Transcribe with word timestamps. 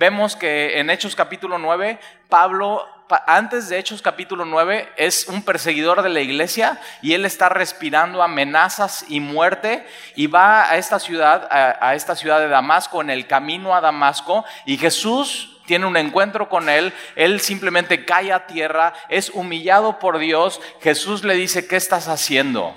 Vemos 0.00 0.34
que 0.34 0.80
en 0.80 0.88
Hechos 0.88 1.14
capítulo 1.14 1.58
9, 1.58 2.00
Pablo, 2.30 2.88
antes 3.26 3.68
de 3.68 3.78
Hechos 3.78 4.00
capítulo 4.00 4.46
9, 4.46 4.88
es 4.96 5.28
un 5.28 5.42
perseguidor 5.42 6.00
de 6.00 6.08
la 6.08 6.22
iglesia 6.22 6.80
y 7.02 7.12
él 7.12 7.26
está 7.26 7.50
respirando 7.50 8.22
amenazas 8.22 9.04
y 9.10 9.20
muerte 9.20 9.86
y 10.16 10.26
va 10.26 10.70
a 10.70 10.78
esta 10.78 10.98
ciudad, 10.98 11.46
a, 11.50 11.94
esta 11.94 12.16
ciudad 12.16 12.40
de 12.40 12.48
Damasco, 12.48 13.02
en 13.02 13.10
el 13.10 13.26
camino 13.26 13.74
a 13.74 13.82
Damasco, 13.82 14.46
y 14.64 14.78
Jesús 14.78 15.60
tiene 15.66 15.84
un 15.84 15.98
encuentro 15.98 16.48
con 16.48 16.70
él, 16.70 16.94
él 17.14 17.38
simplemente 17.40 18.06
cae 18.06 18.32
a 18.32 18.46
tierra, 18.46 18.94
es 19.10 19.28
humillado 19.28 19.98
por 19.98 20.16
Dios, 20.16 20.62
Jesús 20.80 21.24
le 21.24 21.34
dice, 21.34 21.68
¿qué 21.68 21.76
estás 21.76 22.08
haciendo? 22.08 22.74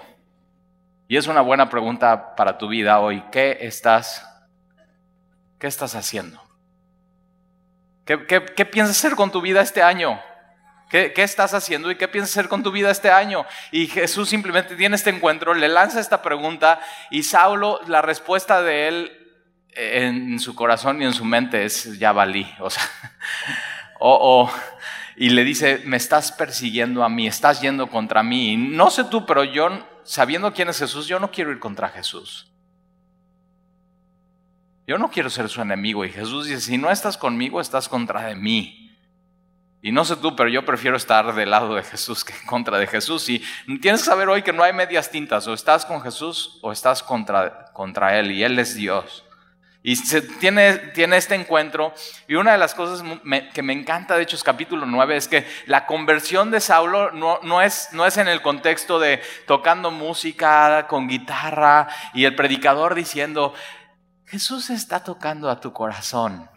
Y 1.08 1.16
es 1.16 1.28
una 1.28 1.40
buena 1.40 1.70
pregunta 1.70 2.36
para 2.36 2.58
tu 2.58 2.68
vida 2.68 3.00
hoy, 3.00 3.24
¿qué 3.32 3.60
estás, 3.62 4.28
qué 5.58 5.68
estás 5.68 5.96
haciendo? 5.96 6.43
¿Qué, 8.06 8.66
piensas 8.66 8.98
hacer 8.98 9.16
con 9.16 9.32
tu 9.32 9.42
vida 9.42 9.62
este 9.62 9.82
año? 9.82 10.22
¿Qué, 10.90 11.14
¿Qué, 11.14 11.24
estás 11.24 11.54
haciendo 11.54 11.90
y 11.90 11.96
qué 11.96 12.08
piensas 12.08 12.38
hacer 12.38 12.50
con 12.50 12.62
tu 12.62 12.72
vida 12.72 12.92
este 12.92 13.10
año? 13.10 13.46
Y 13.72 13.88
Jesús 13.88 14.30
simplemente 14.30 14.76
tiene 14.76 14.96
este 14.96 15.10
encuentro, 15.10 15.54
le 15.54 15.68
lanza 15.68 16.00
esta 16.00 16.22
pregunta 16.22 16.82
y 17.10 17.24
Saulo, 17.24 17.80
la 17.88 18.02
respuesta 18.02 18.62
de 18.62 18.88
él 18.88 19.24
en 19.76 20.40
su 20.40 20.56
corazón 20.56 21.02
y 21.02 21.06
en 21.06 21.14
su 21.14 21.26
mente 21.26 21.66
es, 21.66 21.98
ya 21.98 22.12
valí, 22.12 22.48
o 22.60 22.70
sea, 22.70 22.84
o, 24.00 24.52
y 25.16 25.30
le 25.30 25.44
dice, 25.44 25.82
me 25.86 25.98
estás 25.98 26.32
persiguiendo 26.32 27.04
a 27.04 27.10
mí, 27.10 27.28
estás 27.28 27.62
yendo 27.62 27.88
contra 27.88 28.24
mí. 28.24 28.58
no 28.58 28.90
sé 28.90 29.06
tú, 29.06 29.26
pero 29.26 29.44
yo, 29.44 29.70
sabiendo 30.04 30.54
quién 30.54 30.70
es 30.70 30.80
Jesús, 30.80 31.08
yo 31.08 31.20
no 31.20 31.32
quiero 31.32 31.52
ir 31.52 31.60
contra 31.60 31.90
Jesús. 31.90 32.53
Yo 34.86 34.98
no 34.98 35.10
quiero 35.10 35.30
ser 35.30 35.50
su 35.50 35.62
enemigo. 35.62 36.04
Y 36.04 36.12
Jesús 36.12 36.48
dice, 36.48 36.62
si 36.62 36.78
no 36.78 36.92
estás 36.92 37.18
conmigo, 37.18 37.62
estás 37.62 37.88
contra 37.88 38.24
de 38.24 38.36
mí. 38.36 38.80
Y 39.82 39.92
no 39.92 40.06
sé 40.06 40.16
tú, 40.16 40.36
pero 40.36 40.50
yo 40.50 40.66
prefiero 40.66 40.96
estar 40.96 41.34
del 41.36 41.52
lado 41.52 41.76
de 41.76 41.84
Jesús 41.84 42.24
que 42.24 42.34
en 42.34 42.46
contra 42.46 42.78
de 42.78 42.88
Jesús. 42.88 43.28
Y 43.30 43.40
tienes 43.80 44.02
que 44.02 44.06
saber 44.06 44.30
hoy 44.30 44.42
que 44.42 44.54
no 44.54 44.64
hay 44.64 44.74
medias 44.74 45.10
tintas. 45.10 45.48
O 45.48 45.54
estás 45.54 45.86
con 45.86 46.02
Jesús 46.02 46.60
o 46.62 46.72
estás 46.72 47.04
contra, 47.04 47.66
contra 47.74 48.18
Él. 48.18 48.32
Y 48.32 48.44
Él 48.44 48.60
es 48.60 48.76
Dios. 48.76 49.26
Y 49.86 49.98
se 49.98 50.22
tiene, 50.22 50.78
tiene 50.78 51.18
este 51.18 51.36
encuentro. 51.36 51.94
Y 52.30 52.36
una 52.36 52.54
de 52.54 52.58
las 52.58 52.74
cosas 52.74 53.04
que 53.54 53.62
me 53.62 53.74
encanta 53.74 54.16
de 54.16 54.24
Hechos 54.24 54.44
capítulo 54.44 54.86
9 54.86 55.18
es 55.18 55.28
que 55.28 55.46
la 55.66 55.86
conversión 55.86 56.52
de 56.52 56.62
Saulo 56.62 57.12
no, 57.12 57.40
no, 57.44 57.62
es, 57.62 57.90
no 57.92 58.06
es 58.06 58.16
en 58.16 58.30
el 58.30 58.42
contexto 58.42 58.98
de 59.00 59.22
tocando 59.46 59.92
música 59.92 60.88
con 60.88 61.10
guitarra 61.10 61.90
y 62.14 62.24
el 62.24 62.36
predicador 62.36 62.96
diciendo, 62.96 63.54
Jesús 64.34 64.72
está 64.72 65.04
tocando 65.04 65.48
a 65.48 65.60
tu 65.60 65.74
corazón. 65.74 66.50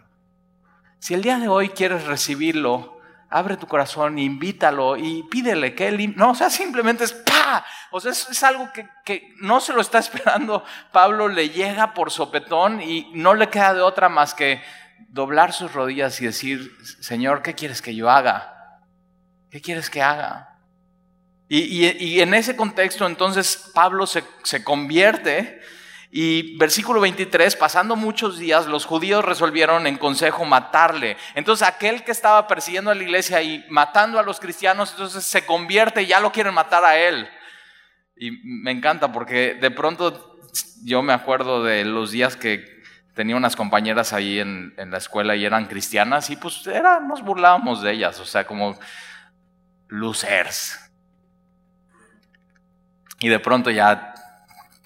Si 0.98 1.12
el 1.12 1.20
día 1.20 1.38
de 1.38 1.46
hoy 1.46 1.69
quieres 1.69 2.06
recibirlo, 2.06 2.98
abre 3.28 3.58
tu 3.58 3.66
corazón, 3.66 4.18
invítalo 4.18 4.96
y 4.96 5.24
pídele 5.24 5.74
que 5.74 5.88
él... 5.88 6.16
No, 6.16 6.30
o 6.30 6.34
sea, 6.34 6.48
simplemente 6.48 7.05
es 7.05 7.12
¡pa! 7.12 7.66
O 7.91 8.00
sea, 8.00 8.12
es, 8.12 8.42
algo 8.42 8.70
que, 9.05 9.34
no 9.42 9.60
se 9.60 9.74
lo 9.74 9.83
está 9.83 9.98
esperando. 10.06 10.64
Pablo 10.91 11.28
le 11.28 11.50
llega 11.50 11.92
por 11.92 12.10
sopetón 12.10 12.80
y 12.80 13.10
no 13.12 13.34
le 13.34 13.50
queda 13.50 13.74
de 13.74 13.83
otra 13.83 14.08
más 14.08 14.33
que 14.33 14.62
doblar 15.11 15.52
sus 15.52 15.74
rodillas 15.74 16.18
y 16.22 16.24
decir, 16.24 16.74
Señor, 17.02 17.42
¿qué 17.42 17.52
quieres 17.52 17.83
que 17.83 17.94
yo 17.94 18.08
haga? 18.08 18.80
¿Qué 19.50 19.61
quieres 19.61 19.90
que 19.90 20.00
haga? 20.00 20.61
Y, 21.46 22.20
en 22.20 22.33
ese 22.33 22.56
contexto 22.56 23.06
entonces 23.06 23.70
Pablo 23.74 24.06
se 24.06 24.64
convierte 24.64 25.61
y 26.19 26.56
versículo 26.56 27.03
23, 27.03 27.56
pasando 27.56 27.95
muchos 27.95 28.39
días, 28.39 28.67
los 28.69 28.86
judíos 28.86 29.22
resolvieron 29.22 29.86
en 29.86 29.98
consejo 29.98 30.47
matarle. 30.47 31.19
Entonces 31.34 31.69
aquel 31.69 32.05
que 32.05 32.11
estaba 32.11 32.48
persiguiendo 32.48 32.91
a 32.91 32.95
la 32.95 33.03
iglesia 33.03 33.42
y 33.42 33.67
matando 33.69 34.19
a 34.19 34.23
los 34.23 34.41
cristianos, 34.41 34.92
entonces 34.92 35.25
se 35.25 35.45
convierte 35.45 36.00
y 36.00 36.06
ya 36.06 36.19
lo 36.19 36.33
quieren 36.33 36.55
matar 36.55 36.86
a 36.86 36.97
él. 36.97 37.28
Y 38.17 38.31
me 38.31 38.70
encanta 38.70 39.13
porque 39.13 39.58
de 39.61 39.70
pronto 39.70 40.39
yo 40.83 41.02
me 41.02 41.13
acuerdo 41.13 41.63
de 41.63 41.85
los 41.85 42.13
días 42.13 42.35
que 42.35 42.64
tenía 43.13 43.36
unas 43.36 43.55
compañeras 43.55 44.14
ahí 44.14 44.39
en, 44.39 44.73
la 44.74 44.96
escuela 44.96 45.36
y 45.36 45.45
eran 45.45 45.67
cristianas 45.67 46.30
y 46.30 46.36
pues 46.36 46.67
era, 46.67 46.98
nos 46.98 47.20
burlábamos 47.20 47.83
de 47.83 47.92
ellas, 47.92 48.19
o 48.20 48.24
sea, 48.24 48.46
como 48.46 48.79
losers. 49.89 50.80
Y 53.20 53.29
de 53.29 53.39
pronto 53.39 53.70
ya 53.70 54.14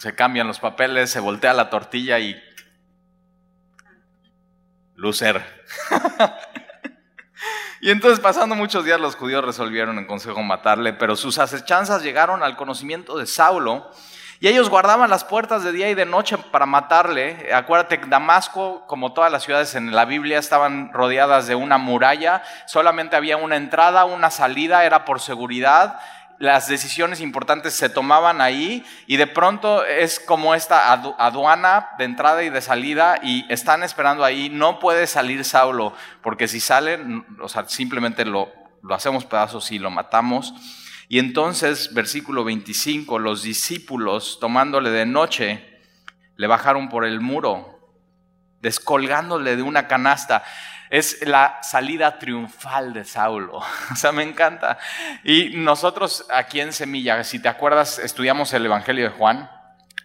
se 0.00 0.14
cambian 0.14 0.46
los 0.46 0.58
papeles, 0.58 1.10
se 1.10 1.20
voltea 1.20 1.52
la 1.52 1.68
tortilla 1.68 2.18
y... 2.18 2.42
Lucer. 4.94 5.44
y 7.82 7.90
entonces 7.90 8.18
pasando 8.18 8.54
muchos 8.54 8.86
días 8.86 8.98
los 8.98 9.14
judíos 9.14 9.44
resolvieron 9.44 9.98
en 9.98 10.06
consejo 10.06 10.42
matarle, 10.42 10.94
pero 10.94 11.16
sus 11.16 11.38
acechanzas 11.38 12.02
llegaron 12.02 12.42
al 12.42 12.56
conocimiento 12.56 13.18
de 13.18 13.26
Saulo 13.26 13.90
y 14.40 14.48
ellos 14.48 14.70
guardaban 14.70 15.10
las 15.10 15.24
puertas 15.24 15.64
de 15.64 15.72
día 15.72 15.90
y 15.90 15.94
de 15.94 16.06
noche 16.06 16.38
para 16.38 16.64
matarle. 16.64 17.52
Acuérdate, 17.52 18.00
Damasco, 18.06 18.86
como 18.86 19.12
todas 19.12 19.30
las 19.30 19.42
ciudades 19.42 19.74
en 19.74 19.94
la 19.94 20.06
Biblia, 20.06 20.38
estaban 20.38 20.94
rodeadas 20.94 21.46
de 21.46 21.56
una 21.56 21.76
muralla, 21.76 22.42
solamente 22.66 23.16
había 23.16 23.36
una 23.36 23.56
entrada, 23.56 24.06
una 24.06 24.30
salida, 24.30 24.86
era 24.86 25.04
por 25.04 25.20
seguridad 25.20 26.00
las 26.40 26.68
decisiones 26.68 27.20
importantes 27.20 27.74
se 27.74 27.90
tomaban 27.90 28.40
ahí 28.40 28.82
y 29.06 29.18
de 29.18 29.26
pronto 29.26 29.84
es 29.84 30.18
como 30.18 30.54
esta 30.54 30.90
aduana 30.90 31.90
de 31.98 32.04
entrada 32.04 32.42
y 32.42 32.48
de 32.48 32.62
salida 32.62 33.20
y 33.22 33.44
están 33.52 33.82
esperando 33.82 34.24
ahí, 34.24 34.48
no 34.48 34.78
puede 34.78 35.06
salir 35.06 35.44
Saulo, 35.44 35.92
porque 36.22 36.48
si 36.48 36.58
sale, 36.58 36.98
o 37.42 37.48
sea, 37.50 37.68
simplemente 37.68 38.24
lo, 38.24 38.50
lo 38.82 38.94
hacemos 38.94 39.26
pedazos 39.26 39.70
y 39.70 39.78
lo 39.78 39.90
matamos. 39.90 40.54
Y 41.10 41.18
entonces, 41.18 41.92
versículo 41.92 42.42
25, 42.42 43.18
los 43.18 43.42
discípulos, 43.42 44.38
tomándole 44.40 44.88
de 44.88 45.04
noche, 45.04 45.78
le 46.36 46.46
bajaron 46.46 46.88
por 46.88 47.04
el 47.04 47.20
muro, 47.20 47.86
descolgándole 48.62 49.56
de 49.56 49.62
una 49.62 49.88
canasta 49.88 50.42
es 50.90 51.24
la 51.26 51.62
salida 51.62 52.18
triunfal 52.18 52.92
de 52.92 53.04
Saulo. 53.04 53.60
O 53.92 53.96
sea, 53.96 54.12
me 54.12 54.22
encanta. 54.22 54.78
Y 55.24 55.50
nosotros 55.54 56.26
aquí 56.30 56.60
en 56.60 56.72
Semilla, 56.72 57.22
si 57.24 57.38
te 57.38 57.48
acuerdas, 57.48 57.98
estudiamos 57.98 58.52
el 58.52 58.66
Evangelio 58.66 59.04
de 59.04 59.16
Juan. 59.16 59.50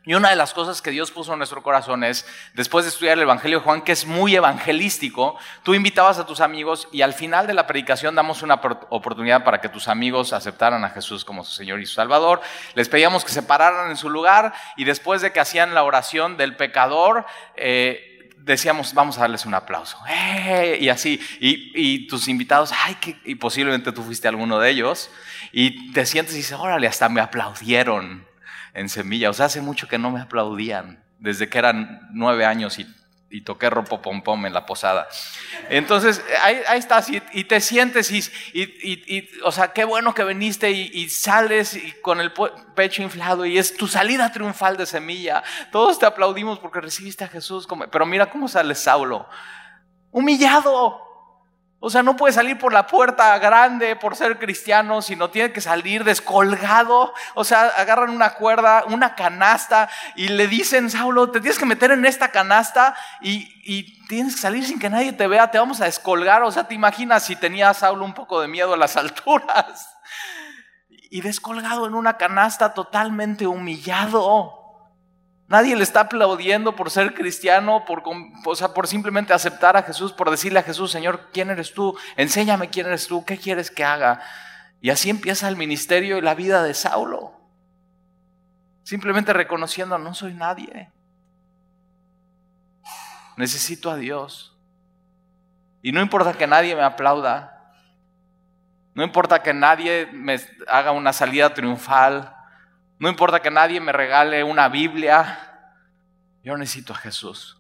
Y 0.08 0.14
una 0.14 0.30
de 0.30 0.36
las 0.36 0.54
cosas 0.54 0.84
que 0.84 0.92
Dios 0.92 1.10
puso 1.10 1.34
en 1.34 1.40
nuestro 1.40 1.64
corazón 1.64 2.04
es, 2.04 2.28
después 2.54 2.86
de 2.86 2.90
estudiar 2.90 3.18
el 3.18 3.24
Evangelio 3.24 3.58
de 3.58 3.64
Juan, 3.64 3.82
que 3.82 3.92
es 3.92 4.06
muy 4.06 4.36
evangelístico, 4.36 5.36
tú 5.64 5.74
invitabas 5.74 6.20
a 6.20 6.28
tus 6.28 6.42
amigos 6.42 6.88
y 6.92 7.02
al 7.02 7.14
final 7.14 7.48
de 7.48 7.56
la 7.56 7.66
predicación 7.66 8.14
damos 8.14 8.44
una 8.44 8.62
oportunidad 8.90 9.44
para 9.44 9.62
que 9.62 9.70
tus 9.70 9.88
amigos 9.88 10.32
aceptaran 10.32 10.84
a 10.84 10.92
Jesús 10.92 11.26
como 11.26 11.44
su 11.44 11.54
Señor 11.54 11.82
y 11.82 11.88
su 11.88 11.96
Salvador. 11.96 12.42
Les 12.76 12.88
pedíamos 12.88 13.26
que 13.26 13.32
se 13.32 13.42
pararan 13.42 13.90
en 13.90 13.98
su 13.98 14.12
lugar 14.12 14.54
y 14.78 14.84
después 14.84 15.22
de 15.22 15.32
que 15.32 15.40
hacían 15.40 15.74
la 15.74 15.84
oración 15.84 16.38
del 16.38 16.56
pecador, 16.56 17.26
eh, 17.56 18.15
decíamos, 18.46 18.94
vamos 18.94 19.18
a 19.18 19.22
darles 19.22 19.46
un 19.46 19.54
aplauso. 19.54 19.98
¡Eh! 20.08 20.78
Y 20.80 20.90
así, 20.90 21.20
y, 21.40 22.08
tus 22.08 22.28
invitados, 22.28 22.72
ay, 22.86 22.96
que, 22.96 23.18
y 23.26 23.36
posiblemente 23.36 23.92
tú 23.92 24.04
fuiste 24.04 24.28
alguno 24.28 24.60
de 24.60 24.70
ellos, 24.70 25.10
y 25.52 25.92
te 25.92 26.06
sientes 26.06 26.36
y 26.36 26.38
dices, 26.38 26.58
órale, 26.58 26.88
hasta 26.88 27.10
me 27.10 27.22
aplaudieron 27.22 28.26
en 28.74 28.90
Semilla. 28.90 29.30
O 29.30 29.34
sea, 29.34 29.48
hace 29.48 29.62
mucho 29.62 29.88
que 29.88 29.98
no 29.98 30.12
me 30.12 30.22
aplaudían, 30.22 31.04
desde 31.20 31.50
que 31.50 31.58
eran 31.58 32.08
nueve 32.14 32.46
años 32.46 32.78
y 32.78 32.88
y 33.36 33.42
toqué 33.42 33.70
ropo 33.70 34.02
pom 34.02 34.24
pom 34.24 34.46
en 34.46 34.54
la 34.54 34.66
posada. 34.66 35.08
Entonces, 35.70 36.24
ahí, 36.42 36.62
estás 36.76 37.10
y, 37.10 37.44
te 37.44 37.60
sientes 37.60 38.10
y, 38.12 38.24
y, 38.54 39.30
o 39.44 39.52
sea, 39.52 39.74
qué 39.74 39.84
bueno 39.84 40.14
que 40.14 40.24
viniste 40.24 40.72
y, 40.72 41.10
sales 41.10 41.78
con 42.02 42.22
el 42.22 42.32
pecho 42.76 43.04
inflado 43.04 43.46
y 43.46 43.58
es 43.58 43.76
tu 43.76 43.88
salida 43.88 44.32
triunfal 44.32 44.78
de 44.78 44.86
semilla. 44.86 45.44
Todos 45.72 46.00
te 46.00 46.06
aplaudimos 46.06 46.60
porque 46.60 46.80
recibiste 46.80 47.26
a 47.26 47.28
Jesús, 47.28 47.68
pero 47.92 48.06
mira 48.06 48.30
cómo 48.30 48.48
sale 48.48 48.74
Saulo, 48.74 49.28
humillado, 50.12 51.15
o 51.86 51.90
sea, 51.92 52.02
no 52.02 52.16
puede 52.16 52.34
salir 52.34 52.58
por 52.58 52.74
la 52.74 52.88
puerta 52.88 53.38
grande 53.38 53.96
por 53.96 54.16
ser 54.16 54.40
cristiano, 54.40 55.04
sino 55.04 55.30
tiene 55.30 55.54
que 55.54 55.62
salir 55.62 56.04
descolgado. 56.04 57.14
O 57.36 57.44
sea, 57.44 57.68
agarran 57.78 58.10
una 58.10 58.34
cuerda, 58.34 58.86
una 58.88 59.14
canasta 59.14 59.88
y 60.16 60.30
le 60.30 60.48
dicen, 60.48 60.90
Saulo, 60.90 61.30
te 61.30 61.42
tienes 61.42 61.60
que 61.60 61.68
meter 61.68 61.92
en 61.92 62.04
esta 62.08 62.30
canasta 62.30 62.96
y, 63.22 64.04
tienes 64.08 64.34
que 64.34 64.42
salir 64.42 64.66
sin 64.66 64.80
que 64.80 64.90
nadie 64.90 65.14
te 65.14 65.28
vea, 65.28 65.52
te 65.52 65.60
vamos 65.60 65.80
a 65.80 65.86
descolgar. 65.86 66.42
O 66.42 66.52
sea, 66.52 66.68
te 66.68 66.74
imaginas 66.74 67.24
si 67.24 67.36
tenía 67.36 67.72
Saulo 67.76 68.04
un 68.04 68.16
poco 68.16 68.42
de 68.42 68.48
miedo 68.48 68.74
a 68.74 68.78
las 68.78 68.98
alturas. 68.98 69.96
Y 71.12 71.22
descolgado 71.22 71.86
en 71.86 71.94
una 71.94 72.18
canasta 72.18 72.74
totalmente 72.74 73.46
humillado. 73.46 74.65
Nadie 75.48 75.76
le 75.76 75.84
está 75.84 76.02
aplaudiendo 76.02 76.76
por 76.76 76.90
ser 76.90 77.14
cristiano, 77.14 77.86
por, 77.86 78.04
o 78.46 78.56
sea, 78.56 78.74
por 78.74 78.88
simplemente 78.88 79.32
aceptar 79.32 79.78
a 79.78 79.84
Jesús, 79.84 80.12
por 80.12 80.32
decirle 80.32 80.60
a 80.60 80.64
Jesús, 80.64 80.92
Señor, 80.92 81.30
¿quién 81.32 81.52
eres 81.52 81.74
tú? 81.74 81.96
Enséñame 82.16 82.70
quién 82.70 82.88
eres 82.88 83.08
tú, 83.08 83.24
¿qué 83.26 83.38
quieres 83.38 83.70
que 83.70 83.84
haga? 83.84 84.22
Y 84.82 84.90
así 84.90 85.10
empieza 85.10 85.48
el 85.48 85.56
ministerio 85.56 86.18
y 86.18 86.22
la 86.22 86.34
vida 86.34 86.64
de 86.64 86.74
Saulo. 86.74 87.40
Simplemente 88.84 89.34
reconociendo, 89.34 89.98
no 90.00 90.16
soy 90.16 90.34
nadie. 90.34 90.92
Necesito 93.38 93.92
a 93.92 93.98
Dios. 93.98 94.58
Y 95.84 95.92
no 95.92 96.02
importa 96.02 96.34
que 96.34 96.48
nadie 96.48 96.76
me 96.76 96.82
aplauda, 96.84 97.56
no 98.96 99.04
importa 99.04 99.44
que 99.44 99.54
nadie 99.54 100.08
me 100.12 100.40
haga 100.68 100.92
una 100.92 101.14
salida 101.14 101.54
triunfal, 101.54 102.35
no 103.00 103.10
importa 103.10 103.42
que 103.42 103.52
nadie 103.52 103.80
me 103.80 103.92
regale 103.92 104.44
una 104.44 104.70
Biblia, 104.70 105.72
yo 106.44 106.58
necesito 106.58 106.94
a 106.94 106.98
Jesús. 106.98 107.60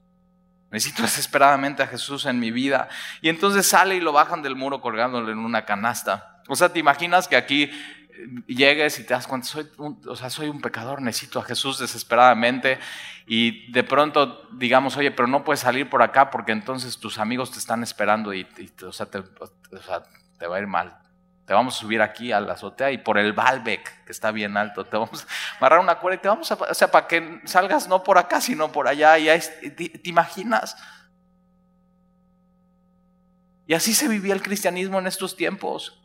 Necesito 0.72 1.02
desesperadamente 1.04 1.84
a 1.84 1.88
Jesús 1.88 2.26
en 2.26 2.40
mi 2.40 2.52
vida. 2.52 2.90
Y 3.22 3.30
entonces 3.30 3.68
sale 3.68 3.96
y 3.96 4.00
lo 4.00 4.12
bajan 4.14 4.42
del 4.42 4.56
muro 4.56 4.82
colgándolo 4.82 5.32
en 5.32 5.40
una 5.40 5.66
canasta. 5.66 6.42
O 6.48 6.56
sea, 6.56 6.70
¿te 6.70 6.80
imaginas 6.80 7.28
que 7.28 7.36
aquí 7.36 7.72
llegues 8.48 9.00
y 9.00 9.04
te 9.04 9.14
das 9.14 9.28
cuenta, 9.28 9.48
soy 9.48 9.68
un, 9.78 10.02
o 10.08 10.16
sea, 10.16 10.30
soy 10.30 10.48
un 10.48 10.62
pecador, 10.62 11.02
necesito 11.02 11.40
a 11.40 11.44
Jesús 11.44 11.80
desesperadamente 11.80 12.80
y 13.28 13.72
de 13.72 13.84
pronto 13.84 14.48
digamos, 14.54 14.98
oye, 14.98 15.12
pero 15.12 15.28
no 15.28 15.44
puedes 15.44 15.60
salir 15.60 15.90
por 15.90 16.02
acá 16.02 16.30
porque 16.32 16.52
entonces 16.52 16.98
tus 16.98 17.18
amigos 17.18 17.52
te 17.52 17.60
están 17.60 17.84
esperando 17.84 18.34
y, 18.34 18.48
o, 18.86 18.92
sea, 18.92 19.08
te, 19.08 19.20
va 19.20 20.56
a 20.56 20.60
ir 20.60 20.68
mal. 20.68 20.98
Te 21.46 21.54
vamos 21.54 21.76
a 21.76 21.80
subir 21.80 22.02
aquí 22.02 22.32
a 22.32 22.40
la 22.40 22.54
azotea 22.54 22.92
y 22.92 22.98
por 22.98 23.20
el 23.20 23.34
Balbec, 23.34 24.04
que 24.04 24.12
está 24.12 24.32
bien 24.32 24.58
alto, 24.58 24.84
te 24.84 24.98
vamos 24.98 25.24
a 25.24 25.58
amarrar 25.58 25.80
una 25.80 26.00
cuerda 26.00 26.16
y 26.16 26.22
te 26.22 26.28
vamos 26.28 26.52
a, 26.52 26.56
o 26.56 26.74
sea, 26.74 26.90
para 26.90 27.08
que 27.08 27.42
salgas 27.46 27.88
no 27.88 28.04
por 28.04 28.18
acá, 28.18 28.42
sino 28.42 28.72
por 28.72 28.88
allá. 28.88 29.20
Y 29.20 29.70
¿te 29.70 30.10
imaginas? 30.10 30.76
Y 33.68 33.76
así 33.76 33.94
se 33.94 34.08
vivía 34.08 34.34
el 34.34 34.42
cristianismo 34.42 34.98
en 34.98 35.06
estos 35.06 35.36
tiempos. 35.36 36.02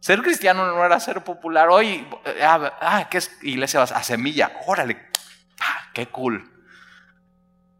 Ser 0.00 0.22
cristiano 0.22 0.66
no 0.66 0.84
era 0.84 0.98
ser 0.98 1.22
popular. 1.22 1.68
Hoy, 1.68 2.08
ah, 2.42 2.78
ah 2.80 3.08
¿qué 3.08 3.18
es 3.18 3.30
iglesia? 3.42 3.82
A 3.82 4.02
semilla, 4.02 4.58
órale, 4.66 5.08
ah, 5.60 5.90
qué 5.94 6.06
cool. 6.08 6.52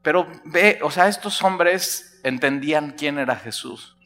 Pero 0.03 0.29
ve, 0.45 0.79
o 0.83 0.93
sea, 0.93 1.09
estos 1.09 1.43
hombres 1.43 2.21
entendían 2.23 2.93
quién 2.93 3.19
era 3.19 3.35
Jesús 3.35 3.98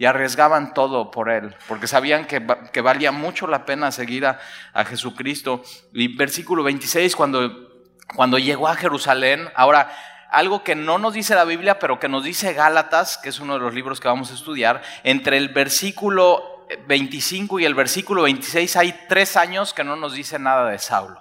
y 0.00 0.06
arriesgaban 0.06 0.72
todo 0.72 1.10
por 1.10 1.28
él, 1.28 1.54
porque 1.68 1.86
sabían 1.86 2.24
que, 2.24 2.38
valía 2.80 3.12
mucho 3.12 3.46
la 3.46 3.66
pena 3.66 3.92
seguir 3.92 4.24
a, 4.24 4.38
a, 4.72 4.86
Jesucristo. 4.86 5.62
Y 5.92 6.16
versículo 6.16 6.62
26, 6.62 7.14
cuando, 7.14 7.70
cuando 8.16 8.38
llegó 8.38 8.66
a 8.66 8.76
Jerusalén, 8.76 9.50
ahora 9.54 9.92
algo 10.30 10.64
que 10.64 10.74
no 10.74 10.96
nos 10.96 11.12
dice 11.12 11.34
la 11.34 11.44
Biblia, 11.44 11.78
pero 11.78 12.00
que 12.00 12.08
nos 12.08 12.24
dice 12.24 12.54
Gálatas, 12.54 13.18
que 13.18 13.28
es 13.28 13.40
uno 13.40 13.52
de 13.52 13.60
los 13.60 13.74
libros 13.74 14.00
que 14.00 14.08
vamos 14.08 14.30
a 14.30 14.34
estudiar, 14.36 14.80
entre 15.04 15.36
el 15.36 15.50
versículo 15.50 16.64
25 16.86 17.60
y 17.60 17.66
el 17.66 17.74
versículo 17.74 18.22
26 18.22 18.76
hay 18.76 18.98
tres 19.06 19.36
años 19.36 19.74
que 19.74 19.84
no 19.84 19.96
nos 19.96 20.14
dice 20.14 20.38
nada 20.38 20.70
de 20.70 20.78
Saulo. 20.78 21.20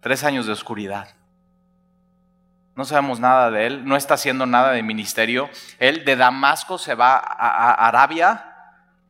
Tres 0.00 0.24
años 0.24 0.46
de 0.46 0.52
oscuridad. 0.52 1.14
No 2.76 2.84
sabemos 2.84 3.20
nada 3.20 3.50
de 3.50 3.66
él, 3.66 3.84
no 3.84 3.96
está 3.96 4.14
haciendo 4.14 4.46
nada 4.46 4.72
de 4.72 4.82
ministerio. 4.82 5.48
Él 5.78 6.04
de 6.04 6.16
Damasco 6.16 6.76
se 6.76 6.94
va 6.94 7.16
a, 7.16 7.86
Arabia, 7.86 8.50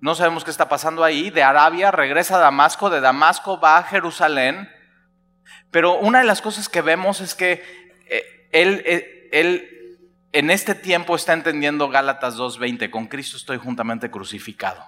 no 0.01 0.15
sabemos 0.15 0.45
qué 0.45 0.51
está 0.51 0.69
pasando 0.69 1.03
ahí. 1.03 1.31
De 1.31 1.43
Arabia 1.43 1.91
regresa 1.91 2.37
a 2.37 2.41
Damasco, 2.41 2.91
de 2.91 3.01
Damasco 3.01 3.59
va 3.59 3.79
a 3.79 3.83
Jerusalén. 3.85 4.69
Pero 5.71 5.99
una 5.99 6.19
de 6.19 6.27
las 6.27 6.43
cosas 6.43 6.69
que 6.69 6.83
vemos 6.83 7.23
es 7.23 7.35
que 7.35 7.63
eh, 8.11 8.49
él, 8.53 8.83
eh, 8.85 9.29
él 9.33 9.99
en 10.33 10.51
este 10.51 10.75
tiempo 10.75 11.17
está 11.17 11.33
entendiendo 11.33 11.89
Gálatas 11.89 12.37
2.20, 12.37 12.91
con 12.91 13.07
Cristo 13.07 13.39
estoy 13.39 13.57
juntamente 13.57 14.11
crucificado. 14.11 14.85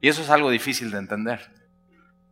Y 0.00 0.08
eso 0.08 0.22
es 0.22 0.30
algo 0.30 0.48
difícil 0.48 0.90
de 0.90 0.98
entender. 0.98 1.59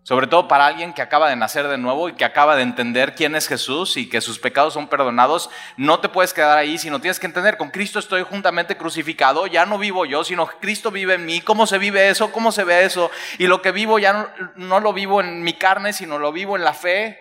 Sobre 0.09 0.27
todo 0.27 0.49
para 0.49 0.65
alguien 0.65 0.95
que 0.95 1.03
acaba 1.03 1.29
de 1.29 1.37
nacer 1.37 1.69
de 1.69 1.77
nuevo 1.77 2.09
y 2.09 2.15
que 2.15 2.25
acaba 2.25 2.57
de 2.57 2.63
entender 2.63 3.15
quién 3.15 3.37
es 3.37 3.47
Jesús 3.47 3.99
y 3.99 4.09
que 4.09 4.23
sus 4.23 4.39
pecados 4.39 4.73
son 4.73 4.89
perdonados, 4.89 5.51
no 5.77 6.01
te 6.01 6.09
puedes 6.09 6.33
quedar 6.33 6.57
ahí, 6.57 6.79
sino 6.79 6.99
tienes 6.99 7.21
que 7.21 7.27
entender, 7.27 7.59
con 7.59 7.69
Cristo 7.69 7.99
estoy 7.99 8.23
juntamente 8.23 8.79
crucificado, 8.79 9.47
ya 9.47 9.67
no 9.67 9.77
vivo 9.77 10.07
yo, 10.07 10.25
sino 10.25 10.47
Cristo 10.47 10.91
vive 10.91 11.17
en 11.17 11.27
mí. 11.27 11.43
¿Cómo 11.43 11.67
se 11.67 11.77
vive 11.77 12.09
eso? 12.09 12.33
¿Cómo 12.33 12.53
se 12.53 12.65
ve 12.65 12.87
eso? 12.87 13.11
Y 13.37 13.49
lo 13.49 13.61
que 13.61 13.71
vivo 13.71 13.99
ya 13.99 14.35
no, 14.57 14.81
lo 14.81 14.95
vivo 14.95 15.21
en 15.21 15.43
mi 15.43 15.53
carne, 15.53 15.93
sino 15.93 16.19
lo 16.19 16.33
vivo 16.33 16.57
en 16.57 16.65
la 16.65 16.73
fe 16.73 17.21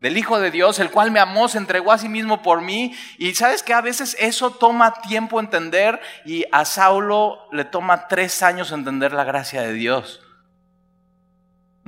del 0.00 0.18
Hijo 0.18 0.38
de 0.38 0.50
Dios, 0.50 0.78
el 0.78 0.90
cual 0.90 1.10
me 1.10 1.20
amó, 1.20 1.48
se 1.48 1.56
entregó 1.56 1.90
a 1.90 1.96
sí 1.96 2.10
mismo 2.10 2.42
por 2.42 2.60
mí. 2.60 2.94
Y 3.16 3.34
sabes 3.34 3.62
que 3.62 3.72
a 3.72 3.80
veces 3.80 4.14
eso 4.20 4.50
toma 4.50 4.92
tiempo 5.00 5.40
entender 5.40 5.98
y 6.26 6.44
a 6.52 6.66
Saulo 6.66 7.48
le 7.50 7.64
toma 7.64 8.08
tres 8.08 8.42
años 8.42 8.72
entender 8.72 9.14
la 9.14 9.24
gracia 9.24 9.62
de 9.62 9.72
Dios. 9.72 10.20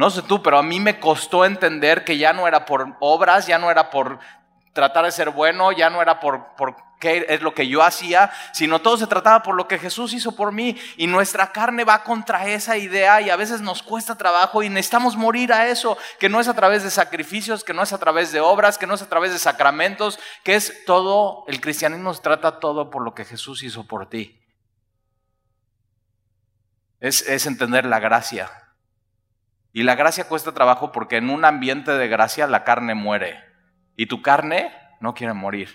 No 0.03 0.11
sé 0.11 0.23
tú, 0.23 0.43
pero 0.43 0.59
a 0.59 0.65
mí 0.65 0.81
me 0.81 0.99
costó 0.99 1.45
entender 1.45 2.03
que 2.03 2.19
ya 2.19 2.33
no 2.33 2.49
era 2.49 2.65
por 2.65 2.97
obras, 2.99 3.47
ya 3.47 3.61
no 3.61 3.71
era 3.71 3.89
por 3.89 4.19
tratar 4.73 5.05
de 5.05 5.13
ser 5.13 5.31
bueno, 5.31 5.71
ya 5.71 5.91
no 5.91 6.03
era 6.03 6.19
por, 6.19 6.45
qué 6.99 7.25
es 7.29 7.41
lo 7.41 7.55
que 7.55 7.69
yo 7.69 7.85
hacía, 7.85 8.33
sino 8.53 8.81
todo 8.81 8.97
se 8.97 9.07
trataba 9.07 9.45
por 9.45 9.55
lo 9.55 9.69
que 9.69 9.79
Jesús 9.79 10.13
hizo 10.13 10.35
por 10.35 10.51
mí. 10.51 10.77
Y 10.97 11.07
nuestra 11.07 11.53
carne 11.53 11.85
va 11.85 12.03
contra 12.03 12.49
esa 12.49 12.77
idea 12.77 13.21
y 13.21 13.31
a 13.31 13.37
veces 13.37 13.61
nos 13.61 13.85
cuesta 13.85 14.19
trabajo 14.19 14.65
y 14.65 14.69
necesitamos 14.69 15.15
morir 15.15 15.53
a 15.53 15.69
eso, 15.69 15.97
que 16.19 16.29
no 16.29 16.41
es 16.41 16.49
a 16.49 16.55
través 16.55 16.83
de 16.83 16.91
sacrificios, 16.91 17.63
que 17.63 17.73
no 17.73 17.85
es 17.85 17.93
a 17.93 17.99
través 17.99 18.33
de 18.33 18.41
obras, 18.41 18.79
que 18.79 18.89
no 18.89 18.95
es 18.95 19.03
a 19.03 19.09
través 19.09 19.33
de 19.33 19.39
sacramentos, 19.39 20.19
que 20.43 20.57
es 20.57 20.85
todo, 20.85 21.45
el 21.47 21.61
cristianismo 21.61 22.13
se 22.13 22.23
trata 22.23 22.59
todo 22.59 22.91
por 22.91 23.05
lo 23.05 23.15
que 23.15 23.25
Jesús 23.25 23.63
hizo 23.63 23.87
por 23.87 24.09
ti. 24.09 24.41
Es 26.99 27.47
entender 27.47 27.87
la 27.87 28.01
gracia. 28.01 28.62
Y 29.73 29.85
la 29.85 29.95
gracia 29.95 30.25
cuesta 30.25 30.53
trabajo 30.53 30.93
porque 30.93 31.17
en 31.17 31.31
un 31.31 31.45
ambiente 31.45 31.93
de 31.93 32.09
gracia 32.09 32.47
la 32.47 32.65
carne 32.65 32.95
muere. 32.95 33.43
Y 33.97 34.07
tu 34.07 34.23
carne 34.23 34.73
no 35.01 35.15
quiere 35.15 35.33
morir. 35.33 35.75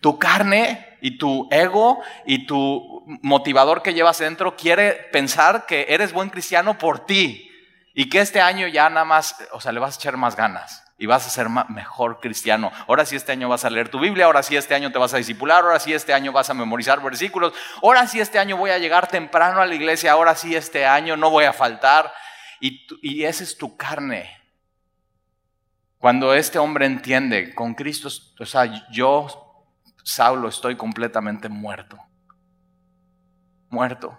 Tu 0.00 0.18
carne 0.18 0.96
y 1.00 1.18
tu 1.18 1.48
ego 1.50 2.02
y 2.26 2.46
tu 2.46 3.04
motivador 3.22 3.82
que 3.82 3.94
llevas 3.94 4.18
dentro 4.18 4.56
quiere 4.56 4.92
pensar 5.12 5.66
que 5.66 5.86
eres 5.90 6.12
buen 6.12 6.30
cristiano 6.30 6.78
por 6.78 7.06
ti 7.06 7.50
y 7.94 8.08
que 8.08 8.20
este 8.20 8.40
año 8.40 8.66
ya 8.66 8.88
nada 8.90 9.04
más, 9.04 9.36
o 9.52 9.60
sea, 9.60 9.72
le 9.72 9.80
vas 9.80 9.96
a 9.96 10.00
echar 10.00 10.16
más 10.16 10.36
ganas 10.36 10.84
y 10.98 11.06
vas 11.06 11.26
a 11.26 11.30
ser 11.30 11.48
mejor 11.48 12.20
cristiano. 12.20 12.72
Ahora 12.86 13.04
sí 13.04 13.16
este 13.16 13.32
año 13.32 13.48
vas 13.48 13.64
a 13.64 13.70
leer 13.70 13.88
tu 13.88 13.98
Biblia, 13.98 14.26
ahora 14.26 14.42
sí 14.42 14.56
este 14.56 14.74
año 14.74 14.92
te 14.92 14.98
vas 14.98 15.14
a 15.14 15.18
discipular, 15.18 15.64
ahora 15.64 15.78
sí 15.78 15.92
este 15.92 16.12
año 16.12 16.32
vas 16.32 16.50
a 16.50 16.54
memorizar 16.54 17.02
versículos, 17.02 17.52
ahora 17.82 18.06
sí 18.06 18.20
este 18.20 18.38
año 18.38 18.56
voy 18.56 18.70
a 18.70 18.78
llegar 18.78 19.08
temprano 19.08 19.60
a 19.60 19.66
la 19.66 19.74
iglesia, 19.74 20.12
ahora 20.12 20.34
sí 20.34 20.54
este 20.54 20.86
año 20.86 21.16
no 21.16 21.30
voy 21.30 21.44
a 21.44 21.52
faltar. 21.52 22.12
Y, 22.60 22.86
y 23.02 23.24
esa 23.24 23.44
es 23.44 23.56
tu 23.56 23.76
carne. 23.76 24.30
Cuando 26.04 26.34
este 26.34 26.58
hombre 26.58 26.84
entiende, 26.84 27.54
con 27.54 27.72
Cristo, 27.72 28.08
o 28.38 28.44
sea, 28.44 28.90
yo, 28.90 29.64
Saulo, 30.02 30.48
estoy 30.48 30.76
completamente 30.76 31.48
muerto. 31.48 31.98
Muerto. 33.70 34.18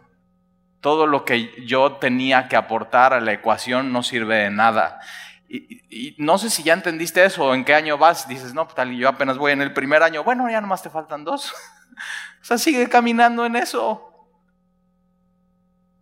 Todo 0.82 1.06
lo 1.06 1.24
que 1.26 1.64
yo 1.68 1.98
tenía 1.98 2.48
que 2.48 2.56
aportar 2.56 3.14
a 3.14 3.22
la 3.22 3.34
ecuación 3.34 3.94
no 3.94 4.02
sirve 4.02 4.36
de 4.38 4.50
nada. 4.50 5.00
Y, 5.48 6.16
no 6.18 6.40
sé 6.40 6.50
si 6.50 6.64
ya 6.64 6.74
entendiste 6.74 7.24
eso, 7.24 7.54
en 7.54 7.64
qué 7.64 7.76
año 7.76 8.00
vas. 8.00 8.28
Dices, 8.28 8.56
no, 8.56 8.66
tal, 8.66 8.92
yo 8.96 9.08
apenas 9.08 9.38
voy 9.38 9.52
en 9.52 9.62
el 9.62 9.72
primer 9.72 10.02
año. 10.02 10.24
Bueno, 10.24 10.50
ya 10.50 10.62
nomás 10.62 10.82
te 10.82 10.90
faltan 10.90 11.24
dos. 11.24 11.54
o 12.42 12.44
sea, 12.44 12.58
sigue 12.58 12.90
caminando 12.90 13.46
en 13.46 13.56
eso. 13.58 14.15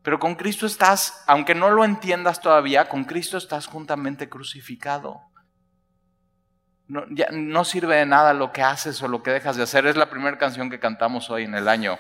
Pero 0.04 0.20
con 0.20 0.36
Cristo 0.36 0.66
estás, 0.66 1.24
aunque 1.28 1.56
no 1.56 1.70
lo 1.72 1.86
entiendas 1.86 2.42
todavía, 2.42 2.90
con 2.90 3.06
Cristo 3.06 3.38
estás 3.38 3.68
juntamente 3.68 4.28
crucificado. 4.30 5.22
No, 6.88 7.64
sirve 7.64 7.96
de 7.96 8.06
nada 8.06 8.34
lo 8.34 8.52
que 8.52 8.62
haces 8.62 9.02
o 9.02 9.08
lo 9.08 9.24
que 9.24 9.32
dejas 9.32 9.56
de 9.56 9.64
hacer. 9.64 9.88
Es 9.88 9.96
la 9.96 10.10
primera 10.10 10.38
canción 10.38 10.70
que 10.70 10.80
cantamos 10.80 11.30
hoy 11.30 11.46
en 11.46 11.56
el 11.56 11.70
año. 11.70 11.98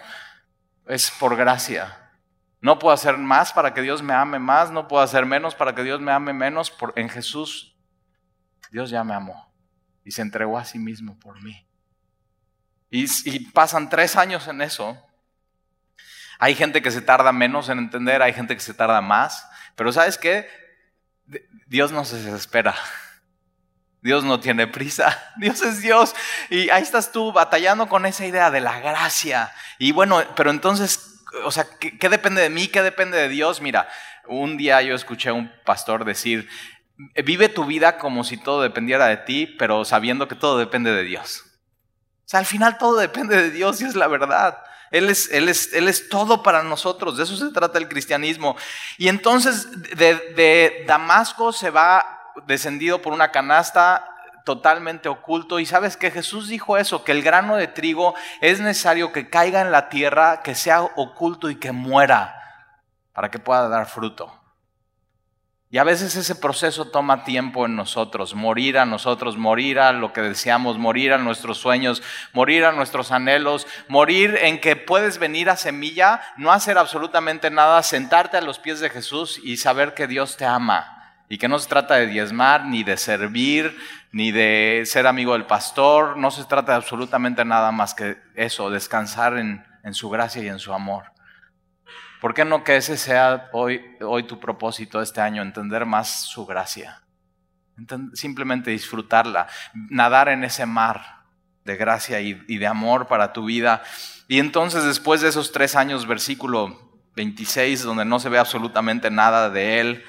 Es 0.85 1.09
por 1.11 1.37
gracia. 1.37 2.11
No 2.59 2.77
puedo 2.77 2.93
hacer 2.93 3.17
más 3.17 3.53
para 3.53 3.73
que 3.73 3.81
Dios 3.81 4.03
me 4.03 4.13
ame 4.13 4.37
más, 4.37 4.69
no 4.69 4.87
puedo 4.87 5.01
hacer 5.01 5.25
menos 5.25 5.55
para 5.55 5.73
que 5.73 5.83
Dios 5.83 6.01
me 6.01 6.11
ame 6.11 6.33
menos. 6.33 6.71
Por, 6.71 6.93
en 6.97 7.07
Jesús, 7.07 7.77
Dios 8.69 8.89
ya 8.89 9.05
me 9.05 9.13
amó 9.13 9.49
y 10.03 10.11
se 10.11 10.21
entregó 10.21 10.57
a 10.57 10.65
sí 10.65 10.77
mismo 10.77 11.17
por 11.19 11.41
mí. 11.41 11.65
Y 12.89 13.39
pasan 13.51 13.89
tres 13.89 14.17
años 14.17 14.47
en 14.49 14.61
eso. 14.61 15.01
Hay 16.39 16.55
gente 16.55 16.81
que 16.81 16.91
se 16.91 17.01
tarda 17.01 17.31
menos 17.31 17.69
en 17.69 17.79
entender, 17.79 18.21
hay 18.21 18.33
gente 18.33 18.55
que 18.55 18.61
se 18.61 18.73
tarda 18.73 19.01
más. 19.01 19.47
Pero 19.75 19.91
¿sabes 19.91 20.17
qué? 20.17 20.47
Dios 21.67 21.91
no 21.91 22.05
se 22.05 22.17
desespera. 22.17 22.75
Dios 24.03 24.25
no 24.25 24.41
tiene 24.41 24.67
prisa, 24.67 25.17
Dios 25.37 25.61
es 25.61 25.81
Dios. 25.81 26.13
Y 26.49 26.69
ahí 26.69 26.83
estás 26.83 27.11
tú 27.11 27.31
batallando 27.31 27.87
con 27.87 28.05
esa 28.05 28.25
idea 28.25 28.51
de 28.51 28.59
la 28.59 28.79
gracia. 28.79 29.51
Y 29.79 29.93
bueno, 29.93 30.21
pero 30.35 30.51
entonces, 30.51 31.23
o 31.45 31.51
sea, 31.51 31.65
¿qué, 31.79 32.09
depende 32.09 32.41
de 32.41 32.49
mí? 32.49 32.67
¿Qué 32.67 32.83
depende 32.83 33.17
de 33.17 33.29
Dios? 33.29 33.61
Mira, 33.61 33.87
un 34.27 34.57
día 34.57 34.81
yo 34.81 34.93
escuché 34.93 35.29
a 35.29 35.33
un 35.33 35.51
pastor 35.65 36.03
decir, 36.03 36.49
vive 37.23 37.47
tu 37.47 37.65
vida 37.65 37.97
como 37.97 38.25
si 38.25 38.35
todo 38.35 38.61
dependiera 38.61 39.07
de 39.07 39.17
ti, 39.17 39.47
pero 39.57 39.85
sabiendo 39.85 40.27
que 40.27 40.35
todo 40.35 40.57
depende 40.57 40.91
de 40.91 41.03
Dios. 41.03 41.45
O 42.25 42.27
sea, 42.27 42.39
al 42.39 42.45
final 42.45 42.77
todo 42.77 42.97
depende 42.97 43.37
de 43.41 43.51
Dios 43.51 43.81
y 43.81 43.85
es 43.85 43.95
la 43.95 44.07
verdad. 44.07 44.57
Él 44.93 45.09
es, 45.09 45.29
él, 45.31 45.49
es, 45.49 45.73
él 45.73 45.87
es, 45.87 46.07
todo 46.07 46.43
para 46.43 46.61
nosotros, 46.61 47.17
de 47.17 47.23
eso 47.23 47.35
se 47.35 47.51
trata 47.51 47.79
el 47.79 47.89
cristianismo. 47.89 48.55
Y 48.97 49.07
entonces 49.07 49.69
de, 49.97 50.15
de 50.35 50.85
Damasco 50.87 51.51
se 51.51 51.71
va 51.71 52.31
descendido 52.45 53.01
por 53.01 53.11
una 53.11 53.31
canasta, 53.31 54.07
totalmente 54.45 55.09
oculto. 55.09 55.59
Y 55.59 55.65
sabes 55.65 55.97
que 55.97 56.11
Jesús 56.11 56.47
dijo 56.47 56.77
eso, 56.77 57.03
que 57.03 57.11
el 57.11 57.23
grano 57.23 57.55
de 57.55 57.67
trigo 57.67 58.13
es 58.39 58.59
necesario 58.59 59.11
que 59.11 59.29
caiga 59.29 59.61
en 59.61 59.71
la 59.71 59.89
tierra, 59.89 60.41
que 60.43 60.53
sea 60.53 60.83
oculto 60.83 61.49
y 61.49 61.55
que 61.55 61.71
muera 61.71 62.39
para 63.13 63.31
que 63.31 63.39
pueda 63.39 63.67
dar 63.69 63.87
fruto. 63.87 64.42
Y 65.73 65.79
a 65.79 65.83
veces 65.83 66.15
ese 66.15 66.35
proceso 66.35 66.85
toma 66.85 67.23
tiempo 67.23 67.65
en 67.65 67.75
nosotros, 67.75 68.35
morir 68.35 68.77
a 68.77 68.85
nosotros, 68.85 69.37
morir 69.37 69.79
a 69.79 69.91
lo 69.91 70.13
que 70.13 70.21
deseamos, 70.21 70.77
morir 70.77 71.13
a 71.13 71.17
nuestros 71.17 71.57
sueños, 71.57 72.03
morir 72.31 72.63
a 72.65 72.71
nuestros 72.71 73.11
anhelos, 73.11 73.65
morir 73.87 74.37
en 74.39 74.61
que 74.61 74.75
puedes 74.75 75.17
venir 75.17 75.49
a 75.49 75.55
semilla, 75.55 76.21
no 76.37 76.51
hacer 76.51 76.77
absolutamente 76.77 77.49
nada, 77.49 77.81
sentarte 77.81 78.37
a 78.37 78.41
los 78.41 78.59
pies 78.59 78.81
de 78.81 78.91
Jesús 78.91 79.41
y 79.43 79.57
saber 79.57 79.95
que 79.95 80.05
Dios 80.05 80.37
te 80.37 80.45
ama 80.45 81.11
y 81.27 81.39
que 81.39 81.47
no 81.47 81.57
se 81.57 81.69
trata 81.69 81.95
de 81.95 82.05
diezmar, 82.05 82.65
ni 82.65 82.83
de 82.83 82.95
servir, 82.95 83.75
ni 84.11 84.31
de 84.31 84.83
ser 84.85 85.07
amigo 85.07 85.33
del 85.33 85.47
pastor, 85.47 86.17
no 86.17 86.29
se 86.29 86.43
trata 86.43 86.73
de 86.73 86.77
absolutamente 86.77 87.45
nada 87.45 87.71
más 87.71 87.95
que 87.95 88.17
eso, 88.35 88.69
descansar 88.69 89.39
en, 89.39 89.65
en 89.83 89.95
su 89.95 90.11
gracia 90.11 90.43
y 90.43 90.49
en 90.49 90.59
su 90.59 90.71
amor. 90.71 91.12
¿Por 92.23 92.33
qué 92.33 92.45
no 92.45 92.63
que 92.63 92.77
ese 92.77 92.95
sea 92.95 93.49
hoy, 93.51 93.81
hoy 93.99 94.23
tu 94.23 94.39
propósito 94.39 95.01
este 95.01 95.19
año, 95.19 95.41
entender 95.41 95.85
más 95.85 96.21
su 96.23 96.45
gracia? 96.45 97.01
simplemente 98.13 98.71
disfrutarla, 98.71 99.47
nadar 99.89 100.29
en 100.29 100.45
ese 100.45 100.65
mar 100.65 101.25
de 101.65 101.75
gracia 101.75 102.21
y, 102.21 102.33
de 102.33 102.65
amor 102.65 103.07
para 103.07 103.33
tu 103.33 103.43
vida. 103.43 103.83
Y 104.29 104.39
entonces 104.39 104.85
después 104.85 105.19
de 105.19 105.27
esos 105.27 105.51
tres 105.51 105.75
años, 105.75 106.07
versículo 106.07 107.01
26, 107.17 107.83
donde 107.83 108.05
no 108.05 108.21
se 108.21 108.29
ve 108.29 108.37
absolutamente 108.37 109.11
nada 109.11 109.49
de 109.49 109.81
él, 109.81 110.05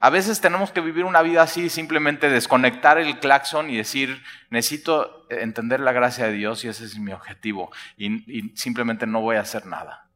a 0.00 0.08
veces 0.08 0.40
tenemos 0.40 0.72
que 0.72 0.80
vivir 0.80 1.04
una 1.04 1.20
vida 1.20 1.42
así, 1.42 1.68
simplemente 1.68 2.30
desconectar 2.30 2.96
el 2.96 3.18
claxon 3.18 3.68
y 3.68 3.76
decir, 3.76 4.22
necesito 4.48 5.26
entender 5.28 5.80
la 5.80 5.92
gracia 5.92 6.28
de 6.28 6.32
Dios 6.32 6.64
y 6.64 6.68
ese 6.68 6.86
es 6.86 6.98
mi 6.98 7.12
objetivo. 7.12 7.70
Y 7.98 8.52
simplemente 8.54 9.06
no 9.06 9.20
voy 9.20 9.36
a 9.36 9.42
hacer 9.42 9.66
nada 9.66 10.07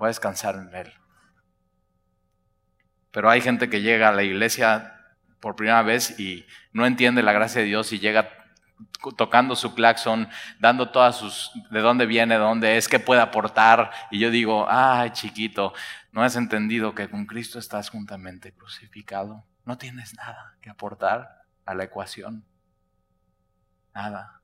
voy 0.00 0.06
a 0.06 0.08
descansar 0.08 0.54
en 0.54 0.74
Él. 0.74 0.92
Pero 3.10 3.28
hay 3.28 3.42
gente 3.42 3.68
que 3.68 3.82
llega 3.82 4.08
a 4.08 4.12
la 4.12 4.22
iglesia 4.22 4.96
por 5.40 5.56
primera 5.56 5.82
vez 5.82 6.18
y 6.18 6.46
no 6.72 6.86
entiende 6.86 7.22
la 7.22 7.34
gracia 7.34 7.60
de 7.60 7.66
Dios 7.66 7.92
y 7.92 7.98
llega 7.98 8.30
tocando 9.18 9.54
su 9.56 9.74
claxon, 9.74 10.26
dando 10.58 10.90
todas 10.90 11.16
sus, 11.16 11.52
de 11.70 11.80
dónde 11.80 12.06
viene, 12.06 12.34
de 12.34 12.40
dónde 12.40 12.78
es, 12.78 12.88
qué 12.88 12.98
puede 12.98 13.20
aportar. 13.20 13.90
Y 14.10 14.18
yo 14.18 14.30
digo, 14.30 14.66
ay 14.70 15.10
chiquito, 15.10 15.74
no 16.12 16.22
has 16.22 16.34
entendido 16.34 16.94
que 16.94 17.10
con 17.10 17.26
Cristo 17.26 17.58
estás 17.58 17.90
juntamente 17.90 18.54
crucificado. 18.54 19.44
No 19.66 19.76
tienes 19.76 20.14
nada 20.14 20.56
que 20.62 20.70
aportar 20.70 21.42
a 21.66 21.74
la 21.74 21.84
ecuación. 21.84 22.46
Nada. 23.94 24.40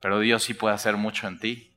Pero 0.00 0.18
Dios 0.20 0.44
sí 0.44 0.54
puede 0.54 0.74
hacer 0.74 0.96
mucho 0.96 1.28
en 1.28 1.38
ti. 1.38 1.69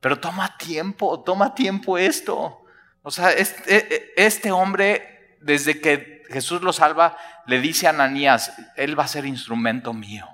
Pero 0.00 0.20
toma 0.20 0.56
tiempo, 0.58 1.22
toma 1.22 1.54
tiempo 1.54 1.98
esto. 1.98 2.62
O 3.02 3.10
sea, 3.10 3.30
este, 3.30 3.76
e, 3.76 4.12
e, 4.16 4.26
este, 4.26 4.52
hombre, 4.52 5.36
desde 5.40 5.80
que 5.80 6.22
Jesús 6.28 6.62
lo 6.62 6.72
salva, 6.72 7.16
le 7.46 7.60
dice 7.60 7.86
a 7.86 7.90
Ananías, 7.90 8.52
Él 8.76 8.98
va 8.98 9.04
a 9.04 9.08
ser 9.08 9.24
instrumento 9.24 9.92
mío. 9.92 10.28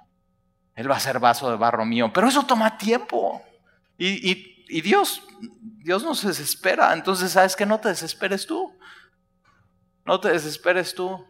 Él 0.75 0.91
va 0.91 0.97
a 0.97 1.01
ser 1.01 1.21
vaso 1.21 1.51
de 1.51 1.57
barro 1.57 1.85
mío. 1.85 2.13
Pero 2.13 2.29
eso 2.29 2.45
toma 2.45 2.77
tiempo. 2.77 3.43
Y, 3.97 4.81
Dios, 4.81 5.23
Dios 5.41 6.03
no 6.03 6.15
se 6.15 6.29
desespera. 6.29 6.93
Entonces, 6.93 7.33
¿sabes 7.33 7.55
qué? 7.55 7.65
No 7.65 7.79
te 7.81 7.89
desesperes 7.91 8.47
tú. 8.47 8.77
No 10.05 10.21
te 10.21 10.31
desesperes 10.31 10.95
tú. 10.95 11.25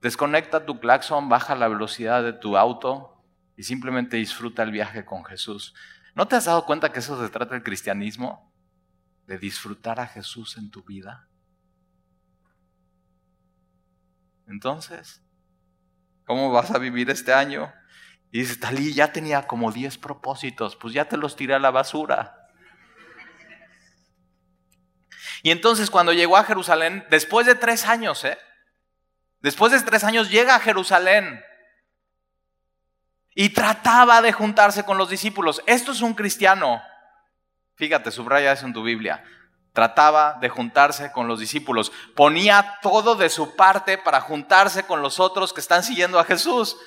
Desconecta 0.00 0.64
tu 0.64 0.80
claxon, 0.80 1.28
baja 1.28 1.54
la 1.54 1.68
velocidad 1.68 2.22
de 2.22 2.32
tu 2.32 2.56
auto 2.56 3.22
y 3.56 3.64
simplemente 3.64 4.16
disfruta 4.16 4.62
el 4.62 4.70
viaje 4.70 5.04
con 5.04 5.24
Jesús. 5.24 5.74
¿No 6.14 6.26
te 6.26 6.36
has 6.36 6.46
dado 6.46 6.64
cuenta 6.64 6.92
que 6.92 7.00
eso 7.00 7.20
se 7.22 7.30
trata 7.30 7.54
del 7.54 7.62
cristianismo? 7.62 8.52
De 9.26 9.38
disfrutar 9.38 10.00
a 10.00 10.06
Jesús 10.06 10.56
en 10.56 10.70
tu 10.70 10.82
vida. 10.82 11.28
Entonces, 14.46 15.22
¿cómo 16.24 16.50
vas 16.50 16.70
a 16.70 16.78
vivir 16.78 17.10
este 17.10 17.32
año? 17.32 17.72
Y 18.30 18.40
dice, 18.40 18.56
Talí, 18.56 18.94
ya 18.94 19.12
tenía 19.12 19.46
como 19.46 19.72
10 19.72 19.98
propósitos, 19.98 20.76
pues 20.76 20.94
ya 20.94 21.06
te 21.06 21.16
los 21.16 21.36
tiré 21.36 21.54
a 21.54 21.58
la 21.58 21.70
basura. 21.70 22.34
Y 25.42 25.50
entonces 25.50 25.90
cuando 25.90 26.12
llegó 26.12 26.36
a 26.36 26.44
Jerusalén, 26.44 27.06
después 27.10 27.46
de 27.46 27.54
tres 27.54 27.86
años, 27.86 28.24
¿eh? 28.24 28.38
Después 29.40 29.72
de 29.72 29.80
tres 29.82 30.02
años 30.02 30.30
llega 30.30 30.56
a 30.56 30.60
Jerusalén 30.60 31.42
y 33.40 33.50
trataba 33.50 34.20
de 34.20 34.32
juntarse 34.32 34.82
con 34.82 34.98
los 34.98 35.08
discípulos. 35.08 35.62
Esto 35.64 35.92
es 35.92 36.00
un 36.00 36.14
cristiano. 36.14 36.82
Fíjate, 37.76 38.10
subraya 38.10 38.50
eso 38.50 38.66
en 38.66 38.72
tu 38.72 38.82
Biblia. 38.82 39.22
Trataba 39.72 40.38
de 40.40 40.48
juntarse 40.48 41.12
con 41.12 41.28
los 41.28 41.38
discípulos. 41.38 41.92
Ponía 42.16 42.78
todo 42.82 43.14
de 43.14 43.28
su 43.28 43.54
parte 43.54 43.96
para 43.96 44.20
juntarse 44.20 44.82
con 44.82 45.02
los 45.02 45.20
otros 45.20 45.52
que 45.52 45.60
están 45.60 45.84
siguiendo 45.84 46.18
a 46.18 46.24
Jesús. 46.24 46.78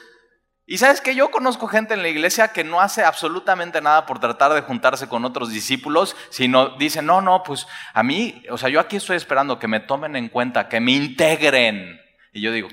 Y 0.65 0.77
sabes 0.77 0.99
que 0.99 1.15
yo 1.15 1.31
conozco 1.31 1.69
gente 1.69 1.93
en 1.93 2.01
la 2.01 2.09
iglesia 2.09 2.49
que 2.49 2.65
no 2.65 2.81
hace 2.81 3.05
absolutamente 3.05 3.79
nada 3.79 4.05
por 4.05 4.19
tratar 4.19 4.51
de 4.51 4.59
juntarse 4.59 5.07
con 5.07 5.23
otros 5.23 5.51
discípulos, 5.51 6.17
sino 6.31 6.75
dice, 6.75 7.01
no, 7.01 7.21
no, 7.21 7.43
pues 7.43 7.65
a 7.93 8.03
mí, 8.03 8.43
o 8.49 8.57
sea, 8.57 8.67
yo 8.67 8.81
aquí 8.81 8.97
estoy 8.97 9.15
esperando 9.15 9.57
que 9.57 9.69
me 9.69 9.79
tomen 9.79 10.17
en 10.17 10.27
cuenta, 10.27 10.67
que 10.67 10.81
me 10.81 10.91
integren. 10.91 11.97
Y 12.33 12.41
yo 12.41 12.51
digo, 12.51 12.67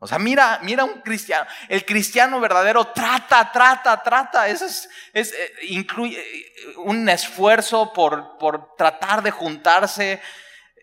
o 0.00 0.06
sea, 0.06 0.18
mira, 0.18 0.60
mira 0.62 0.84
un 0.84 1.00
cristiano. 1.00 1.48
El 1.68 1.84
cristiano 1.84 2.38
verdadero 2.40 2.86
trata, 2.86 3.50
trata, 3.50 4.00
trata. 4.02 4.48
Eso 4.48 4.64
es, 4.66 4.88
eh, 5.12 5.52
incluye 5.70 6.20
eh, 6.20 6.74
un 6.76 7.08
esfuerzo 7.08 7.92
por, 7.92 8.38
por 8.38 8.76
tratar 8.76 9.22
de 9.22 9.32
juntarse. 9.32 10.22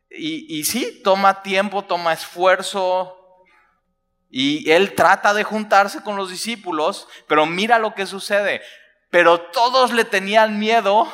Y, 0.10 0.60
y 0.60 0.65
sí, 0.65 1.01
toma 1.01 1.43
tiempo, 1.43 1.86
toma 1.86 2.12
esfuerzo. 2.12 3.17
Y 4.29 4.69
él 4.69 4.95
trata 4.95 5.34
de 5.34 5.45
juntarse 5.45 6.03
con 6.03 6.17
los 6.17 6.29
discípulos, 6.29 7.07
pero 7.25 7.45
mira 7.45 7.79
lo 7.79 7.95
que 7.95 8.05
sucede. 8.05 8.62
Pero 9.12 9.39
todos 9.39 9.93
le 9.93 10.03
tenían 10.03 10.60
miedo. 10.60 11.10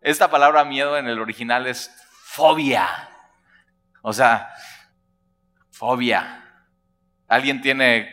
Esta 0.00 0.30
palabra 0.30 0.64
miedo 0.64 0.96
en 0.96 1.06
el 1.06 1.20
original 1.20 1.66
es 1.66 1.90
fobia. 2.24 3.10
O 4.00 4.14
sea, 4.14 4.54
fobia 5.70 6.45
Alguien 7.28 7.60
tiene 7.60 8.12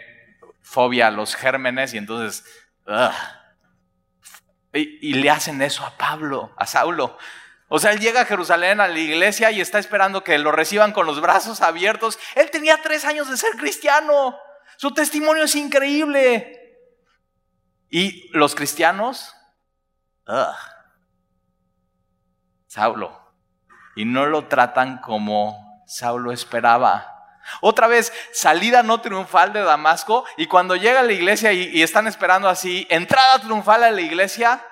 fobia 0.62 1.08
a 1.08 1.12
los 1.12 1.36
gérmenes 1.36 1.93
y 1.93 1.98
entonces... 1.98 2.43
Y, 4.74 5.13
le 5.13 5.29
hacen 5.29 5.62
eso 5.62 5.86
a 5.86 5.96
Pablo, 5.98 6.51
a 6.58 6.65
Saulo. 6.65 7.17
O 7.67 7.79
sea, 7.79 7.91
él 7.91 8.00
llega 8.00 8.22
a 8.22 8.25
Jerusalén, 8.25 8.82
a 8.82 8.88
la 8.88 8.98
iglesia, 8.98 9.51
y 9.51 9.62
está 9.62 9.77
esperando 9.77 10.24
que 10.24 10.38
lo 10.39 10.51
reciban 10.51 10.93
con 10.93 11.05
los 11.05 11.22
brazos 11.22 11.62
abiertos. 11.62 12.17
Él 12.36 12.50
tenía 12.50 12.82
tres 12.82 13.05
años 13.05 13.29
de 13.29 13.38
ser 13.38 13.51
cristiano. 13.51 14.36
Su 14.77 14.91
testimonio 14.91 15.43
es 15.43 15.55
increíble. 15.55 16.60
Y 17.89 18.29
los 18.36 18.55
cristianos, 18.55 19.36
Saulo. 22.67 23.20
Y 23.96 24.05
no 24.05 24.25
lo 24.25 24.48
tratan 24.48 24.98
como 24.98 25.84
Saulo 25.86 26.32
esperaba. 26.32 27.12
Otra 27.62 27.88
vez, 27.88 28.14
salida 28.32 28.84
no 28.84 29.02
triunfal 29.02 29.54
de 29.54 29.62
Damasco 29.62 30.26
y 30.38 30.48
cuando 30.48 30.76
llega 30.76 31.02
a 31.02 31.04
la 31.04 31.14
iglesia 31.14 31.54
y, 31.54 31.82
están 31.82 32.08
esperando 32.08 32.48
así, 32.50 32.88
entrada 32.90 33.40
triunfal 33.40 33.84
a 33.84 33.92
la 33.92 34.02
iglesia. 34.02 34.66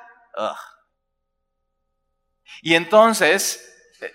Y 2.62 2.75
entonces, 2.75 3.68
eh, 4.01 4.12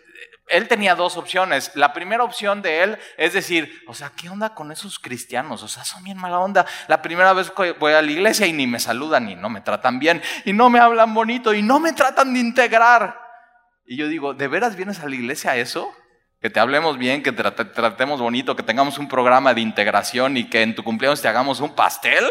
él 0.48 0.68
tenía 0.68 0.94
dos 0.94 1.16
opciones. 1.16 1.72
La 1.74 1.92
primera 1.92 2.24
opción 2.24 2.62
de 2.62 2.82
él 2.82 2.98
es 3.16 3.32
decir, 3.32 3.82
o 3.86 3.94
sea, 3.94 4.12
¿qué 4.16 4.28
onda 4.28 4.54
con 4.54 4.72
esos 4.72 4.98
cristianos? 4.98 5.62
O 5.62 5.68
sea, 5.68 5.84
son 5.84 6.04
bien 6.04 6.18
mala 6.18 6.38
onda. 6.38 6.66
La 6.88 7.02
primera 7.02 7.32
vez 7.32 7.50
que 7.50 7.72
voy 7.72 7.92
a 7.92 8.02
la 8.02 8.10
iglesia 8.10 8.46
y 8.46 8.52
ni 8.52 8.66
me 8.66 8.80
saludan 8.80 9.28
y 9.28 9.34
no 9.34 9.48
me 9.48 9.60
tratan 9.60 9.98
bien 9.98 10.22
y 10.44 10.52
no 10.52 10.70
me 10.70 10.80
hablan 10.80 11.12
bonito 11.14 11.52
y 11.52 11.62
no 11.62 11.80
me 11.80 11.92
tratan 11.92 12.32
de 12.34 12.40
integrar. 12.40 13.20
Y 13.84 13.96
yo 13.96 14.08
digo, 14.08 14.34
¿de 14.34 14.48
veras 14.48 14.76
vienes 14.76 15.00
a 15.00 15.08
la 15.08 15.14
iglesia 15.14 15.52
a 15.52 15.56
eso? 15.56 15.94
Que 16.40 16.50
te 16.50 16.60
hablemos 16.60 16.98
bien, 16.98 17.22
que 17.22 17.32
te 17.32 17.42
tratemos 17.42 18.20
bonito, 18.20 18.56
que 18.56 18.62
tengamos 18.62 18.98
un 18.98 19.08
programa 19.08 19.54
de 19.54 19.60
integración 19.60 20.36
y 20.36 20.48
que 20.48 20.62
en 20.62 20.74
tu 20.74 20.84
cumpleaños 20.84 21.22
te 21.22 21.28
hagamos 21.28 21.60
un 21.60 21.74
pastel. 21.74 22.24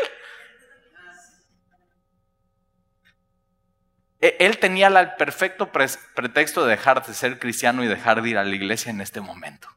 E, 4.21 4.37
él 4.39 4.57
tenía 4.59 4.87
el 4.87 5.15
perfecto 5.15 5.71
pretexto 5.71 6.65
de 6.65 6.71
dejar 6.71 7.05
de 7.05 7.13
ser 7.13 7.39
cristiano 7.39 7.83
y 7.83 7.87
dejar 7.87 8.21
de 8.21 8.29
ir 8.29 8.37
a 8.37 8.43
la 8.43 8.55
iglesia 8.55 8.89
en 8.89 9.01
este 9.01 9.21
momento. 9.21 9.67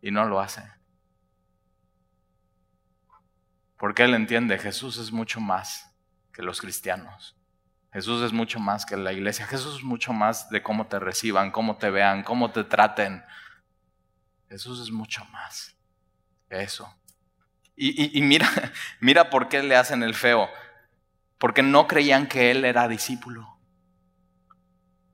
Y 0.00 0.10
no 0.10 0.24
lo 0.24 0.40
hace. 0.40 0.62
Porque 3.78 4.04
él 4.04 4.14
entiende, 4.14 4.58
Jesús 4.58 4.98
es 4.98 5.12
mucho 5.12 5.40
más 5.40 5.94
que 6.32 6.42
los 6.42 6.60
cristianos. 6.60 7.36
Jesús 7.94 8.24
es 8.24 8.32
mucho 8.32 8.58
más 8.58 8.84
que 8.84 8.96
la 8.96 9.12
iglesia. 9.12 9.46
Jesús 9.46 9.76
es 9.76 9.84
mucho 9.84 10.12
más 10.12 10.50
de 10.50 10.64
cómo 10.64 10.88
te 10.88 10.98
reciban, 10.98 11.52
cómo 11.52 11.76
te 11.76 11.90
vean, 11.90 12.24
cómo 12.24 12.50
te 12.50 12.64
traten. 12.64 13.24
Jesús 14.48 14.80
es 14.80 14.90
mucho 14.90 15.24
más. 15.26 15.76
eso. 16.50 16.92
Y, 17.76 18.18
y, 18.18 18.20
mira, 18.20 18.50
mira 19.00 19.30
por 19.30 19.48
qué 19.48 19.62
le 19.62 19.76
hacen 19.76 20.02
el 20.02 20.14
feo. 20.14 20.50
Porque 21.38 21.62
no 21.62 21.86
creían 21.86 22.26
que 22.26 22.50
él 22.50 22.64
era 22.64 22.88
discípulo. 22.88 23.60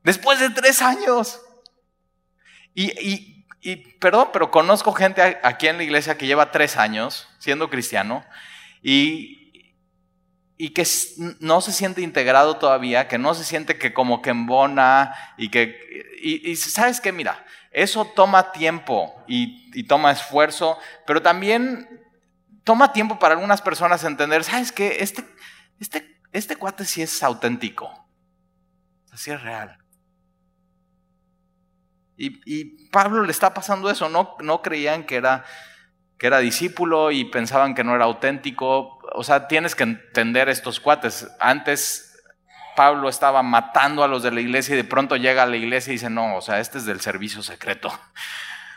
Después 0.02 0.40
de 0.40 0.48
tres 0.48 0.80
años. 0.80 1.38
Y, 2.74 3.44
y, 3.60 3.76
perdón, 3.98 4.30
pero 4.32 4.50
conozco 4.50 4.94
gente 4.94 5.38
aquí 5.42 5.66
en 5.66 5.76
la 5.76 5.82
iglesia 5.82 6.16
que 6.16 6.26
lleva 6.26 6.50
tres 6.50 6.78
años 6.78 7.28
siendo 7.40 7.68
cristiano 7.68 8.24
y, 8.82 9.39
y 10.62 10.74
que 10.74 10.86
no 11.40 11.62
se 11.62 11.72
siente 11.72 12.02
integrado 12.02 12.58
todavía, 12.58 13.08
que 13.08 13.16
no 13.16 13.32
se 13.32 13.44
siente 13.44 13.78
que 13.78 13.94
como 13.94 14.20
que 14.20 14.28
embona 14.28 15.14
y 15.38 15.48
que... 15.48 15.74
Y, 16.22 16.54
sabes 16.56 17.00
qué, 17.00 17.12
mira, 17.12 17.46
eso 17.70 18.04
toma 18.04 18.52
tiempo 18.52 19.24
y, 19.26 19.84
toma 19.84 20.12
esfuerzo, 20.12 20.78
pero 21.06 21.22
también 21.22 21.88
toma 22.62 22.92
tiempo 22.92 23.18
para 23.18 23.32
algunas 23.32 23.62
personas 23.62 24.04
entender, 24.04 24.44
¿sabes 24.44 24.70
qué? 24.70 24.98
Este, 25.00 25.24
este, 25.78 26.20
este 26.30 26.56
cuate 26.56 26.84
sí 26.84 27.00
es 27.00 27.22
auténtico, 27.22 28.06
así 29.12 29.30
es 29.30 29.42
real. 29.42 29.78
Y, 32.18 32.86
Pablo 32.90 33.22
le 33.22 33.30
está 33.30 33.54
pasando 33.54 33.88
eso, 33.90 34.10
no, 34.10 34.36
no 34.42 34.60
creían 34.60 35.04
que 35.04 35.16
era, 35.16 35.46
que 36.18 36.26
era 36.26 36.38
discípulo 36.38 37.12
y 37.12 37.24
pensaban 37.24 37.74
que 37.74 37.82
no 37.82 37.94
era 37.94 38.04
auténtico. 38.04 38.99
O 39.20 39.22
sea, 39.22 39.48
tienes 39.48 39.74
que 39.74 39.82
entender 39.82 40.48
estos 40.48 40.80
cuates. 40.80 41.28
Antes 41.38 42.16
Pablo 42.74 43.10
estaba 43.10 43.42
matando 43.42 44.02
a 44.02 44.08
los 44.08 44.22
de 44.22 44.30
la 44.30 44.40
iglesia 44.40 44.72
y 44.72 44.78
de 44.78 44.84
pronto 44.84 45.16
llega 45.16 45.42
a 45.42 45.46
la 45.46 45.58
iglesia 45.58 45.90
y 45.90 45.96
dice, 45.96 46.08
no, 46.08 46.36
o 46.36 46.40
sea, 46.40 46.58
este 46.58 46.78
es 46.78 46.86
del 46.86 47.02
servicio 47.02 47.42
secreto. 47.42 47.88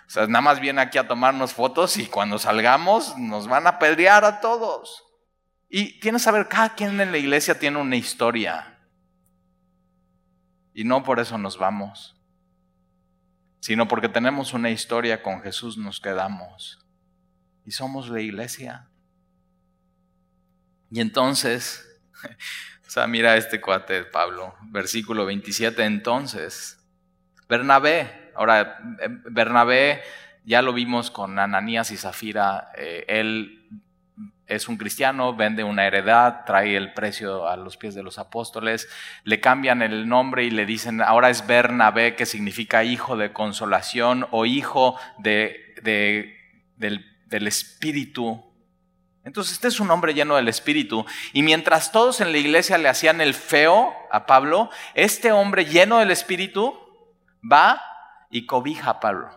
O 0.06 0.10
sea, 0.14 0.28
nada 0.28 0.42
más 0.42 0.60
viene 0.60 0.80
aquí 0.80 1.00
a 1.00 1.08
tomarnos 1.08 1.54
fotos 1.54 1.98
y 1.98 2.06
cuando 2.06 2.38
salgamos 2.38 3.18
nos 3.18 3.48
van 3.48 3.66
a 3.66 3.80
pedrear 3.80 4.26
a 4.26 4.42
todos. 4.42 5.04
Y 5.70 6.00
tienes 6.02 6.22
que 6.22 6.26
saber, 6.26 6.48
cada 6.48 6.76
quien 6.76 7.00
en 7.02 7.12
la 7.12 7.18
iglesia 7.18 7.58
tiene 7.58 7.80
una 7.80 7.96
historia. 7.96 8.78
Y 10.72 10.84
no 10.84 11.02
por 11.02 11.20
eso 11.20 11.40
nos 11.40 11.58
vamos 11.58 12.14
sino 13.64 13.88
porque 13.88 14.10
tenemos 14.10 14.54
una 14.54 14.72
historia 14.72 15.24
con 15.24 15.42
Jesús 15.42 15.78
nos 15.78 16.02
quedamos. 16.02 16.86
Y 17.66 17.72
somos 17.72 18.10
la 18.10 18.20
iglesia. 18.20 18.90
Y 20.94 21.00
entonces, 21.02 21.84
o 22.88 22.90
sea, 22.90 23.08
mira 23.08 23.36
este 23.36 23.60
cuate 23.60 24.04
Pablo, 24.04 24.54
versículo 24.66 25.26
27, 25.26 25.84
entonces, 25.86 26.80
Bernabé, 27.50 28.32
ahora, 28.36 28.78
Bernabé 29.26 30.04
ya 30.46 30.62
lo 30.62 30.72
vimos 30.72 31.10
con 31.10 31.40
Ananías 31.40 31.90
y 31.90 31.98
Zafira, 31.98 32.70
eh, 32.78 33.06
él 33.08 33.68
es 34.46 34.68
un 34.68 34.78
cristiano, 34.78 35.36
vende 35.36 35.64
una 35.64 35.88
heredad, 35.88 36.46
trae 36.46 36.78
el 36.78 36.94
precio 36.94 37.48
a 37.48 37.58
los 37.58 37.76
pies 37.76 37.96
de 37.96 38.04
los 38.04 38.20
apóstoles, 38.20 38.88
le 39.24 39.40
cambian 39.40 39.82
el 39.82 40.08
nombre 40.08 40.44
y 40.44 40.52
le 40.52 40.68
dicen, 40.68 41.02
ahora 41.02 41.32
es 41.32 41.48
Bernabé, 41.48 42.16
que 42.16 42.28
significa 42.28 42.84
hijo 42.84 43.18
de 43.18 43.34
consolación 43.34 44.28
o 44.30 44.46
hijo 44.46 45.00
de, 45.18 45.74
del, 45.82 47.04
del 47.26 47.48
Espíritu. 47.48 48.53
Entonces 49.24 49.54
este 49.54 49.70
es 49.70 49.80
un 49.80 49.90
hombre 49.90 50.14
lleno 50.14 50.36
del 50.36 50.50
Espíritu. 50.50 51.06
Y 51.32 51.44
mientras 51.44 51.92
todos 51.92 52.20
en 52.20 52.32
la 52.32 52.38
iglesia 52.38 52.78
le 52.78 52.90
hacían 52.90 53.22
el 53.22 53.34
feo 53.34 53.94
a 54.12 54.26
Pablo, 54.26 54.70
este 54.96 55.32
hombre 55.32 55.66
lleno 55.66 56.00
del 56.00 56.12
Espíritu 56.12 56.78
va 57.50 57.82
y 58.30 58.46
cobija 58.46 58.92
a 58.92 59.00
Pablo. 59.00 59.30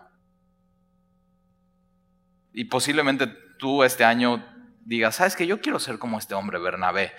Y 2.53 2.65
posiblemente 2.65 3.27
tú 3.59 3.85
este 3.85 4.05
año 4.05 4.45
diga, 4.85 5.13
sabes 5.13 5.37
que 5.37 5.47
yo 5.47 5.61
quiero 5.61 5.79
ser 5.79 5.99
como 5.99 6.19
este 6.19 6.35
hombre 6.35 6.59
Bernabé, 6.59 7.13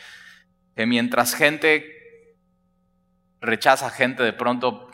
que 0.75 0.85
mientras 0.85 1.35
gente 1.35 1.93
rechaza 3.39 3.89
gente 3.89 4.23
de 4.23 4.33
pronto 4.33 4.89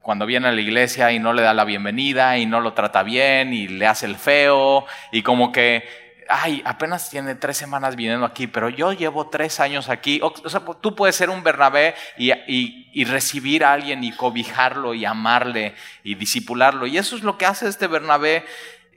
cuando 0.00 0.26
viene 0.26 0.48
a 0.48 0.52
la 0.52 0.60
iglesia 0.60 1.12
y 1.12 1.18
no 1.18 1.32
le 1.32 1.42
da 1.42 1.54
la 1.54 1.64
bienvenida 1.64 2.38
y 2.38 2.46
no 2.46 2.60
lo 2.60 2.72
trata 2.72 3.02
bien 3.02 3.52
y 3.52 3.68
le 3.68 3.86
hace 3.86 4.06
el 4.06 4.16
feo 4.16 4.84
y 5.12 5.22
como 5.22 5.52
que, 5.52 6.01
ay, 6.28 6.62
apenas 6.64 7.10
tiene 7.10 7.34
tres 7.34 7.56
semanas 7.56 7.96
viniendo 7.96 8.26
aquí, 8.26 8.46
pero 8.46 8.68
yo 8.68 8.92
llevo 8.92 9.28
tres 9.28 9.60
años 9.60 9.88
aquí. 9.88 10.20
O, 10.22 10.48
sea, 10.48 10.62
tú 10.80 10.94
puedes 10.94 11.16
ser 11.16 11.30
un 11.30 11.42
Bernabé 11.42 11.94
y, 12.16 12.32
y, 12.46 13.04
recibir 13.04 13.64
a 13.64 13.72
alguien 13.72 14.04
y 14.04 14.12
cobijarlo 14.12 14.94
y 14.94 15.04
amarle 15.04 15.74
y 16.02 16.14
disipularlo. 16.14 16.86
Y 16.86 16.98
eso 16.98 17.16
es 17.16 17.22
lo 17.22 17.38
que 17.38 17.46
hace 17.46 17.68
este 17.68 17.86
Bernabé 17.86 18.44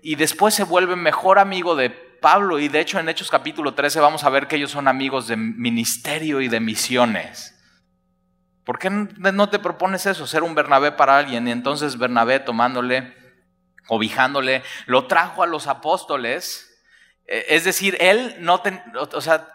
y 0.01 0.15
después 0.15 0.53
se 0.53 0.63
vuelve 0.63 0.95
mejor 0.95 1.39
amigo 1.39 1.75
de 1.75 1.89
Pablo 1.89 2.59
y 2.59 2.69
de 2.69 2.79
hecho 2.79 2.99
en 2.99 3.09
Hechos 3.09 3.29
capítulo 3.29 3.73
13 3.73 3.99
vamos 3.99 4.23
a 4.23 4.29
ver 4.29 4.47
que 4.47 4.55
ellos 4.55 4.71
son 4.71 4.87
amigos 4.87 5.27
de 5.27 5.37
ministerio 5.37 6.41
y 6.41 6.47
de 6.47 6.59
misiones. 6.59 7.55
¿Por 8.63 8.79
qué 8.79 8.89
no 8.89 9.49
te 9.49 9.59
propones 9.59 10.07
eso, 10.07 10.25
ser 10.25 10.41
un 10.41 10.55
Bernabé 10.55 10.91
para 10.91 11.17
alguien? 11.17 11.47
Y 11.47 11.51
entonces 11.51 11.99
Bernabé 11.99 12.39
tomándole, 12.39 13.13
cobijándole, 13.85 14.63
lo 14.87 15.05
trajo 15.05 15.43
a 15.43 15.47
los 15.47 15.67
apóstoles. 15.67 16.74
Eh, 17.27 17.45
es 17.49 17.63
decir, 17.63 17.97
él 17.99 18.35
no, 18.39 18.61
o 19.13 19.21
sea, 19.21 19.47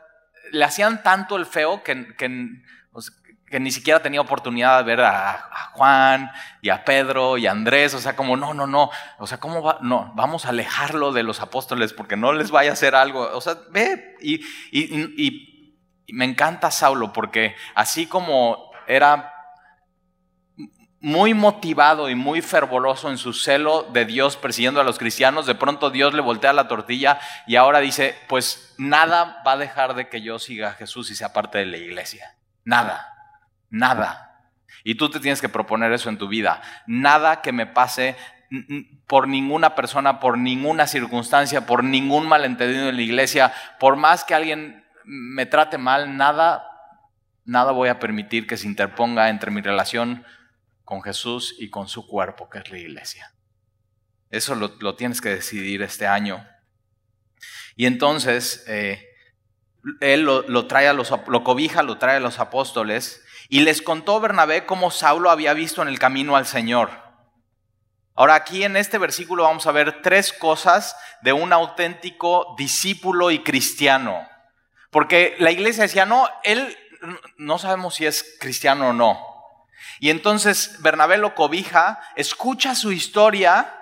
le 0.53 0.65
hacían 0.65 1.03
tanto 1.03 1.37
el 1.37 1.47
feo 1.47 1.83
que, 1.83 2.15
que 2.17 2.63
que 3.51 3.59
ni 3.59 3.73
siquiera 3.73 4.01
tenía 4.01 4.21
oportunidad 4.21 4.79
de 4.79 4.85
ver 4.85 5.01
a, 5.01 5.51
Juan 5.73 6.31
y 6.63 6.69
a 6.69 6.85
Pedro 6.85 7.37
y 7.37 7.47
a 7.47 7.51
Andrés, 7.51 7.95
o 7.95 7.99
sea, 7.99 8.15
como 8.15 8.37
no, 8.37 8.55
no, 8.55 8.67
no, 8.67 8.91
o 9.19 9.27
sea, 9.27 9.39
¿cómo 9.39 9.61
va? 9.63 9.79
No, 9.83 10.13
vamos 10.15 10.47
a 10.47 10.51
alejarlo 10.51 11.13
de 11.13 11.25
los 11.25 11.41
apóstoles 11.41 11.93
porque 11.93 12.17
no 12.17 12.33
les 12.33 12.51
vaya 12.51 12.71
a 12.71 12.75
hacer 12.75 12.95
algo, 12.95 13.29
o 13.33 13.41
sea, 13.41 13.57
ve, 13.71 14.17
y, 14.21 14.41
y 14.71 16.13
me 16.13 16.25
encanta 16.25 16.71
Saulo 16.71 17.13
porque 17.13 17.57
así 17.75 18.07
como 18.07 18.71
era 18.87 19.30
muy 21.01 21.33
motivado 21.33 22.11
y 22.11 22.15
muy 22.15 22.43
fervoroso 22.43 23.11
en 23.11 23.17
su 23.19 23.33
celo 23.33 23.89
de 23.93 24.05
Dios 24.05 24.37
persiguiendo 24.37 24.81
a 24.81 24.85
los 24.85 24.99
cristianos, 24.99 25.47
de 25.47 25.55
pronto 25.55 25.91
Dios 25.91 26.13
le 26.13 26.21
voltea 26.21 26.53
la 26.53 26.69
tortilla 26.69 27.19
y 27.47 27.57
ahora 27.57 27.81
dice, 27.81 28.15
pues 28.29 28.75
nada 28.77 29.43
va 29.47 29.53
a 29.53 29.57
dejar 29.57 29.95
de 29.95 30.09
que 30.09 30.21
yo 30.21 30.39
siga 30.39 30.71
a 30.71 30.75
Jesús 30.75 31.11
y 31.11 31.15
sea 31.15 31.33
parte 31.33 31.59
de 31.59 31.67
la 31.67 31.79
iglesia, 31.79 32.37
nada. 32.65 33.07
Nada. 33.71 34.27
Y 34.83 34.97
tú 34.97 35.09
te 35.09 35.21
tienes 35.21 35.41
que 35.41 35.49
proponer 35.49 35.93
eso 35.93 36.09
en 36.09 36.19
tu 36.19 36.29
vida. 36.29 36.61
Nada 36.87 37.41
que 37.41 37.53
me 37.53 37.67
pase 37.67 38.17
por 39.07 39.29
ninguna 39.29 39.77
persona, 39.77 40.19
por 40.19 40.37
ninguna 40.37 40.87
circunstancia, 40.87 41.67
por 41.67 41.85
ningún 41.85 42.27
malentendido 42.27 42.89
en 42.89 42.97
la 42.97 43.03
iglesia, 43.03 43.53
por 43.79 43.97
más 43.97 44.25
que 44.25 44.35
alguien 44.35 44.85
me 45.05 45.47
trate 45.47 45.79
mal, 45.79 46.17
nada, 46.17 46.67
nada 47.45 47.71
voy 47.73 47.89
a 47.89 48.01
permitir 48.01 48.47
que 48.47 48.57
se 48.57 48.67
interponga 48.67 49.29
entre 49.29 49.53
mi 49.53 49.61
relación 49.61 50.25
con 50.91 51.03
Jesús 51.03 51.55
y 51.57 51.71
con 51.71 51.87
su 51.87 52.05
cuerpo, 52.05 52.51
que 52.51 52.59
es 52.59 52.69
la 52.69 52.79
iglesia. 52.79 53.33
Eso 54.29 54.57
lo, 54.57 54.97
tienes 54.97 55.21
que 55.21 55.29
decidir 55.29 55.83
este 55.83 56.09
año. 56.09 56.45
Y 57.77 57.87
entonces, 57.87 58.65
eh, 58.67 59.07
él 60.01 60.23
lo, 60.23 60.67
trae 60.67 60.89
a 60.89 60.93
los, 60.93 61.13
lo 61.29 61.45
cobija, 61.45 61.85
lo 61.85 61.99
trae 61.99 62.17
a 62.17 62.21
los 62.21 62.41
apóstoles 62.41 63.25
y 63.49 63.61
les 63.61 63.83
contó 63.83 64.19
Bernabé 64.19 64.67
cómo 64.67 64.91
Saulo 64.91 65.31
había 65.31 65.55
visto 65.55 65.81
en 65.81 65.87
el 65.87 66.01
camino 66.01 66.35
al 66.35 66.45
Señor. 66.45 66.91
Ahora 68.17 68.35
aquí 68.35 68.65
en 68.65 68.77
este 68.77 68.99
versículo 68.99 69.45
vamos 69.45 69.69
a 69.69 69.73
ver 69.73 70.03
tres 70.03 70.33
cosas 70.33 70.97
de 71.23 71.33
un 71.33 71.53
auténtico 71.53 72.57
discípulo 72.59 73.31
y 73.31 73.45
cristiano. 73.45 74.27
Porque 74.91 75.37
la 75.39 75.53
iglesia 75.53 75.85
decía, 75.85 76.05
no, 76.05 76.29
él 76.43 76.77
no 77.37 77.59
sabemos 77.59 77.95
si 77.95 78.07
es 78.07 78.39
cristiano 78.41 78.89
o 78.89 78.93
no. 78.93 79.30
Y 79.99 80.11
entonces 80.11 80.77
Bernabé 80.81 81.19
lo 81.19 81.35
cobija, 81.35 82.01
escucha 82.17 82.75
su 82.75 82.93
historia 82.93 83.77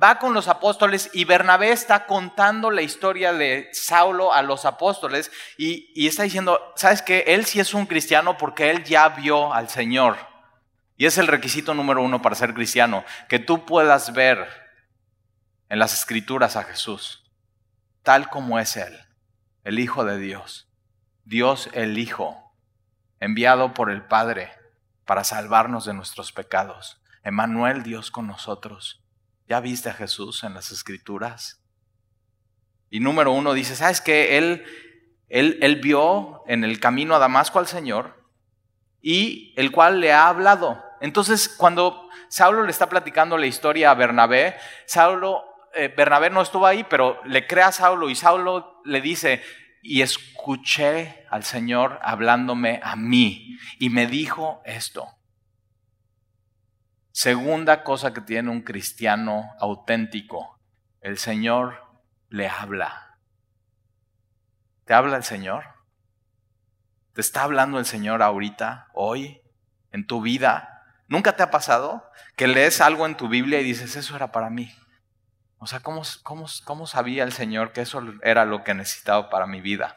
va 0.00 0.18
con 0.18 0.34
los 0.34 0.48
apóstoles 0.48 1.10
y 1.12 1.24
Bernabé 1.24 1.72
está 1.72 2.06
contando 2.06 2.70
la 2.70 2.82
historia 2.82 3.32
de 3.32 3.68
Saulo 3.72 4.32
a 4.32 4.42
los 4.42 4.64
apóstoles 4.64 5.30
y, 5.56 6.06
está 6.06 6.22
diciendo, 6.22 6.72
¿sabes 6.76 7.02
qué? 7.02 7.24
Él 7.28 7.44
sí 7.44 7.60
es 7.60 7.74
un 7.74 7.86
cristiano 7.86 8.36
porque 8.38 8.70
él 8.70 8.84
ya 8.84 9.08
vio 9.10 9.52
al 9.52 9.68
Señor. 9.68 10.16
Y 10.96 11.06
es 11.06 11.18
el 11.18 11.26
requisito 11.26 11.74
número 11.74 12.02
uno 12.02 12.22
para 12.22 12.36
ser 12.36 12.54
cristiano, 12.54 13.04
que 13.28 13.38
tú 13.38 13.64
puedas 13.66 14.12
ver 14.12 14.46
en 15.68 15.78
las 15.78 15.94
escrituras 15.94 16.56
a 16.56 16.64
Jesús, 16.64 17.24
tal 18.02 18.28
como 18.28 18.58
es 18.58 18.76
Él, 18.76 19.00
el 19.64 19.78
Hijo 19.78 20.04
de 20.04 20.18
Dios, 20.18 20.68
Dios 21.24 21.70
el 21.72 21.98
Hijo, 21.98 22.54
enviado 23.20 23.72
por 23.74 23.90
el 23.90 24.04
Padre 24.04 24.52
para 25.04 25.24
salvarnos 25.24 25.84
de 25.84 25.94
nuestros 25.94 26.32
pecados. 26.32 27.02
Emanuel, 27.24 27.82
Dios 27.82 28.10
con 28.10 28.26
nosotros. 28.26 29.04
¿Ya 29.48 29.60
viste 29.60 29.90
a 29.90 29.94
Jesús 29.94 30.44
en 30.44 30.54
las 30.54 30.70
escrituras? 30.70 31.62
Y 32.90 33.00
número 33.00 33.32
uno 33.32 33.54
dice, 33.54 33.76
¿sabes 33.76 34.00
qué? 34.00 34.38
Él, 34.38 34.64
él, 35.28 35.58
él 35.62 35.76
vio 35.76 36.42
en 36.46 36.64
el 36.64 36.80
camino 36.80 37.14
a 37.14 37.18
Damasco 37.18 37.58
al 37.58 37.66
Señor 37.66 38.22
y 39.00 39.54
el 39.56 39.72
cual 39.72 40.00
le 40.00 40.12
ha 40.12 40.28
hablado. 40.28 40.82
Entonces, 41.00 41.48
cuando 41.48 42.08
Saulo 42.28 42.62
le 42.62 42.70
está 42.70 42.88
platicando 42.88 43.36
la 43.38 43.46
historia 43.46 43.90
a 43.90 43.94
Bernabé, 43.94 44.56
Saulo 44.86 45.44
eh, 45.74 45.92
Bernabé 45.94 46.28
no 46.28 46.42
estuvo 46.42 46.66
ahí, 46.66 46.84
pero 46.84 47.20
le 47.24 47.46
cree 47.46 47.64
a 47.64 47.72
Saulo 47.72 48.10
y 48.10 48.14
Saulo 48.14 48.80
le 48.84 49.00
dice, 49.00 49.42
y 49.82 50.02
escuché 50.02 51.26
al 51.28 51.42
Señor 51.42 51.98
hablándome 52.02 52.80
a 52.82 52.94
mí 52.94 53.58
y 53.78 53.90
me 53.90 54.06
dijo 54.06 54.62
esto. 54.64 55.08
Segunda 57.10 57.82
cosa 57.82 58.14
que 58.14 58.22
tiene 58.22 58.48
un 58.48 58.62
cristiano 58.62 59.50
auténtico, 59.58 60.60
el 61.00 61.18
Señor 61.18 61.82
le 62.30 62.48
habla. 62.48 63.18
¿Te 64.84 64.94
habla 64.94 65.16
el 65.16 65.24
Señor? 65.24 65.64
¿Te 67.12 67.20
está 67.20 67.42
hablando 67.42 67.78
el 67.78 67.84
Señor 67.84 68.22
ahorita, 68.22 68.88
hoy, 68.94 69.42
en 69.90 70.06
tu 70.06 70.22
vida? 70.22 70.84
¿Nunca 71.08 71.36
te 71.36 71.42
ha 71.42 71.50
pasado 71.50 72.08
que 72.36 72.46
lees 72.46 72.80
algo 72.80 73.04
en 73.04 73.16
tu 73.16 73.28
Biblia 73.28 73.60
y 73.60 73.64
dices, 73.64 73.96
eso 73.96 74.16
era 74.16 74.32
para 74.32 74.48
mí? 74.48 74.72
O 75.62 75.66
sea, 75.68 75.78
¿cómo, 75.78 76.02
cómo, 76.24 76.46
cómo 76.64 76.88
sabía 76.88 77.22
el 77.22 77.32
Señor 77.32 77.70
que 77.70 77.82
eso 77.82 78.02
era 78.24 78.44
lo 78.44 78.64
que 78.64 78.74
necesitaba 78.74 79.30
para 79.30 79.46
mi 79.46 79.60
vida? 79.60 79.96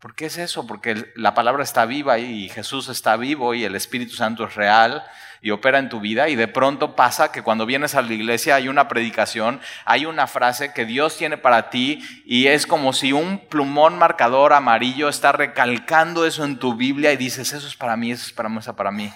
¿Por 0.00 0.16
qué 0.16 0.26
es 0.26 0.36
eso? 0.36 0.66
Porque 0.66 1.12
la 1.14 1.32
palabra 1.32 1.62
está 1.62 1.86
viva 1.86 2.18
y 2.18 2.48
Jesús 2.48 2.88
está 2.88 3.16
vivo 3.16 3.54
y 3.54 3.62
el 3.62 3.76
Espíritu 3.76 4.16
Santo 4.16 4.46
es 4.46 4.56
real 4.56 5.04
y 5.40 5.52
opera 5.52 5.78
en 5.78 5.88
tu 5.88 6.00
vida 6.00 6.28
y 6.28 6.34
de 6.34 6.48
pronto 6.48 6.96
pasa 6.96 7.30
que 7.30 7.42
cuando 7.42 7.66
vienes 7.66 7.94
a 7.94 8.02
la 8.02 8.12
iglesia 8.12 8.56
hay 8.56 8.66
una 8.66 8.88
predicación, 8.88 9.60
hay 9.84 10.06
una 10.06 10.26
frase 10.26 10.72
que 10.72 10.84
Dios 10.84 11.16
tiene 11.16 11.38
para 11.38 11.70
ti 11.70 12.04
y 12.26 12.48
es 12.48 12.66
como 12.66 12.92
si 12.92 13.12
un 13.12 13.38
plumón 13.46 13.96
marcador 13.98 14.54
amarillo 14.54 15.08
está 15.08 15.30
recalcando 15.30 16.26
eso 16.26 16.44
en 16.44 16.58
tu 16.58 16.74
Biblia 16.74 17.12
y 17.12 17.16
dices, 17.16 17.52
eso 17.52 17.68
es 17.68 17.76
para 17.76 17.96
mí, 17.96 18.10
eso 18.10 18.26
es 18.26 18.32
para 18.32 18.48
mí, 18.48 18.58
eso 18.58 18.72
es 18.72 18.76
para 18.76 18.90
mí. 18.90 19.12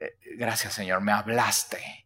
Eh, 0.00 0.14
gracias 0.38 0.72
Señor, 0.72 1.02
me 1.02 1.12
hablaste. 1.12 1.99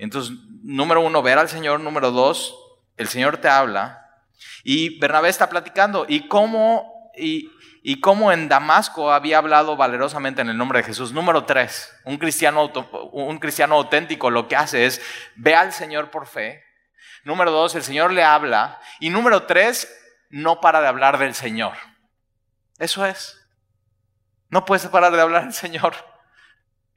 Entonces, 0.00 0.36
número 0.62 1.02
uno, 1.02 1.22
ver 1.22 1.38
al 1.38 1.48
Señor. 1.48 1.80
Número 1.80 2.10
dos, 2.10 2.56
el 2.96 3.08
Señor 3.08 3.36
te 3.36 3.48
habla 3.48 4.00
y 4.64 4.98
Bernabé 4.98 5.28
está 5.28 5.48
platicando 5.48 6.06
y 6.08 6.26
cómo, 6.26 7.10
y, 7.14 8.00
cómo 8.00 8.32
en 8.32 8.48
Damasco 8.48 9.12
había 9.12 9.38
hablado 9.38 9.76
valerosamente 9.76 10.40
en 10.40 10.48
el 10.48 10.56
nombre 10.56 10.80
de 10.80 10.86
Jesús. 10.86 11.12
Número 11.12 11.44
tres, 11.44 11.94
un 12.04 12.16
cristiano, 12.16 12.72
un 13.12 13.38
cristiano 13.38 13.76
auténtico 13.76 14.30
lo 14.30 14.48
que 14.48 14.56
hace 14.56 14.86
es 14.86 15.02
ve 15.36 15.54
al 15.54 15.72
Señor 15.72 16.10
por 16.10 16.26
fe. 16.26 16.62
Número 17.22 17.50
dos, 17.50 17.74
el 17.74 17.82
Señor 17.82 18.12
le 18.12 18.24
habla. 18.24 18.80
Y 19.00 19.10
número 19.10 19.42
tres, 19.42 19.94
no 20.30 20.62
para 20.62 20.80
de 20.80 20.88
hablar 20.88 21.18
del 21.18 21.34
Señor. 21.34 21.74
Eso 22.78 23.04
es. 23.04 23.36
No 24.48 24.64
puedes 24.64 24.86
parar 24.86 25.12
de 25.12 25.20
hablar 25.20 25.44
del 25.44 25.52
Señor. 25.52 25.94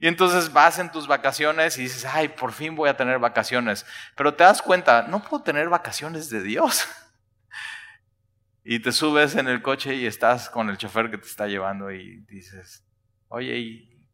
Y 0.04 0.06
entonces 0.06 0.52
vas 0.52 0.78
en 0.78 0.92
tus 0.92 1.06
vacaciones 1.06 1.78
y 1.78 1.84
dices, 1.84 2.04
ay, 2.04 2.28
por 2.28 2.52
fin 2.52 2.76
voy 2.76 2.90
a 2.90 2.96
tener 2.98 3.18
vacaciones. 3.18 3.86
Pero 4.14 4.34
te 4.34 4.44
das 4.44 4.60
cuenta, 4.60 5.06
no 5.08 5.22
puedo 5.22 5.42
tener 5.42 5.70
vacaciones 5.70 6.28
de 6.28 6.42
Dios. 6.42 6.86
Y 8.66 8.80
te 8.80 8.92
subes 8.92 9.34
en 9.36 9.48
el 9.48 9.62
coche 9.62 9.94
y 9.94 10.06
estás 10.06 10.50
con 10.50 10.68
el 10.70 10.76
chofer 10.76 11.10
que 11.10 11.18
te 11.18 11.26
está 11.26 11.46
llevando 11.46 11.90
y 11.90 12.20
dices, 12.26 12.84
oye, 13.28 13.58
¿y 13.58 14.06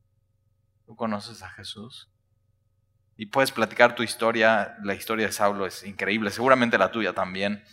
¿tú 0.87 0.94
conoces 0.94 1.42
a 1.42 1.50
Jesús? 1.50 2.11
Y 3.16 3.26
puedes 3.26 3.53
platicar 3.53 3.94
tu 3.94 4.03
historia, 4.05 4.76
la 4.83 4.94
historia 4.94 5.26
de 5.26 5.33
Saulo 5.33 5.66
es 5.66 5.85
increíble, 5.85 6.31
seguramente 6.31 6.79
la 6.79 6.90
tuya 6.90 7.12
también. 7.12 7.64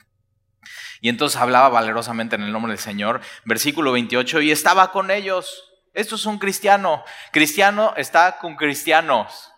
Y 1.01 1.09
entonces 1.09 1.39
hablaba 1.39 1.69
valerosamente 1.69 2.35
en 2.35 2.43
el 2.43 2.51
nombre 2.51 2.73
del 2.73 2.79
Señor. 2.79 3.21
Versículo 3.45 3.91
28, 3.91 4.41
y 4.41 4.51
estaba 4.51 4.91
con 4.91 5.09
ellos. 5.11 5.66
Esto 5.97 6.13
es 6.13 6.27
un 6.27 6.37
cristiano. 6.37 7.03
Cristiano 7.31 7.95
está 7.97 8.37
con 8.37 8.55
cristianos 8.55 9.51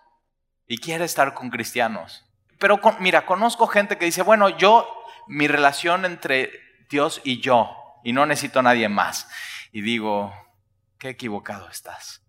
y 0.65 0.77
quiere 0.77 1.03
estar 1.03 1.33
con 1.33 1.49
cristianos. 1.49 2.25
Pero 2.59 2.79
mira, 3.01 3.25
conozco 3.25 3.67
gente 3.67 3.97
que 3.97 4.05
dice, 4.05 4.21
bueno, 4.21 4.47
yo, 4.47 4.87
mi 5.27 5.49
relación 5.49 6.05
entre 6.05 6.53
Dios 6.89 7.19
y 7.25 7.41
yo, 7.41 7.75
y 8.05 8.13
no 8.13 8.25
necesito 8.25 8.59
a 8.59 8.63
nadie 8.63 8.87
más. 8.87 9.27
Y 9.73 9.81
digo, 9.81 10.33
qué 10.97 11.09
equivocado 11.09 11.67
estás. 11.67 12.23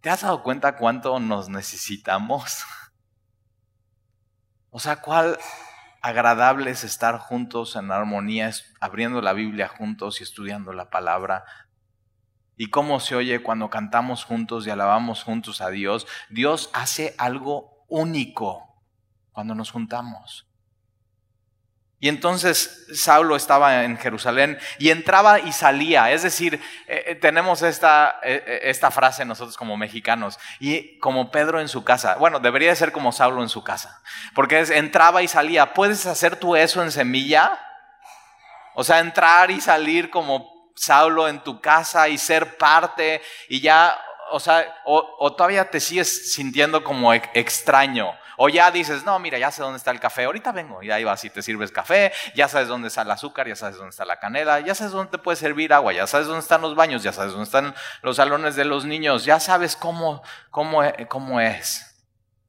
¿Te 0.00 0.10
has 0.10 0.22
dado 0.22 0.42
cuenta 0.42 0.76
cuánto 0.76 1.20
nos 1.20 1.48
necesitamos? 1.48 2.64
O 4.72 4.78
sea, 4.78 5.00
cuál 5.00 5.36
agradable 6.00 6.70
es 6.70 6.84
estar 6.84 7.18
juntos 7.18 7.74
en 7.74 7.90
armonía, 7.90 8.52
abriendo 8.80 9.20
la 9.20 9.32
Biblia 9.32 9.66
juntos 9.66 10.20
y 10.20 10.22
estudiando 10.22 10.72
la 10.72 10.90
palabra. 10.90 11.44
Y 12.60 12.68
cómo 12.68 13.00
se 13.00 13.16
oye 13.16 13.42
cuando 13.42 13.70
cantamos 13.70 14.24
juntos 14.24 14.66
y 14.66 14.70
alabamos 14.70 15.24
juntos 15.24 15.62
a 15.62 15.70
Dios. 15.70 16.06
Dios 16.28 16.68
hace 16.74 17.14
algo 17.16 17.86
único 17.88 18.84
cuando 19.32 19.54
nos 19.54 19.70
juntamos. 19.70 20.46
Y 22.00 22.10
entonces 22.10 22.86
Saulo 22.92 23.34
estaba 23.34 23.84
en 23.84 23.96
Jerusalén 23.96 24.58
y 24.78 24.90
entraba 24.90 25.40
y 25.40 25.52
salía. 25.52 26.12
Es 26.12 26.22
decir, 26.22 26.60
eh, 26.86 27.04
eh, 27.06 27.14
tenemos 27.14 27.62
esta, 27.62 28.20
eh, 28.22 28.60
esta 28.64 28.90
frase 28.90 29.24
nosotros 29.24 29.56
como 29.56 29.78
mexicanos, 29.78 30.38
y 30.58 30.98
como 30.98 31.30
Pedro 31.30 31.62
en 31.62 31.68
su 31.68 31.82
casa. 31.82 32.16
Bueno, 32.16 32.40
debería 32.40 32.76
ser 32.76 32.92
como 32.92 33.10
Saulo 33.10 33.42
en 33.42 33.48
su 33.48 33.64
casa, 33.64 34.02
porque 34.34 34.60
es, 34.60 34.68
entraba 34.68 35.22
y 35.22 35.28
salía. 35.28 35.72
¿Puedes 35.72 36.04
hacer 36.04 36.36
tú 36.36 36.56
eso 36.56 36.82
en 36.82 36.92
semilla? 36.92 37.58
O 38.74 38.84
sea, 38.84 38.98
entrar 38.98 39.50
y 39.50 39.62
salir 39.62 40.10
como 40.10 40.59
Saulo 40.80 41.28
en 41.28 41.40
tu 41.40 41.60
casa 41.60 42.08
y 42.08 42.16
ser 42.16 42.56
parte 42.56 43.20
y 43.50 43.60
ya, 43.60 44.02
o 44.30 44.40
sea, 44.40 44.80
o, 44.86 45.30
todavía 45.34 45.68
te 45.68 45.78
sigues 45.78 46.32
sintiendo 46.32 46.82
como 46.82 47.12
extraño. 47.12 48.14
O 48.38 48.48
ya 48.48 48.70
dices, 48.70 49.04
no, 49.04 49.18
mira, 49.18 49.36
ya 49.36 49.50
sé 49.50 49.60
dónde 49.60 49.76
está 49.76 49.90
el 49.90 50.00
café, 50.00 50.24
ahorita 50.24 50.52
vengo. 50.52 50.82
Y 50.82 50.90
ahí 50.90 51.04
vas 51.04 51.22
y 51.26 51.28
te 51.28 51.42
sirves 51.42 51.70
café, 51.70 52.12
ya 52.34 52.48
sabes 52.48 52.68
dónde 52.68 52.88
está 52.88 53.02
el 53.02 53.10
azúcar, 53.10 53.46
ya 53.46 53.56
sabes 53.56 53.76
dónde 53.76 53.90
está 53.90 54.06
la 54.06 54.18
canela, 54.18 54.60
ya 54.60 54.74
sabes 54.74 54.94
dónde 54.94 55.10
te 55.10 55.18
puede 55.18 55.36
servir 55.36 55.74
agua, 55.74 55.92
ya 55.92 56.06
sabes 56.06 56.26
dónde 56.26 56.40
están 56.40 56.62
los 56.62 56.74
baños, 56.74 57.02
ya 57.02 57.12
sabes 57.12 57.32
dónde 57.32 57.44
están 57.44 57.74
los 58.00 58.16
salones 58.16 58.56
de 58.56 58.64
los 58.64 58.86
niños, 58.86 59.26
ya 59.26 59.38
sabes 59.38 59.76
cómo, 59.76 60.22
cómo, 60.50 60.82
cómo 61.08 61.42
es. 61.42 61.94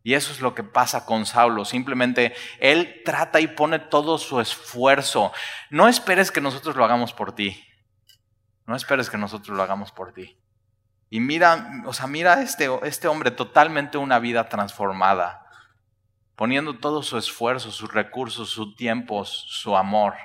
Y 0.04 0.14
eso 0.14 0.32
es 0.32 0.40
lo 0.40 0.56
que 0.56 0.64
pasa 0.64 1.06
con 1.06 1.26
Saulo. 1.26 1.66
Simplemente 1.66 2.34
él 2.62 3.02
trata 3.04 3.42
y 3.42 3.48
pone 3.48 3.80
todo 3.80 4.18
su 4.18 4.40
esfuerzo. 4.40 5.34
No 5.70 5.90
esperes 5.90 6.32
que 6.32 6.40
nosotros 6.40 6.78
lo 6.78 6.86
hagamos 6.86 7.12
por 7.12 7.36
ti. 7.36 7.68
No 8.72 8.78
esperes 8.78 9.10
que 9.10 9.18
nosotros 9.18 9.58
lo 9.58 9.62
hagamos 9.62 9.92
por 9.92 10.14
ti. 10.14 10.38
Y 11.10 11.20
mira, 11.20 11.84
o 11.86 11.92
sea, 11.92 12.08
mira 12.08 12.42
este, 12.42 12.70
este 12.84 13.10
hombre 13.10 13.32
totalmente 13.32 13.98
una 13.98 14.18
vida 14.18 14.48
transformada 14.48 15.42
poniendo 16.42 16.80
todo 16.80 17.04
su 17.04 17.20
esfuerzo, 17.20 17.72
sus 17.72 17.94
recursos, 17.94 18.50
su 18.50 18.74
tiempo, 18.74 19.26
su 19.26 19.78
amor 19.78 20.16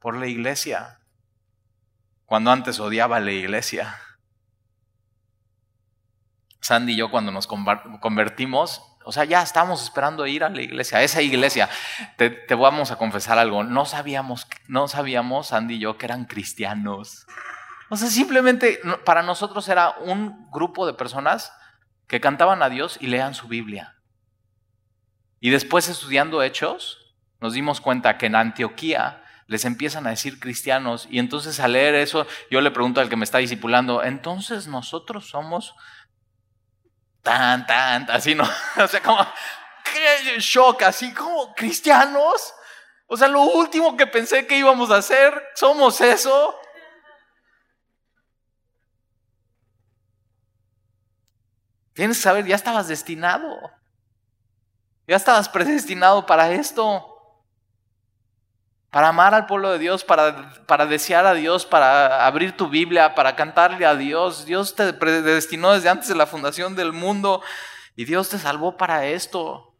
por 0.00 0.16
la 0.16 0.26
iglesia, 0.26 0.98
cuando 2.26 2.50
antes 2.50 2.80
odiaba 2.80 3.20
la 3.20 3.30
iglesia. 3.30 4.00
Sandy 6.60 6.94
y 6.94 6.96
yo 6.96 7.12
cuando 7.12 7.30
nos 7.30 7.46
convertimos, 7.46 8.91
o 9.04 9.12
sea, 9.12 9.24
ya 9.24 9.42
estábamos 9.42 9.82
esperando 9.82 10.26
ir 10.26 10.44
a 10.44 10.48
la 10.48 10.62
iglesia, 10.62 10.98
a 10.98 11.02
esa 11.02 11.22
iglesia. 11.22 11.68
Te, 12.16 12.30
te, 12.30 12.54
vamos 12.54 12.90
a 12.90 12.96
confesar 12.96 13.38
algo, 13.38 13.64
no 13.64 13.84
sabíamos, 13.84 14.46
no 14.68 14.88
sabíamos, 14.88 15.48
Sandy 15.48 15.74
y 15.74 15.78
yo, 15.80 15.98
que 15.98 16.06
eran 16.06 16.24
cristianos. 16.24 17.26
O 17.88 17.96
sea, 17.96 18.08
simplemente 18.08 18.80
para 19.04 19.22
nosotros 19.22 19.68
era 19.68 19.90
un 20.00 20.50
grupo 20.50 20.86
de 20.86 20.94
personas 20.94 21.52
que 22.06 22.20
cantaban 22.20 22.62
a 22.62 22.68
Dios 22.68 22.98
y 23.00 23.06
lean 23.06 23.34
su 23.34 23.48
Biblia. 23.48 23.96
Y 25.40 25.50
después 25.50 25.88
estudiando 25.88 26.42
hechos, 26.42 27.16
nos 27.40 27.52
dimos 27.52 27.80
cuenta 27.80 28.16
que 28.16 28.26
en 28.26 28.36
Antioquía 28.36 29.22
les 29.46 29.64
empiezan 29.64 30.06
a 30.06 30.10
decir 30.10 30.40
cristianos 30.40 31.06
y 31.10 31.18
entonces 31.18 31.60
al 31.60 31.72
leer 31.72 31.94
eso 31.94 32.26
yo 32.50 32.60
le 32.60 32.70
pregunto 32.70 33.00
al 33.00 33.08
que 33.08 33.16
me 33.16 33.24
está 33.24 33.38
discipulando, 33.38 34.02
entonces 34.02 34.68
nosotros 34.68 35.28
somos 35.28 35.74
tan, 37.22 37.66
tan, 37.66 38.10
así, 38.10 38.34
¿no? 38.34 38.44
O 38.76 38.88
sea, 38.88 39.02
como, 39.02 39.26
qué 39.84 40.38
shock, 40.38 40.82
así 40.82 41.12
como 41.14 41.54
cristianos. 41.54 42.54
O 43.06 43.16
sea, 43.16 43.28
lo 43.28 43.42
último 43.42 43.96
que 43.96 44.06
pensé 44.06 44.46
que 44.46 44.56
íbamos 44.56 44.90
a 44.90 44.96
hacer, 44.96 45.50
somos 45.54 46.00
eso. 46.00 46.58
Tienes 51.94 52.16
que 52.16 52.22
saber, 52.22 52.46
ya 52.46 52.56
estabas 52.56 52.88
destinado. 52.88 53.70
Ya 55.06 55.16
estabas 55.16 55.48
predestinado 55.48 56.24
para 56.24 56.50
esto. 56.52 57.11
Para 58.92 59.08
amar 59.08 59.34
al 59.34 59.46
pueblo 59.46 59.72
de 59.72 59.78
Dios, 59.78 60.04
para, 60.04 60.52
para 60.66 60.84
desear 60.84 61.24
a 61.24 61.32
Dios, 61.32 61.64
para 61.64 62.26
abrir 62.26 62.54
tu 62.54 62.68
Biblia, 62.68 63.14
para 63.14 63.34
cantarle 63.34 63.86
a 63.86 63.96
Dios. 63.96 64.44
Dios 64.44 64.76
te 64.76 64.92
predestinó 64.92 65.72
desde 65.72 65.88
antes 65.88 66.08
de 66.08 66.14
la 66.14 66.26
fundación 66.26 66.76
del 66.76 66.92
mundo 66.92 67.42
y 67.96 68.04
Dios 68.04 68.28
te 68.28 68.38
salvó 68.38 68.76
para 68.76 69.06
esto. 69.06 69.74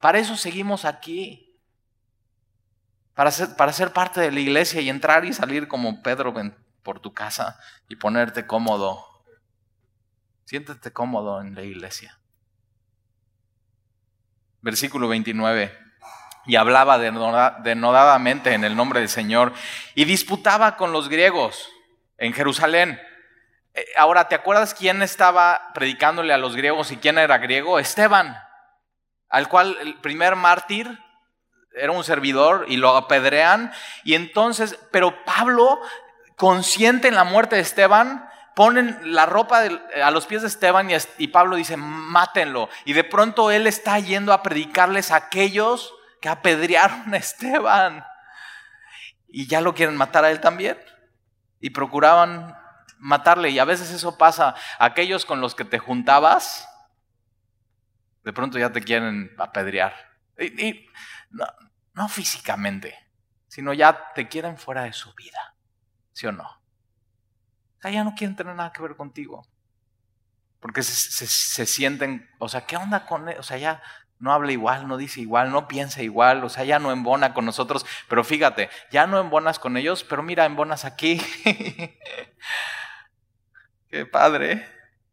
Para 0.00 0.18
eso 0.18 0.36
seguimos 0.36 0.84
aquí. 0.84 1.56
Para 3.14 3.30
ser, 3.30 3.54
para 3.54 3.72
ser 3.72 3.92
parte 3.92 4.20
de 4.20 4.32
la 4.32 4.40
iglesia 4.40 4.80
y 4.80 4.88
entrar 4.88 5.24
y 5.24 5.32
salir 5.32 5.68
como 5.68 6.02
Pedro 6.02 6.34
por 6.82 6.98
tu 6.98 7.14
casa 7.14 7.60
y 7.88 7.94
ponerte 7.94 8.44
cómodo. 8.44 9.06
Siéntete 10.46 10.92
cómodo 10.92 11.40
en 11.40 11.54
la 11.54 11.62
iglesia. 11.62 12.18
Versículo 14.62 15.06
29. 15.06 15.89
Y 16.46 16.56
hablaba 16.56 16.98
denodadamente 16.98 18.54
en 18.54 18.64
el 18.64 18.74
nombre 18.74 19.00
del 19.00 19.08
Señor 19.08 19.52
y 19.94 20.04
disputaba 20.04 20.76
con 20.76 20.92
los 20.92 21.08
griegos 21.08 21.70
en 22.18 22.32
Jerusalén. 22.32 23.00
Eh, 23.74 23.84
ahora, 23.96 24.28
¿te 24.28 24.34
acuerdas 24.34 24.74
quién 24.74 25.02
estaba 25.02 25.70
predicándole 25.74 26.32
a 26.32 26.38
los 26.38 26.56
griegos 26.56 26.90
y 26.90 26.96
quién 26.96 27.18
era 27.18 27.38
griego? 27.38 27.78
Esteban, 27.78 28.36
al 29.28 29.48
cual 29.48 29.76
el 29.80 29.94
primer 29.96 30.34
mártir 30.34 30.98
era 31.74 31.92
un 31.92 32.04
servidor 32.04 32.66
y 32.68 32.76
lo 32.76 32.96
apedrean. 32.96 33.72
Y 34.04 34.14
entonces, 34.14 34.78
pero 34.90 35.24
Pablo, 35.24 35.80
consciente 36.36 37.08
en 37.08 37.14
la 37.14 37.24
muerte 37.24 37.56
de 37.56 37.62
Esteban, 37.62 38.28
ponen 38.54 38.98
la 39.14 39.26
ropa 39.26 39.62
a 40.02 40.10
los 40.10 40.26
pies 40.26 40.42
de 40.42 40.48
Esteban 40.48 40.88
y, 41.18 41.28
Pablo 41.28 41.56
dice, 41.56 41.76
mátenlo. 41.76 42.68
Y 42.84 42.92
de 42.92 43.04
pronto 43.04 43.50
él 43.50 43.66
está 43.66 43.98
yendo 43.98 44.32
a 44.32 44.42
predicarles 44.42 45.10
a 45.10 45.16
aquellos 45.16 45.94
que 46.20 46.28
apedrearon 46.28 47.12
a 47.12 47.16
Esteban. 47.16 48.04
Y 49.28 49.46
ya 49.46 49.60
lo 49.60 49.74
quieren 49.74 49.96
matar 49.96 50.24
a 50.24 50.30
él 50.30 50.40
también. 50.40 50.78
Y 51.60 51.70
procuraban 51.70 52.56
matarle. 52.98 53.50
Y 53.50 53.58
a 53.58 53.64
veces 53.64 53.90
eso 53.90 54.18
pasa. 54.18 54.54
Aquellos 54.78 55.24
con 55.24 55.40
los 55.40 55.54
que 55.54 55.64
te 55.64 55.78
juntabas, 55.78 56.68
de 58.24 58.32
pronto 58.32 58.58
ya 58.58 58.70
te 58.70 58.82
quieren 58.82 59.34
apedrear. 59.38 59.94
Y, 60.38 60.86
no, 61.30 61.46
no 61.94 62.08
físicamente, 62.08 62.96
sino 63.48 63.72
ya 63.72 64.12
te 64.14 64.28
quieren 64.28 64.58
fuera 64.58 64.84
de 64.84 64.92
su 64.92 65.14
vida. 65.14 65.54
¿Sí 66.12 66.26
o 66.26 66.32
no? 66.32 66.60
Ya 67.82 68.04
no 68.04 68.14
quieren 68.14 68.36
tener 68.36 68.54
nada 68.54 68.72
que 68.72 68.82
ver 68.82 68.96
contigo. 68.96 69.46
Porque 70.60 70.82
se, 70.82 71.26
se, 71.26 71.64
sienten, 71.64 72.28
o 72.38 72.48
sea, 72.48 72.66
¿qué 72.66 72.76
onda 72.76 73.06
con 73.06 73.28
él? 73.30 73.38
O 73.38 73.42
sea, 73.42 73.56
ya 73.56 73.82
no 74.20 74.32
habla 74.32 74.52
igual, 74.52 74.86
no 74.86 74.98
dice 74.98 75.20
igual, 75.20 75.50
no 75.50 75.66
piensa 75.66 76.02
igual, 76.02 76.44
o 76.44 76.48
sea, 76.48 76.62
ya 76.64 76.78
no 76.78 76.92
embona 76.92 77.32
con 77.34 77.46
nosotros. 77.46 77.86
Pero 78.06 78.22
fíjate, 78.22 78.70
ya 78.90 79.06
no 79.06 79.18
embonas 79.18 79.58
con 79.58 79.76
ellos, 79.76 80.04
pero 80.04 80.22
mira, 80.22 80.44
embonas 80.44 80.84
aquí. 80.84 81.20
Qué 83.88 84.06
padre. 84.06 84.68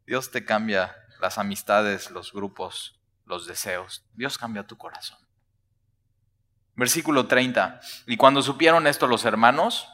Dios 0.06 0.30
te 0.30 0.44
cambia 0.44 0.94
las 1.20 1.38
amistades, 1.38 2.10
los 2.10 2.32
grupos, 2.32 3.00
los 3.24 3.46
deseos. 3.46 4.04
Dios 4.14 4.38
cambia 4.38 4.66
tu 4.66 4.76
corazón. 4.76 5.18
Versículo 6.76 7.26
30. 7.26 7.80
Y 8.06 8.16
cuando 8.16 8.42
supieron 8.42 8.86
esto 8.86 9.06
los 9.06 9.24
hermanos, 9.24 9.88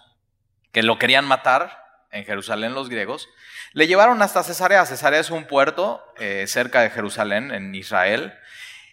que 0.72 0.82
lo 0.82 0.98
querían 0.98 1.24
matar, 1.24 1.84
en 2.14 2.24
Jerusalén 2.24 2.74
los 2.74 2.88
griegos, 2.88 3.28
le 3.72 3.86
llevaron 3.86 4.22
hasta 4.22 4.42
Cesarea. 4.44 4.86
Cesarea 4.86 5.20
es 5.20 5.30
un 5.30 5.46
puerto 5.46 6.04
eh, 6.18 6.46
cerca 6.46 6.80
de 6.80 6.90
Jerusalén, 6.90 7.50
en 7.52 7.74
Israel. 7.74 8.34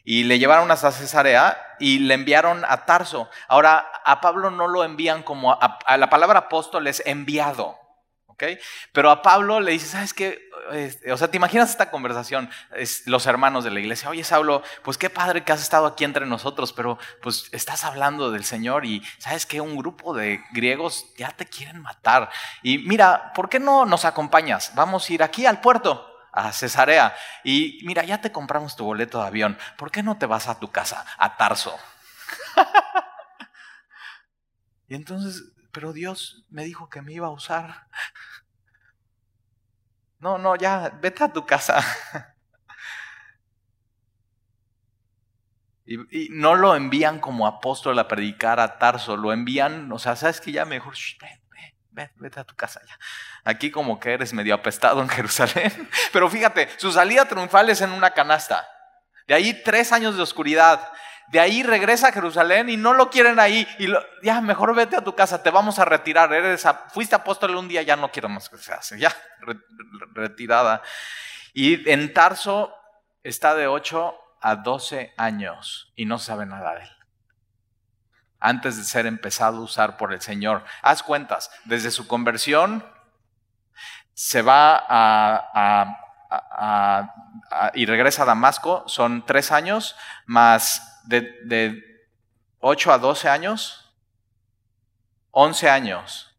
Y 0.04 0.24
le 0.24 0.40
llevaron 0.40 0.72
hasta 0.72 0.92
Cesarea 0.92 1.76
y 1.80 2.00
le 2.00 2.14
enviaron 2.14 2.64
a 2.68 2.86
Tarso. 2.86 3.30
Ahora, 3.48 3.92
a 4.04 4.22
Pablo 4.22 4.50
no 4.52 4.68
lo 4.68 4.84
envían 4.84 5.24
como 5.24 5.52
a, 5.54 5.98
la 5.98 6.10
palabra 6.10 6.40
apóstol 6.40 6.88
es 6.88 7.04
enviado. 7.06 7.82
Pero 8.92 9.12
a 9.12 9.22
Pablo 9.22 9.60
le 9.60 9.72
dice, 9.72 9.88
¿sabes 9.88 10.14
qué? 10.14 10.50
Este, 10.72 11.12
o 11.12 11.18
sea, 11.18 11.30
¿te 11.30 11.38
imaginas 11.38 11.70
esta 11.70 11.92
conversación? 11.92 12.50
los 13.06 13.26
hermanos 13.26 13.64
de 13.64 13.72
la 13.72 13.80
iglesia, 13.80 14.10
oye 14.10 14.24
Saulo, 14.24 14.64
pues 14.84 14.98
qué 14.98 15.10
padre 15.10 15.44
que 15.44 15.52
has 15.52 15.62
estado 15.62 15.86
aquí 15.86 16.04
entre 16.04 16.26
nosotros, 16.26 16.72
pero 16.74 16.98
pues 17.22 17.50
estás 17.52 17.84
hablando 17.84 18.32
del 18.32 18.44
Señor 18.44 18.86
y 18.86 19.04
sabes 19.18 19.46
que 19.46 19.62
un 19.62 19.76
grupo 19.76 20.14
de 20.14 20.42
griegos 20.54 21.14
ya 21.18 21.32
te 21.32 21.46
quieren 21.46 21.82
matar. 21.82 22.30
Y 22.64 22.80
mira, 22.80 23.32
¿por 23.34 23.50
qué 23.50 23.60
no 23.60 23.86
nos 23.86 24.06
acompañas? 24.06 24.74
Vamos 24.76 25.10
a 25.10 25.14
ir 25.14 25.24
aquí 25.24 25.46
al 25.46 25.62
puerto 25.62 26.11
a 26.32 26.52
Cesarea. 26.52 27.16
Y 27.44 27.80
mira, 27.84 28.04
ya 28.04 28.22
te 28.22 28.32
compramos 28.32 28.76
tu 28.76 28.86
boleto 28.86 29.22
de 29.22 29.28
avión. 29.28 29.58
¿Por 29.78 29.92
qué 29.92 30.04
no 30.04 30.18
te 30.18 30.26
vas 30.26 30.48
a 30.48 30.60
tu 30.60 30.72
casa, 30.72 31.06
a 31.18 31.38
Tarso? 31.38 31.78
y 34.88 34.96
entonces, 34.96 35.54
pero 35.72 35.94
Dios 35.94 36.46
me 36.50 36.64
dijo 36.64 36.90
que 36.90 37.02
me 37.02 37.14
iba 37.14 37.28
a 37.28 37.32
usar. 37.32 37.88
No, 40.20 40.38
no, 40.38 40.56
ya, 40.56 40.90
vete 41.02 41.24
a 41.24 41.34
tu 41.34 41.46
casa. 41.46 41.84
Y, 45.84 46.30
no 46.30 46.56
lo 46.56 46.76
envían 46.76 47.20
como 47.20 47.48
apóstol 47.48 48.00
a 48.00 48.08
predicar 48.08 48.62
a 48.62 48.78
Tarso, 48.78 49.18
lo 49.18 49.34
envían, 49.34 49.92
o 49.92 50.00
sea, 50.00 50.16
sabes 50.16 50.40
que 50.40 50.54
ya 50.54 50.64
mejor, 50.64 50.96
vete 51.92 52.40
a 52.40 52.44
tu 52.44 52.56
casa 52.56 52.82
ya. 52.88 52.98
Aquí 53.44 53.72
como 53.72 54.00
que 54.00 54.14
eres 54.14 54.34
medio 54.34 54.56
apestado 54.56 55.02
en 55.02 55.10
Jerusalén. 55.10 55.90
Pero 56.12 56.30
fíjate, 56.30 56.70
su 56.78 56.92
salida 56.92 57.26
triunfal 57.26 57.70
es 57.70 57.82
en 57.82 57.92
una 57.92 58.12
canasta. 58.12 58.68
De 59.28 59.34
ahí 59.34 59.62
tres 59.64 59.92
años 59.92 60.16
de 60.16 60.24
oscuridad. 60.24 60.92
De 61.28 61.40
ahí 61.40 61.64
regresa 61.64 62.10
a 62.10 62.12
Jerusalén 62.12 62.70
y 62.70 62.76
no 62.76 62.94
lo 62.94 63.10
quieren 63.10 63.40
ahí. 63.40 63.66
Y 63.80 63.88
ya, 64.22 64.42
mejor 64.42 64.76
vete 64.76 64.98
a 64.98 65.04
tu 65.04 65.16
casa, 65.16 65.42
te 65.42 65.50
vamos 65.50 65.80
a 65.80 65.86
retirar. 65.86 66.34
Eres 66.34 66.66
fuiste 66.90 67.16
apóstol 67.16 67.56
un 67.56 67.70
día, 67.70 67.82
ya 67.84 67.96
no 67.96 68.12
quiero 68.12 68.28
más 68.28 68.50
que 68.50 68.58
se 68.58 68.74
hace. 68.74 69.00
Ya, 69.00 69.16
retirada. 70.14 70.82
Y 71.54 71.90
en 71.90 72.14
Tarso 72.14 72.76
está 73.24 73.56
de 73.56 73.68
8 73.68 74.14
a 74.42 74.56
12 74.58 75.14
años 75.16 75.94
y 75.96 76.06
no 76.06 76.20
sabe 76.20 76.46
nada 76.46 76.76
de 76.76 76.84
él. 76.84 77.01
Antes 78.42 78.76
de 78.76 78.84
ser 78.84 79.06
empezado 79.06 79.58
a 79.58 79.62
usar 79.62 79.96
por 79.96 80.12
el 80.12 80.22
Señor. 80.22 80.66
Haz 80.82 81.04
cuentas, 81.04 81.50
desde 81.64 81.92
su 81.92 82.08
conversión 82.08 82.84
se 84.14 84.42
va 84.42 84.86
a, 84.88 85.98
y 87.74 87.86
regresa 87.86 88.24
a 88.24 88.26
Damasco, 88.26 88.84
son 88.88 89.26
tres 89.26 89.52
años, 89.52 89.96
más 90.26 91.02
de, 91.06 91.84
8 92.60 92.94
a 92.94 92.98
12 93.00 93.30
años, 93.30 93.96
11 95.32 95.70
años 95.70 96.36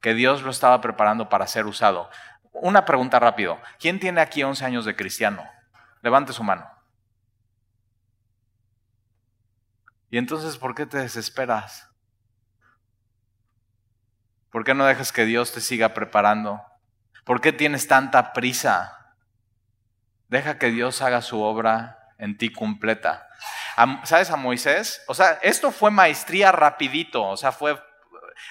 que 0.00 0.14
Dios 0.14 0.42
lo 0.42 0.50
estaba 0.50 0.80
preparando 0.80 1.28
para 1.28 1.46
ser 1.46 1.66
usado. 1.66 2.10
Una 2.52 2.84
pregunta 2.84 3.18
rápido. 3.18 3.60
¿Quién 3.78 4.00
tiene 4.00 4.20
aquí 4.20 4.42
11 4.42 4.64
años 4.64 4.84
de 4.84 4.96
cristiano? 4.96 5.48
Levante 6.02 6.32
su 6.32 6.42
mano. 6.42 6.68
¿Y 10.16 10.18
entonces 10.18 10.56
por 10.56 10.74
qué 10.74 10.86
te 10.86 10.96
desesperas? 10.96 11.90
¿Por 14.50 14.64
qué 14.64 14.72
no 14.72 14.86
dejas 14.86 15.12
que 15.12 15.26
Dios 15.26 15.52
te 15.52 15.60
siga 15.60 15.92
preparando? 15.92 16.62
¿Por 17.26 17.42
qué 17.42 17.52
tienes 17.52 17.86
tanta 17.86 18.32
prisa? 18.32 19.14
Deja 20.28 20.56
que 20.56 20.70
Dios 20.70 21.02
haga 21.02 21.20
su 21.20 21.42
obra 21.42 22.14
en 22.16 22.38
ti 22.38 22.50
completa. 22.50 23.28
¿Sabes 24.04 24.30
a 24.30 24.36
Moisés? 24.36 25.02
O 25.06 25.12
sea, 25.12 25.32
esto 25.42 25.70
fue 25.70 25.90
maestría 25.90 26.50
rapidito, 26.50 27.22
o 27.22 27.36
sea, 27.36 27.52
fue 27.52 27.78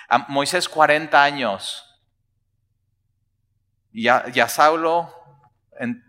a 0.07 0.19
Moisés 0.27 0.69
40 0.69 1.23
años. 1.23 1.99
Y 3.91 4.07
a, 4.07 4.49
Saulo 4.49 5.11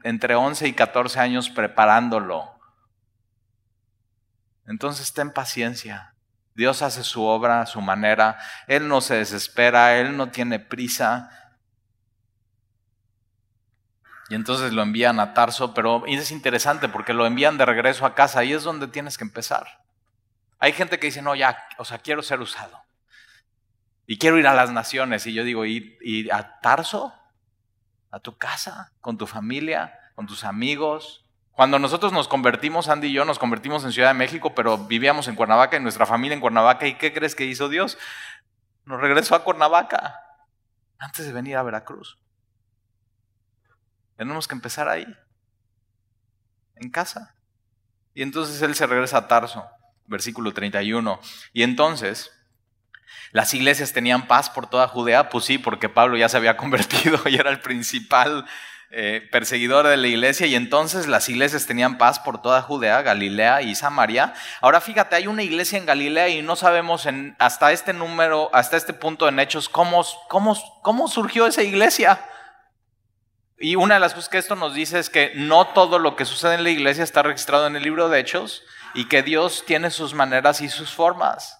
entre 0.05 0.35
11 0.35 0.69
y 0.69 0.75
14 0.75 1.19
años 1.19 1.49
preparándolo. 1.49 2.56
Entonces 4.67 5.13
ten 5.13 5.33
paciencia. 5.33 6.15
Dios 6.55 6.83
hace 6.83 7.05
su 7.05 7.23
obra 7.23 7.61
a 7.61 7.67
su 7.67 7.81
manera. 7.81 8.39
Él 8.67 8.89
no 8.89 9.01
se 9.01 9.15
desespera, 9.15 9.99
Él 9.99 10.17
no 10.17 10.31
tiene 10.31 10.59
prisa. 10.59 11.31
Y 14.29 14.35
entonces 14.35 14.73
lo 14.73 14.83
envían 14.83 15.21
a 15.21 15.35
Tarso, 15.35 15.75
pero 15.75 16.05
es 16.07 16.31
interesante 16.31 16.89
porque 16.89 17.13
lo 17.13 17.27
envían 17.27 17.59
de 17.59 17.67
regreso 17.67 18.07
a 18.07 18.15
casa, 18.15 18.41
ahí 18.41 18.53
es 18.53 18.65
donde 18.65 18.89
tienes 18.89 19.19
que 19.19 19.25
empezar. 19.25 19.85
Hay 20.59 20.73
gente 20.73 20.99
que 20.99 21.09
dice, 21.09 21.23
no, 21.23 21.35
ya, 21.35 21.59
o 21.77 21.85
sea, 21.85 21.99
quiero 21.99 22.23
ser 22.23 22.41
usado. 22.41 22.83
Y 24.07 24.19
quiero 24.19 24.39
ir 24.39 24.47
a 24.47 24.55
las 24.55 24.71
naciones. 24.71 25.27
Y 25.27 25.35
yo 25.35 25.45
digo, 25.45 25.65
¿ir, 25.65 25.99
ir 26.01 26.33
a 26.33 26.61
Tarso? 26.61 27.13
¿A 28.11 28.19
tu 28.21 28.39
casa? 28.39 28.93
¿Con 29.01 29.19
tu 29.19 29.27
familia? 29.27 29.99
¿Con 30.15 30.27
tus 30.27 30.45
amigos? 30.45 31.26
Cuando 31.57 31.79
nosotros 31.79 32.13
nos 32.13 32.29
convertimos, 32.29 32.89
Andy 32.89 33.09
y 33.09 33.13
yo 33.15 33.25
nos 33.25 33.39
convertimos 33.39 33.83
en 33.83 33.91
Ciudad 33.91 34.09
de 34.09 34.15
México, 34.15 34.55
pero 34.55 34.77
vivíamos 34.77 35.27
en 35.27 35.35
Cuernavaca, 35.35 35.79
y 35.79 35.81
nuestra 35.81 36.05
familia 36.05 36.35
en 36.35 36.41
Cuernavaca. 36.43 36.87
¿Y 36.87 36.97
qué 36.97 37.15
crees 37.15 37.35
que 37.35 37.47
hizo 37.47 37.71
Dios? 37.71 37.97
Nos 38.85 39.01
regresó 39.01 39.35
a 39.35 39.43
Cuernavaca 39.43 40.21
antes 40.99 41.25
de 41.25 41.33
venir 41.33 41.57
a 41.57 41.63
Veracruz. 41.63 42.19
Tenemos 44.17 44.47
que 44.47 44.55
empezar 44.55 44.87
ahí, 44.87 45.07
en 46.75 46.91
casa. 46.91 47.35
Y 48.13 48.21
entonces 48.21 48.61
él 48.61 48.75
se 48.75 48.87
regresa 48.87 49.17
a 49.17 49.27
Tarso, 49.27 49.67
versículo 50.05 50.53
31. 50.53 51.19
Y 51.55 51.63
entonces, 51.63 52.33
¿las 53.33 53.55
iglesias 53.55 53.95
tenían 53.95 54.27
paz 54.27 54.51
por 54.51 54.69
toda 54.69 54.89
Judea? 54.89 55.31
Pues 55.31 55.47
sí, 55.47 55.57
porque 55.57 55.89
Pablo 55.89 56.19
ya 56.19 56.29
se 56.29 56.37
había 56.37 56.57
convertido 56.59 57.19
y 57.25 57.37
era 57.37 57.49
el 57.49 57.61
principal 57.61 58.47
eh, 58.91 59.29
perseguidor 59.33 59.87
de 59.87 59.97
la 59.97 60.07
iglesia. 60.07 60.47
Y 60.47 60.55
entonces 60.55 61.07
las 61.07 61.29
iglesias 61.29 61.67
tenían 61.67 61.99
paz 61.99 62.19
por 62.19 62.41
toda 62.41 62.63
Judea, 62.63 63.03
Galilea 63.03 63.63
y 63.63 63.75
Samaria. 63.75 64.35
Ahora 64.61 64.81
fíjate, 64.81 65.17
hay 65.17 65.27
una 65.27 65.43
iglesia 65.43 65.79
en 65.79 65.87
Galilea 65.87 66.29
y 66.29 66.43
no 66.43 66.57
sabemos 66.57 67.07
hasta 67.39 67.73
este 67.73 67.93
número, 67.93 68.51
hasta 68.53 68.77
este 68.77 68.93
punto 68.93 69.29
en 69.29 69.41
Hechos, 69.41 69.69
cómo, 69.69 70.05
cómo, 70.29 70.57
cómo 70.83 71.09
surgió 71.09 71.47
esa 71.47 71.63
iglesia. 71.63 72.21
Y 73.59 73.77
una 73.77 73.95
de 73.95 74.01
las 74.01 74.15
cosas 74.15 74.29
que 74.29 74.39
esto 74.39 74.55
nos 74.55 74.75
dice 74.75 74.99
es 74.99 75.11
que 75.11 75.33
no 75.35 75.67
todo 75.69 75.99
lo 75.99 76.15
que 76.15 76.25
sucede 76.25 76.55
en 76.55 76.65
la 76.65 76.71
iglesia 76.71 77.05
está 77.05 77.23
registrado 77.23 77.67
en 77.67 77.77
el 77.77 77.83
libro 77.83 78.09
de 78.09 78.21
Hechos. 78.21 78.63
y 78.95 79.09
que 79.09 79.23
Dios 79.23 79.65
tiene 79.67 79.91
sus 79.91 80.15
maneras 80.15 80.63
y 80.63 80.71
sus 80.71 80.91
formas. 80.91 81.59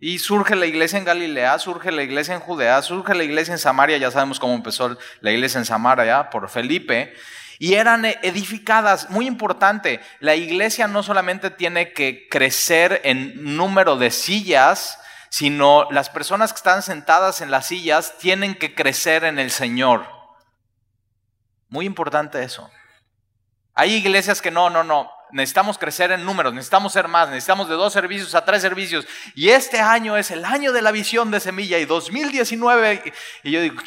Y 0.00 0.20
surge 0.20 0.54
la 0.54 0.66
iglesia 0.66 0.98
en 0.98 1.04
Galilea, 1.04 1.58
surge 1.58 1.90
la 1.90 2.02
iglesia 2.02 2.34
en 2.34 2.40
Judea, 2.40 2.80
surge 2.82 3.14
la 3.14 3.24
iglesia 3.24 3.52
en 3.52 3.58
Samaria, 3.58 3.98
ya 3.98 4.12
sabemos 4.12 4.38
cómo 4.38 4.54
empezó 4.54 4.96
la 5.20 5.32
iglesia 5.32 5.58
en 5.58 5.64
Samaria 5.64 6.30
por 6.30 6.48
Felipe, 6.48 7.14
y 7.58 7.74
eran 7.74 8.04
edificadas. 8.04 9.10
Muy 9.10 9.26
importante, 9.26 10.00
la 10.20 10.36
iglesia 10.36 10.86
no 10.86 11.02
solamente 11.02 11.50
tiene 11.50 11.92
que 11.92 12.28
crecer 12.30 13.00
en 13.02 13.56
número 13.56 13.96
de 13.96 14.12
sillas, 14.12 15.00
sino 15.30 15.90
las 15.90 16.10
personas 16.10 16.52
que 16.52 16.58
están 16.58 16.82
sentadas 16.82 17.40
en 17.40 17.50
las 17.50 17.66
sillas 17.66 18.16
tienen 18.18 18.54
que 18.54 18.76
crecer 18.76 19.24
en 19.24 19.40
el 19.40 19.50
Señor. 19.50 20.06
Muy 21.68 21.86
importante 21.86 22.42
eso. 22.44 22.70
Hay 23.74 23.94
iglesias 23.94 24.40
que 24.40 24.52
no, 24.52 24.70
no, 24.70 24.84
no. 24.84 25.10
Necesitamos 25.32 25.78
crecer 25.78 26.10
en 26.12 26.24
números, 26.24 26.54
necesitamos 26.54 26.92
ser 26.92 27.08
más, 27.08 27.28
necesitamos 27.28 27.68
de 27.68 27.74
dos 27.74 27.92
servicios 27.92 28.34
a 28.34 28.44
tres 28.44 28.62
servicios. 28.62 29.06
Y 29.34 29.50
este 29.50 29.80
año 29.80 30.16
es 30.16 30.30
el 30.30 30.44
año 30.44 30.72
de 30.72 30.82
la 30.82 30.90
visión 30.90 31.30
de 31.30 31.40
semilla 31.40 31.78
y 31.78 31.84
2019. 31.84 33.12
Y 33.42 33.50
yo 33.50 33.60
digo, 33.60 33.80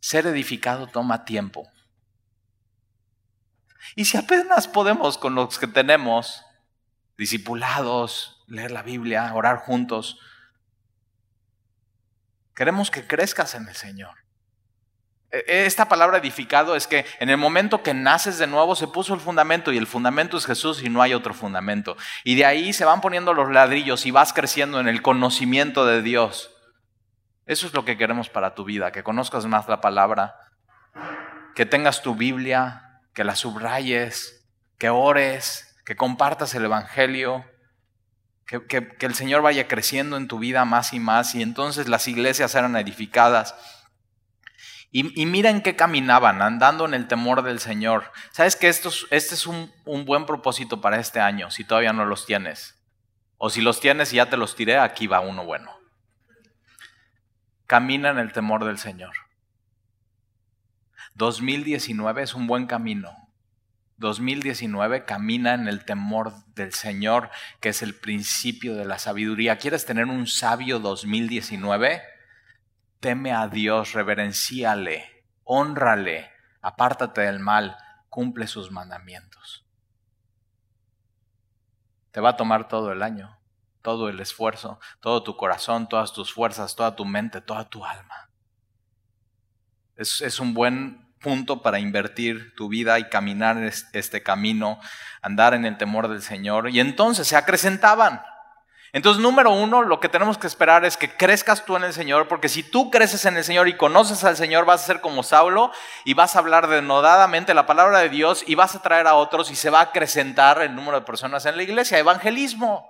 ser 0.00 0.26
edificado 0.26 0.86
toma 0.86 1.24
tiempo. 1.24 1.68
Y 3.94 4.04
si 4.04 4.18
apenas 4.18 4.68
podemos 4.68 5.18
con 5.18 5.34
los 5.34 5.58
que 5.58 5.66
tenemos, 5.66 6.44
discipulados, 7.16 8.44
leer 8.46 8.70
la 8.70 8.82
Biblia, 8.82 9.32
orar 9.34 9.58
juntos, 9.58 10.20
queremos 12.54 12.90
que 12.90 13.06
crezcas 13.06 13.54
en 13.54 13.68
el 13.68 13.74
Señor. 13.74 14.25
E, 15.36 15.44
e, 15.46 15.66
esta 15.66 15.88
palabra 15.88 16.18
edificado 16.18 16.76
es 16.76 16.86
que 16.86 17.04
en 17.20 17.28
el 17.28 17.36
momento 17.36 17.82
que 17.82 17.92
naces 17.92 18.38
de 18.38 18.46
nuevo 18.46 18.74
se 18.74 18.88
puso 18.88 19.12
el 19.12 19.20
fundamento 19.20 19.72
y 19.72 19.76
el 19.76 19.86
fundamento 19.86 20.36
es 20.38 20.46
Jesús 20.46 20.82
y 20.82 20.88
no 20.88 21.02
hay 21.02 21.12
otro 21.12 21.34
fundamento. 21.34 21.96
Y 22.24 22.36
de 22.36 22.46
ahí 22.46 22.72
se 22.72 22.84
van 22.84 23.00
poniendo 23.00 23.34
los 23.34 23.50
ladrillos 23.50 24.06
y 24.06 24.10
vas 24.10 24.32
creciendo 24.32 24.80
en 24.80 24.88
el 24.88 25.02
conocimiento 25.02 25.84
de 25.84 26.00
Dios. 26.00 26.52
Eso 27.44 27.66
es 27.66 27.74
lo 27.74 27.84
que 27.84 27.98
queremos 27.98 28.28
para 28.28 28.54
tu 28.54 28.64
vida, 28.64 28.92
que 28.92 29.02
conozcas 29.02 29.46
más 29.46 29.68
la 29.68 29.80
palabra, 29.80 30.36
que 31.54 31.66
tengas 31.66 32.02
tu 32.02 32.14
Biblia, 32.14 33.02
que 33.12 33.24
la 33.24 33.36
subrayes, 33.36 34.48
que 34.78 34.90
ores, 34.90 35.76
que 35.84 35.96
compartas 35.96 36.54
el 36.54 36.64
Evangelio, 36.64 37.44
que, 38.46 38.66
que 38.66 39.06
el 39.06 39.14
Señor 39.14 39.42
vaya 39.42 39.68
creciendo 39.68 40.16
en 40.16 40.28
tu 40.28 40.38
vida 40.38 40.64
más 40.64 40.92
y 40.92 41.00
más 41.00 41.34
y 41.34 41.42
entonces 41.42 41.88
las 41.88 42.08
iglesias 42.08 42.54
eran 42.54 42.74
edificadas. 42.76 43.54
Y, 44.92 45.26
miren 45.26 45.60
qué 45.60 45.76
caminaban, 45.76 46.40
andando 46.40 46.86
en 46.86 46.94
el 46.94 47.06
temor 47.06 47.42
del 47.42 47.58
Señor. 47.58 48.12
¿Sabes 48.30 48.56
que 48.56 48.68
esto, 48.68 48.90
este 49.10 49.34
es 49.34 49.46
un, 49.46 49.70
un, 49.84 50.04
buen 50.06 50.24
propósito 50.24 50.80
para 50.80 50.98
este 50.98 51.20
año, 51.20 51.50
si 51.50 51.64
todavía 51.64 51.92
no 51.92 52.06
los 52.06 52.24
tienes? 52.24 52.76
O 53.36 53.50
si 53.50 53.60
los 53.60 53.80
tienes 53.80 54.12
y 54.12 54.16
ya 54.16 54.30
te 54.30 54.38
los 54.38 54.56
tiré, 54.56 54.78
aquí 54.78 55.06
va 55.06 55.20
uno 55.20 55.44
bueno. 55.44 55.70
Camina 57.66 58.10
en 58.10 58.18
el 58.18 58.32
temor 58.32 58.64
del 58.64 58.78
Señor. 58.78 59.12
2019 61.14 62.22
es 62.22 62.34
un 62.34 62.46
buen 62.46 62.66
camino. 62.66 63.26
2019 63.98 65.04
camina 65.04 65.54
en 65.54 65.68
el 65.68 65.84
temor 65.84 66.32
del 66.54 66.72
Señor, 66.72 67.30
que 67.60 67.70
es 67.70 67.82
el 67.82 67.94
principio 67.94 68.76
de 68.76 68.84
la 68.84 68.98
sabiduría. 68.98 69.56
¿Quieres 69.56 69.86
tener 69.86 70.06
un 70.06 70.26
sabio 70.26 70.78
2019? 70.78 72.15
Teme 73.00 73.32
a 73.32 73.48
Dios, 73.48 73.92
reverenciale, 73.92 75.24
honrale, 75.44 76.30
apártate 76.60 77.22
del 77.22 77.38
mal, 77.38 77.76
cumple 78.08 78.46
sus 78.46 78.70
mandamientos. 78.70 79.66
Te 82.10 82.20
va 82.20 82.30
a 82.30 82.36
tomar 82.36 82.68
todo 82.68 82.92
el 82.92 83.02
año, 83.02 83.38
todo 83.82 84.08
el 84.08 84.20
esfuerzo, 84.20 84.80
todo 85.00 85.22
tu 85.22 85.36
corazón, 85.36 85.88
todas 85.88 86.12
tus 86.12 86.32
fuerzas, 86.32 86.74
toda 86.74 86.96
tu 86.96 87.04
mente, 87.04 87.40
toda 87.40 87.68
tu 87.68 87.84
alma. 87.84 88.30
Es, 89.96 90.20
es 90.20 90.40
un 90.40 90.54
buen 90.54 91.06
punto 91.20 91.62
para 91.62 91.78
invertir 91.78 92.54
tu 92.54 92.68
vida 92.68 92.98
y 92.98 93.08
caminar 93.08 93.58
este 93.92 94.22
camino, 94.22 94.80
andar 95.22 95.54
en 95.54 95.64
el 95.64 95.76
temor 95.76 96.08
del 96.08 96.22
Señor. 96.22 96.70
Y 96.70 96.80
entonces 96.80 97.26
se 97.26 97.36
acrecentaban. 97.36 98.22
Entonces, 98.96 99.22
número 99.22 99.50
uno, 99.50 99.82
lo 99.82 100.00
que 100.00 100.08
tenemos 100.08 100.38
que 100.38 100.46
esperar 100.46 100.86
es 100.86 100.96
que 100.96 101.14
crezcas 101.14 101.66
tú 101.66 101.76
en 101.76 101.84
el 101.84 101.92
Señor, 101.92 102.28
porque 102.28 102.48
si 102.48 102.62
tú 102.62 102.90
creces 102.90 103.26
en 103.26 103.36
el 103.36 103.44
Señor 103.44 103.68
y 103.68 103.76
conoces 103.76 104.24
al 104.24 104.38
Señor, 104.38 104.64
vas 104.64 104.82
a 104.82 104.86
ser 104.86 105.02
como 105.02 105.22
Saulo 105.22 105.70
y 106.06 106.14
vas 106.14 106.34
a 106.34 106.38
hablar 106.38 106.66
denodadamente 106.66 107.52
la 107.52 107.66
palabra 107.66 107.98
de 107.98 108.08
Dios 108.08 108.42
y 108.46 108.54
vas 108.54 108.74
a 108.74 108.80
traer 108.80 109.06
a 109.06 109.16
otros 109.16 109.50
y 109.50 109.54
se 109.54 109.68
va 109.68 109.80
a 109.80 109.82
acrecentar 109.82 110.62
el 110.62 110.74
número 110.74 110.98
de 110.98 111.04
personas 111.04 111.44
en 111.44 111.58
la 111.58 111.62
iglesia. 111.62 111.98
Evangelismo. 111.98 112.88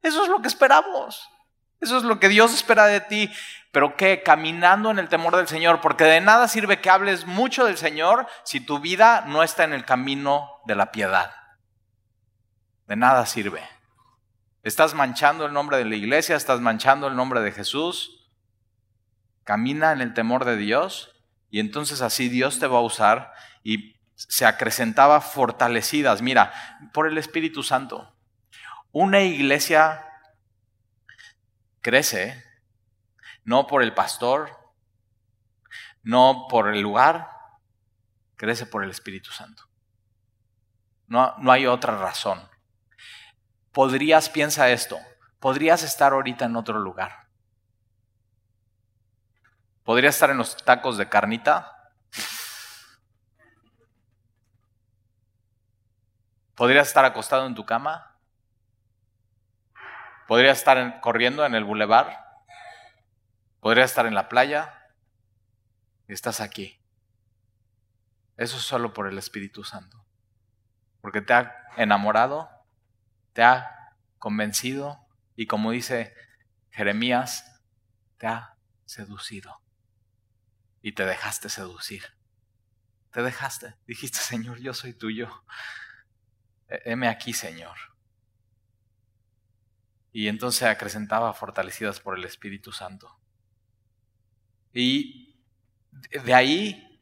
Eso 0.00 0.22
es 0.22 0.28
lo 0.28 0.40
que 0.40 0.46
esperamos. 0.46 1.28
Eso 1.80 1.96
es 1.96 2.04
lo 2.04 2.20
que 2.20 2.28
Dios 2.28 2.54
espera 2.54 2.86
de 2.86 3.00
ti. 3.00 3.28
Pero 3.72 3.96
que 3.96 4.22
caminando 4.22 4.92
en 4.92 5.00
el 5.00 5.08
temor 5.08 5.34
del 5.34 5.48
Señor, 5.48 5.80
porque 5.80 6.04
de 6.04 6.20
nada 6.20 6.46
sirve 6.46 6.80
que 6.80 6.88
hables 6.88 7.26
mucho 7.26 7.64
del 7.64 7.78
Señor 7.78 8.28
si 8.44 8.60
tu 8.60 8.78
vida 8.78 9.24
no 9.26 9.42
está 9.42 9.64
en 9.64 9.72
el 9.72 9.84
camino 9.84 10.48
de 10.66 10.76
la 10.76 10.92
piedad. 10.92 11.32
De 12.86 12.94
nada 12.94 13.26
sirve. 13.26 13.77
Estás 14.68 14.92
manchando 14.92 15.46
el 15.46 15.54
nombre 15.54 15.78
de 15.78 15.86
la 15.86 15.96
iglesia, 15.96 16.36
estás 16.36 16.60
manchando 16.60 17.06
el 17.06 17.16
nombre 17.16 17.40
de 17.40 17.52
Jesús. 17.52 18.28
Camina 19.42 19.92
en 19.92 20.02
el 20.02 20.12
temor 20.12 20.44
de 20.44 20.58
Dios 20.58 21.24
y 21.48 21.60
entonces 21.60 22.02
así 22.02 22.28
Dios 22.28 22.58
te 22.58 22.66
va 22.66 22.76
a 22.76 22.82
usar 22.82 23.32
y 23.64 23.98
se 24.14 24.44
acrecentaba 24.44 25.22
fortalecidas. 25.22 26.20
Mira, 26.20 26.52
por 26.92 27.06
el 27.08 27.16
Espíritu 27.16 27.62
Santo. 27.62 28.14
Una 28.92 29.22
iglesia 29.22 30.04
crece 31.80 32.44
no 33.44 33.66
por 33.66 33.82
el 33.82 33.94
pastor, 33.94 34.50
no 36.02 36.46
por 36.50 36.68
el 36.68 36.82
lugar, 36.82 37.30
crece 38.36 38.66
por 38.66 38.84
el 38.84 38.90
Espíritu 38.90 39.30
Santo. 39.30 39.62
No, 41.06 41.34
no 41.38 41.52
hay 41.52 41.66
otra 41.66 41.96
razón 41.96 42.46
podrías, 43.72 44.28
piensa 44.28 44.70
esto, 44.70 44.98
podrías 45.40 45.82
estar 45.82 46.12
ahorita 46.12 46.44
en 46.44 46.56
otro 46.56 46.78
lugar. 46.78 47.28
Podrías 49.88 50.16
estar 50.16 50.28
en 50.28 50.36
los 50.36 50.54
tacos 50.54 50.98
de 50.98 51.08
carnita. 51.08 51.94
Podrías 56.54 56.88
estar 56.88 57.06
acostado 57.06 57.46
en 57.46 57.54
tu 57.54 57.64
cama. 57.64 58.14
Podrías 60.26 60.58
estar 60.58 61.00
corriendo 61.00 61.46
en 61.46 61.54
el 61.54 61.64
bulevar. 61.64 62.22
Podrías 63.60 63.88
estar 63.88 64.04
en 64.04 64.14
la 64.14 64.28
playa. 64.28 64.90
Y 66.06 66.12
estás 66.12 66.42
aquí. 66.42 66.78
Eso 68.36 68.58
es 68.58 68.64
solo 68.64 68.92
por 68.92 69.08
el 69.08 69.16
Espíritu 69.16 69.64
Santo. 69.64 70.04
Porque 71.00 71.22
te 71.22 71.32
ha 71.32 71.64
enamorado 71.78 72.50
te 73.38 73.44
ha 73.44 73.94
convencido 74.18 74.98
y 75.36 75.46
como 75.46 75.70
dice 75.70 76.12
Jeremías, 76.72 77.62
te 78.16 78.26
ha 78.26 78.56
seducido. 78.84 79.62
Y 80.82 80.90
te 80.90 81.06
dejaste 81.06 81.48
seducir. 81.48 82.02
Te 83.12 83.22
dejaste. 83.22 83.76
Dijiste, 83.86 84.18
Señor, 84.18 84.58
yo 84.58 84.74
soy 84.74 84.92
tuyo. 84.92 85.44
Heme 86.66 87.06
aquí, 87.06 87.32
Señor. 87.32 87.76
Y 90.10 90.26
entonces 90.26 90.64
acrecentaba 90.64 91.32
fortalecidas 91.32 92.00
por 92.00 92.18
el 92.18 92.24
Espíritu 92.24 92.72
Santo. 92.72 93.20
Y 94.72 95.40
de 96.24 96.34
ahí 96.34 97.00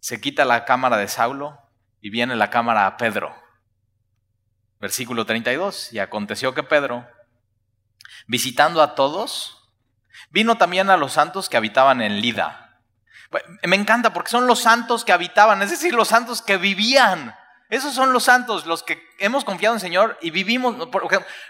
se 0.00 0.20
quita 0.20 0.44
la 0.44 0.64
cámara 0.64 0.96
de 0.96 1.06
Saulo 1.06 1.56
y 2.00 2.10
viene 2.10 2.34
la 2.34 2.50
cámara 2.50 2.88
a 2.88 2.96
Pedro. 2.96 3.43
Versículo 4.84 5.24
32. 5.24 5.94
Y 5.94 5.98
aconteció 5.98 6.52
que 6.52 6.62
Pedro, 6.62 7.08
visitando 8.26 8.82
a 8.82 8.94
todos, 8.94 9.72
vino 10.28 10.58
también 10.58 10.90
a 10.90 10.98
los 10.98 11.14
santos 11.14 11.48
que 11.48 11.56
habitaban 11.56 12.02
en 12.02 12.20
Lida. 12.20 12.82
Me 13.62 13.76
encanta 13.76 14.12
porque 14.12 14.30
son 14.30 14.46
los 14.46 14.60
santos 14.60 15.06
que 15.06 15.14
habitaban, 15.14 15.62
es 15.62 15.70
decir, 15.70 15.94
los 15.94 16.08
santos 16.08 16.42
que 16.42 16.58
vivían. 16.58 17.34
Esos 17.70 17.94
son 17.94 18.12
los 18.12 18.24
santos, 18.24 18.66
los 18.66 18.82
que 18.82 19.02
hemos 19.20 19.46
confiado 19.46 19.72
en 19.72 19.76
el 19.76 19.80
Señor 19.80 20.18
y 20.20 20.30
vivimos. 20.30 20.76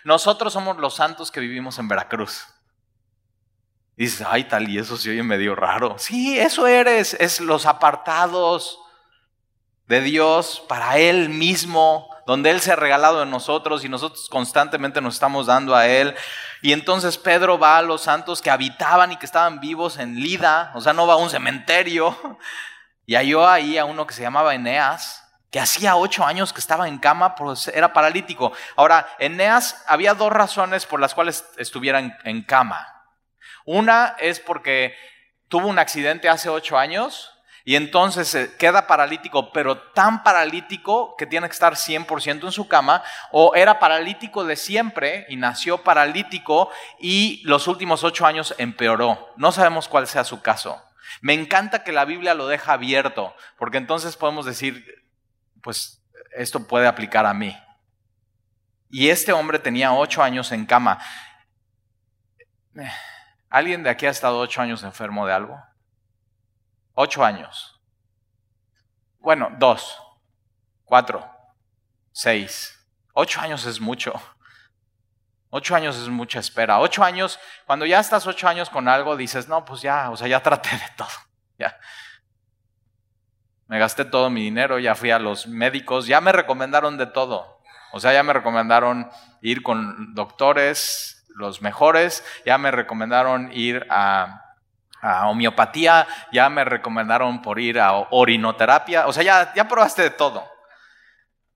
Nosotros 0.05 0.53
somos 0.53 0.76
los 0.76 0.95
santos 0.95 1.32
que 1.32 1.41
vivimos 1.41 1.80
en 1.80 1.89
Veracruz. 1.89 2.47
dices, 3.97 4.24
ay, 4.30 4.45
tal, 4.45 4.68
y 4.68 4.78
eso 4.78 4.97
se 4.97 5.11
oye 5.11 5.24
medio 5.24 5.57
raro. 5.57 5.97
Sí, 5.99 6.39
eso 6.39 6.68
eres, 6.68 7.14
es 7.14 7.41
los 7.41 7.66
apartados 7.66 8.78
de 9.87 10.03
Dios 10.03 10.62
para 10.68 10.99
Él 10.99 11.30
mismo 11.30 12.14
donde 12.27 12.51
Él 12.51 12.61
se 12.61 12.72
ha 12.72 12.77
regalado 12.77 13.22
en 13.22 13.31
nosotros 13.31 13.85
y 13.85 13.89
nosotros 13.89 14.29
constantemente 14.31 15.01
nos 15.01 15.14
estamos 15.14 15.47
dando 15.47 15.75
a 15.75 15.87
Él. 15.87 16.14
Y 16.62 16.72
entonces 16.72 17.18
Pedro 17.18 17.59
va 17.59 17.79
a 17.79 17.83
los 17.83 18.03
santos 18.03 18.41
que 18.41 18.51
habitaban 18.51 19.12
y 19.12 19.16
que 19.16 19.27
estaban 19.27 19.61
vivos 19.61 19.99
en 19.99 20.16
Lida, 20.16 20.72
o 20.75 20.81
sea, 20.81 20.93
no 20.93 21.07
va 21.07 21.14
a 21.14 21.18
un 21.18 21.31
cementerio. 21.31 22.16
Y 23.07 23.16
halló 23.16 23.47
ahí 23.47 23.77
a 23.77 23.85
uno 23.85 24.07
que 24.07 24.14
se 24.14 24.22
llamaba 24.22 24.55
Eneas, 24.55 25.22
que 25.51 25.61
hacía 25.61 25.95
ocho 25.95 26.25
años 26.25 26.55
que 26.55 26.61
estaba 26.61 26.89
en 26.89 26.97
cama, 26.97 27.35
pues 27.35 27.68
era 27.68 27.93
paralítico. 27.93 28.55
Ahora, 28.77 29.07
Eneas 29.18 29.85
había 29.87 30.14
dos 30.14 30.33
razones 30.33 30.87
por 30.87 31.01
las 31.01 31.12
cuales 31.12 31.45
estuviera 31.59 31.99
en 31.99 32.43
cama. 32.45 32.89
Una 33.66 34.16
es 34.18 34.41
porque 34.41 34.97
tuvo 35.49 35.68
un 35.68 35.79
accidente 35.79 36.31
hace 36.31 36.49
ocho 36.49 36.79
años 36.79 37.34
y 37.65 37.77
entonces 37.77 38.29
se 38.29 38.57
queda 38.57 38.87
paralítico, 38.87 39.51
pero 39.51 39.79
tan 39.79 40.23
paralítico 40.23 41.17
que 41.17 41.27
tiene 41.27 41.49
que 41.49 41.55
estar 41.55 41.75
100% 41.75 42.45
en 42.45 42.53
su 42.53 42.69
cama, 42.69 43.03
o 43.33 43.55
era 43.55 43.79
paralítico 43.79 44.45
de 44.45 44.57
siempre 44.57 45.25
y 45.31 45.37
nació 45.37 45.83
paralítico 45.83 46.71
y 47.01 47.43
los 47.45 47.67
últimos 47.67 48.05
ocho 48.05 48.27
años 48.27 48.55
empeoró. 48.59 49.33
No 49.37 49.51
sabemos 49.51 49.89
cuál 49.89 50.07
sea 50.07 50.25
su 50.25 50.43
caso. 50.43 50.83
Me 51.23 51.33
encanta 51.33 51.85
que 51.85 51.93
la 51.93 52.05
Biblia 52.05 52.35
lo 52.35 52.49
deja 52.49 52.75
abierto, 52.75 53.35
porque 53.59 53.79
entonces 53.79 54.17
podemos 54.17 54.45
decir, 54.45 54.85
pues 55.62 56.03
esto 56.37 56.67
puede 56.67 56.87
aplicar 56.87 57.25
a 57.25 57.33
mí. 57.33 57.57
Y 58.91 59.09
este 59.09 59.33
hombre 59.33 59.59
tenía 59.59 59.93
ocho 59.95 60.23
años 60.23 60.53
en 60.53 60.67
cama. 60.67 60.99
¿Alguien 63.49 63.83
de 63.83 63.91
aquí 63.91 64.05
ha 64.05 64.11
estado 64.11 64.39
ocho 64.39 64.61
años 64.61 64.83
enfermo 64.83 65.27
de 65.27 65.33
algo? 65.33 65.74
Ocho 66.95 67.24
años. 67.24 67.80
Bueno, 69.18 69.51
dos, 69.59 69.99
cuatro, 70.84 71.28
seis. 72.12 72.78
Ocho 73.12 73.40
años 73.40 73.66
es 73.66 73.80
mucho. 73.80 74.12
Ocho 75.51 75.74
años 75.74 75.97
es 75.97 76.09
mucha 76.09 76.40
espera. 76.40 76.80
Ocho 76.80 77.05
años, 77.05 77.38
cuando 77.66 77.86
ya 77.86 78.01
estás 78.01 78.26
ocho 78.26 78.49
años 78.49 78.70
con 78.70 78.88
algo, 78.88 79.16
dices, 79.16 79.49
no, 79.49 79.64
pues 79.64 79.82
ya, 79.82 80.11
o 80.11 80.16
sea, 80.16 80.28
ya 80.28 80.42
traté 80.42 80.70
de 80.70 80.88
todo. 80.97 81.09
Ya. 81.57 81.78
Me 83.68 83.78
gasté 83.78 84.05
todo 84.05 84.28
mi 84.28 84.42
dinero, 84.42 84.80
ya 84.80 84.97
fui 84.97 85.12
a 85.12 85.20
los 85.20 85.47
médicos, 85.47 86.09
ya 86.09 86.20
me 86.20 86.32
recomendaron 86.32 86.99
de 86.99 87.07
todo. 87.07 87.61
O 87.92 88.01
sea, 88.01 88.12
ya 88.12 88.24
me 88.24 88.32
recomendaron 88.32 89.09
ir 89.40 89.62
con 89.62 90.14
doctores, 90.14 91.24
los 91.28 91.62
mejores, 91.62 92.24
ya 92.45 92.59
me 92.59 92.72
recomendaron 92.72 93.53
ir 93.53 93.86
a 93.88 94.43
a 95.05 95.29
homeopatía, 95.29 96.07
ya 96.33 96.49
me 96.49 96.65
recomendaron 96.65 97.43
por 97.43 97.61
ir 97.61 97.79
a 97.79 97.93
orinoterapia, 97.93 99.07
o 99.07 99.13
sea, 99.13 99.23
ya, 99.23 99.53
ya 99.55 99.69
probaste 99.69 100.03
de 100.03 100.11
todo. 100.11 100.49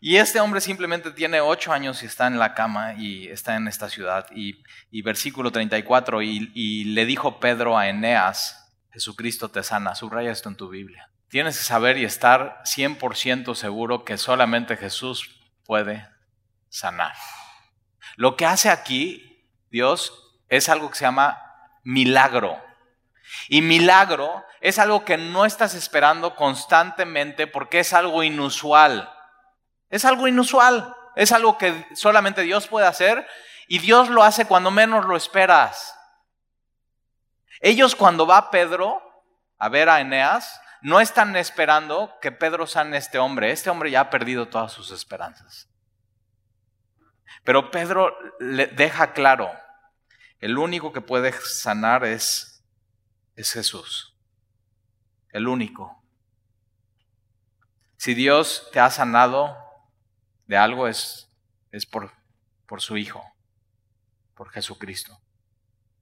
Y 0.01 0.17
este 0.17 0.39
hombre 0.39 0.61
simplemente 0.61 1.11
tiene 1.11 1.41
ocho 1.41 1.73
años 1.73 2.03
y 2.03 2.07
está 2.07 2.27
en 2.27 2.39
la 2.39 2.55
cama 2.55 2.95
y 2.95 3.27
está 3.29 3.57
en 3.57 3.67
esta 3.67 3.89
ciudad. 3.89 4.27
Y, 4.31 4.63
versículo 5.03 5.51
34, 5.51 6.23
y, 6.23 6.53
y 6.55 6.85
le 6.85 7.05
dijo 7.05 7.41
Pedro 7.41 7.77
a 7.77 7.89
Eneas, 7.89 8.77
Jesucristo 8.93 9.49
te 9.49 9.63
sana, 9.63 9.95
subraya 9.95 10.31
esto 10.31 10.49
en 10.49 10.57
tu 10.57 10.69
Biblia. 10.69 11.11
Tienes 11.29 11.59
que 11.59 11.65
saber 11.65 11.99
y 11.99 12.05
estar 12.05 12.63
100% 12.65 13.55
seguro 13.55 14.05
que 14.05 14.19
solamente 14.19 14.77
Jesús 14.77 15.41
puede 15.65 16.07
sanar. 16.69 17.15
Lo 18.17 18.37
que 18.37 18.47
hace 18.47 18.71
aquí 18.71 19.47
Dios 19.71 20.13
es 20.49 20.69
algo 20.69 20.91
que 20.91 20.97
se 20.97 21.05
llama 21.05 21.39
milagro. 21.83 22.68
Y 23.49 23.62
milagro 23.62 24.45
es 24.61 24.79
algo 24.79 25.05
que 25.05 25.16
no 25.16 25.45
estás 25.45 25.74
esperando 25.74 26.35
constantemente 26.35 27.47
porque 27.47 27.81
es 27.81 27.93
algo 27.93 28.22
inusual. 28.22 29.12
Es 29.91 30.05
algo 30.05 30.29
inusual. 30.29 30.95
Es 31.16 31.33
algo 31.33 31.59
que 31.59 31.87
solamente 31.95 32.43
Dios 32.43 32.68
puede 32.68 32.87
hacer 32.87 33.26
y 33.66 33.79
Dios 33.81 34.09
lo 34.09 34.22
hace 34.22 34.47
cuando 34.47 34.70
menos 34.70 35.05
lo 35.05 35.16
esperas. 35.16 35.95
Ellos 37.61 37.97
cuando 37.97 38.26
va 38.26 38.51
Pedro 38.51 39.03
a 39.59 39.68
ver 39.68 39.89
a 39.89 40.01
Eneas, 40.01 40.61
no 40.81 41.01
están 41.01 41.35
esperando 41.37 42.16
que 42.20 42.31
Pedro 42.31 42.66
sane 42.66 42.97
este 42.97 43.18
hombre. 43.18 43.51
Este 43.51 43.70
hombre 43.70 43.91
ya 43.91 44.01
ha 44.01 44.11
perdido 44.11 44.49
todas 44.49 44.72
sus 44.72 44.91
esperanzas. 44.91 45.68
Pero 47.45 47.70
Pedro 47.70 48.16
le 48.39 48.66
deja 48.66 49.12
claro, 49.12 49.51
el 50.39 50.57
único 50.57 50.93
que 50.93 51.01
puede 51.01 51.33
sanar 51.33 52.05
es 52.05 52.48
es 53.39 53.53
Jesús, 53.53 54.16
el 55.30 55.47
único. 55.47 56.03
Si 57.97 58.14
Dios 58.14 58.68
te 58.72 58.80
ha 58.80 58.91
sanado 58.91 59.57
de 60.47 60.57
algo 60.57 60.89
es, 60.89 61.30
es 61.70 61.86
por, 61.86 62.12
por 62.66 62.82
su 62.82 62.97
Hijo, 62.97 63.24
por 64.34 64.51
Jesucristo. 64.51 65.20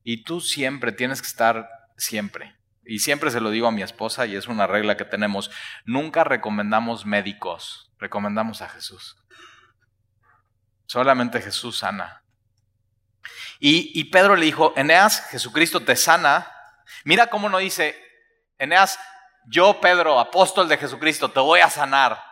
Y 0.02 0.24
tú 0.24 0.40
siempre 0.40 0.92
tienes 0.92 1.20
que 1.20 1.28
estar, 1.28 1.68
siempre, 1.98 2.56
y 2.86 3.00
siempre 3.00 3.30
se 3.30 3.40
lo 3.40 3.50
digo 3.50 3.66
a 3.66 3.72
mi 3.72 3.82
esposa 3.82 4.24
y 4.24 4.34
es 4.34 4.48
una 4.48 4.66
regla 4.66 4.96
que 4.96 5.04
tenemos, 5.04 5.50
nunca 5.84 6.24
recomendamos 6.24 7.04
médicos, 7.04 7.92
recomendamos 7.98 8.62
a 8.62 8.70
Jesús. 8.70 9.18
Solamente 10.86 11.42
Jesús 11.42 11.78
sana. 11.78 12.22
Y, 13.60 13.90
y 13.94 14.04
Pedro 14.04 14.36
le 14.36 14.46
dijo, 14.46 14.72
Eneas, 14.74 15.28
Jesucristo 15.28 15.80
te 15.80 15.96
sana 15.96 16.55
Mira 17.04 17.28
cómo 17.28 17.48
no 17.48 17.58
dice, 17.58 17.96
Eneas, 18.58 18.98
yo 19.48 19.80
Pedro, 19.80 20.18
apóstol 20.18 20.68
de 20.68 20.78
Jesucristo, 20.78 21.30
te 21.30 21.40
voy 21.40 21.60
a 21.60 21.70
sanar. 21.70 22.22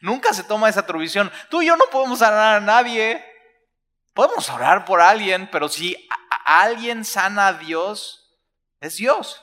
Nunca 0.00 0.32
se 0.32 0.44
toma 0.44 0.68
esa 0.68 0.80
atribución. 0.80 1.30
Tú 1.50 1.62
y 1.62 1.66
yo 1.66 1.76
no 1.76 1.84
podemos 1.90 2.20
sanar 2.20 2.56
a 2.56 2.60
nadie. 2.60 3.24
Podemos 4.14 4.48
orar 4.50 4.84
por 4.84 5.00
alguien, 5.00 5.48
pero 5.50 5.68
si 5.68 6.08
alguien 6.44 7.04
sana 7.04 7.48
a 7.48 7.52
Dios, 7.54 8.38
es 8.80 8.96
Dios. 8.96 9.42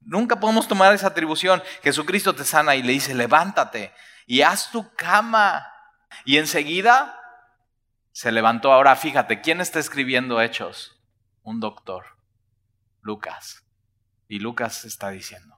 Nunca 0.00 0.38
podemos 0.38 0.68
tomar 0.68 0.94
esa 0.94 1.08
atribución. 1.08 1.62
Jesucristo 1.82 2.34
te 2.34 2.44
sana 2.44 2.76
y 2.76 2.82
le 2.82 2.92
dice, 2.92 3.14
levántate 3.14 3.92
y 4.26 4.42
haz 4.42 4.70
tu 4.70 4.92
cama. 4.94 5.66
Y 6.24 6.36
enseguida 6.36 7.20
se 8.12 8.30
levantó. 8.32 8.72
Ahora 8.72 8.94
fíjate, 8.96 9.40
¿quién 9.40 9.60
está 9.60 9.78
escribiendo 9.78 10.40
hechos? 10.40 10.96
Un 11.42 11.60
doctor. 11.60 12.15
Lucas. 13.06 13.64
Y 14.28 14.40
Lucas 14.40 14.84
está 14.84 15.10
diciendo, 15.10 15.56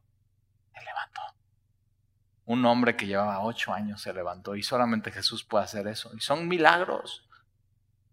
se 0.72 0.84
levantó. 0.84 1.22
Un 2.44 2.64
hombre 2.66 2.96
que 2.96 3.06
llevaba 3.06 3.42
ocho 3.42 3.72
años 3.72 4.02
se 4.02 4.12
levantó 4.12 4.54
y 4.54 4.62
solamente 4.62 5.10
Jesús 5.10 5.42
puede 5.42 5.64
hacer 5.64 5.88
eso. 5.88 6.10
Y 6.14 6.20
son 6.20 6.46
milagros. 6.46 7.24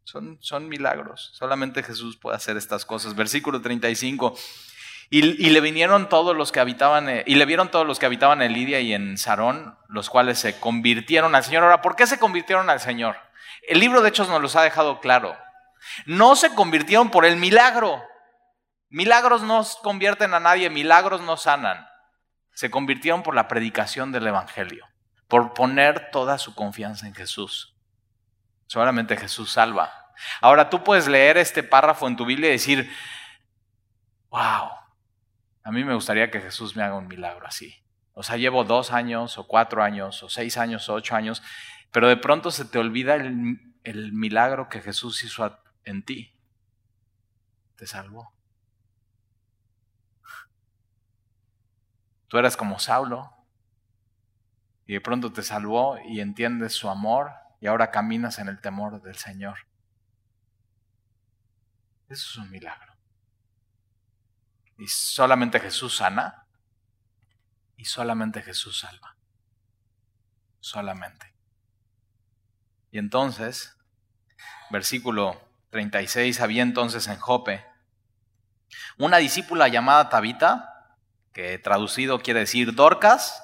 Son, 0.06 0.38
son 0.40 0.70
milagros. 0.70 1.32
Solamente 1.34 1.84
Jesús 1.84 2.18
puede 2.18 2.38
hacer 2.38 2.58
estas 2.58 2.86
cosas. 2.86 3.16
Versículo 3.16 3.62
35. 3.62 4.36
Y, 5.10 5.20
y, 5.20 5.50
le 5.50 5.62
vinieron 5.62 6.10
todos 6.10 6.36
los 6.36 6.52
que 6.52 6.60
habitaban, 6.60 7.10
eh, 7.10 7.24
y 7.28 7.36
le 7.36 7.46
vieron 7.46 7.70
todos 7.70 7.86
los 7.86 8.00
que 8.00 8.08
habitaban 8.08 8.42
en 8.42 8.54
Lidia 8.54 8.80
y 8.80 8.94
en 8.94 9.20
Sarón, 9.20 9.78
los 9.88 10.10
cuales 10.10 10.40
se 10.40 10.60
convirtieron 10.60 11.36
al 11.36 11.44
Señor. 11.44 11.64
Ahora, 11.64 11.82
¿por 11.82 11.96
qué 11.96 12.08
se 12.08 12.18
convirtieron 12.18 12.72
al 12.72 12.80
Señor? 12.80 13.16
El 13.68 13.80
libro 13.80 14.02
de 14.02 14.10
Hechos 14.10 14.30
nos 14.30 14.42
los 14.42 14.56
ha 14.56 14.64
dejado 14.64 15.00
claro. 15.00 15.38
No 16.06 16.36
se 16.36 16.56
convirtieron 16.56 17.12
por 17.12 17.26
el 17.26 17.38
milagro. 17.38 18.02
Milagros 18.96 19.44
no 19.44 19.62
convierten 19.84 20.34
a 20.34 20.40
nadie, 20.40 20.70
milagros 20.70 21.20
no 21.20 21.36
sanan. 21.36 21.86
Se 22.54 22.72
convirtieron 22.72 23.24
por 23.24 23.36
la 23.36 23.50
predicación 23.50 24.14
del 24.14 24.26
Evangelio, 24.26 24.88
por 25.28 25.54
poner 25.54 26.12
toda 26.12 26.38
su 26.38 26.56
confianza 26.56 27.06
en 27.06 27.14
Jesús. 27.14 27.76
Solamente 28.68 29.18
Jesús 29.18 29.52
salva. 29.52 29.92
Ahora 30.40 30.70
tú 30.70 30.82
puedes 30.82 31.10
leer 31.10 31.36
este 31.36 31.62
párrafo 31.62 32.08
en 32.08 32.16
tu 32.16 32.26
Biblia 32.26 32.48
y 32.48 32.54
decir, 32.54 32.90
wow, 34.30 34.70
a 35.66 35.72
mí 35.74 35.84
me 35.84 35.94
gustaría 35.94 36.32
que 36.32 36.40
Jesús 36.40 36.78
me 36.78 36.84
haga 36.84 36.96
un 36.96 37.10
milagro 37.10 37.46
así. 37.46 37.84
O 38.14 38.24
sea, 38.24 38.38
llevo 38.38 38.64
dos 38.64 38.94
años 38.94 39.38
o 39.38 39.46
cuatro 39.46 39.84
años 39.84 40.24
o 40.24 40.30
seis 40.30 40.58
años 40.58 40.88
o 40.88 40.94
ocho 40.94 41.18
años, 41.18 41.44
pero 41.92 42.08
de 42.08 42.16
pronto 42.16 42.50
se 42.50 42.64
te 42.64 42.80
olvida 42.80 43.16
el, 43.16 43.60
el 43.84 44.14
milagro 44.14 44.70
que 44.70 44.80
Jesús 44.80 45.22
hizo 45.26 45.60
en 45.84 46.06
ti. 46.06 46.34
Te 47.76 47.88
salvó. 47.88 48.35
Tú 52.42 52.58
como 52.58 52.80
Saulo 52.80 53.32
y 54.86 54.94
de 54.94 55.02
pronto 55.02 55.32
te 55.32 55.42
salvó 55.42 55.98
y 56.06 56.20
entiendes 56.20 56.74
su 56.74 56.90
amor 56.90 57.32
y 57.62 57.68
ahora 57.68 57.92
caminas 57.92 58.40
en 58.40 58.50
el 58.50 58.60
temor 58.60 59.02
del 59.02 59.16
Señor. 59.16 59.60
Eso 62.10 62.30
es 62.30 62.38
un 62.38 62.52
milagro. 62.52 62.94
Y 64.78 64.88
solamente 64.88 65.60
Jesús 65.60 65.98
sana 65.98 66.46
y 67.78 67.86
solamente 67.86 68.42
Jesús 68.42 68.80
salva. 68.80 69.16
Solamente. 70.60 71.34
Y 72.92 72.98
entonces, 72.98 73.78
versículo 74.72 75.42
36, 75.70 76.42
había 76.42 76.64
entonces 76.64 77.08
en 77.08 77.18
Jope 77.18 77.66
una 78.98 79.18
discípula 79.18 79.68
llamada 79.68 80.10
Tabita, 80.10 80.75
que 81.36 81.60
traducido 81.60 82.20
quiere 82.20 82.40
decir 82.40 82.74
Dorcas, 82.74 83.44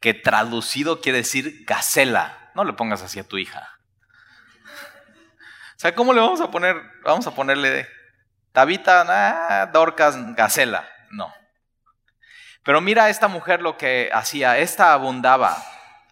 que 0.00 0.14
traducido 0.14 1.00
quiere 1.00 1.18
decir 1.18 1.64
gacela. 1.64 2.50
No 2.56 2.64
le 2.64 2.72
pongas 2.72 3.02
así 3.02 3.20
a 3.20 3.24
tu 3.28 3.38
hija. 3.38 3.78
O 4.64 5.78
sea, 5.78 5.94
¿cómo 5.94 6.12
le 6.12 6.20
vamos 6.20 6.40
a 6.40 6.50
poner? 6.50 6.76
Vamos 7.04 7.28
a 7.28 7.30
ponerle 7.34 7.88
Tabita, 8.50 9.04
ah, 9.08 9.66
Dorcas, 9.66 10.16
gacela. 10.34 10.88
No. 11.12 11.32
Pero 12.64 12.80
mira 12.80 13.08
esta 13.08 13.28
mujer 13.28 13.62
lo 13.62 13.78
que 13.78 14.10
hacía. 14.12 14.58
Esta 14.58 14.92
abundaba 14.92 15.56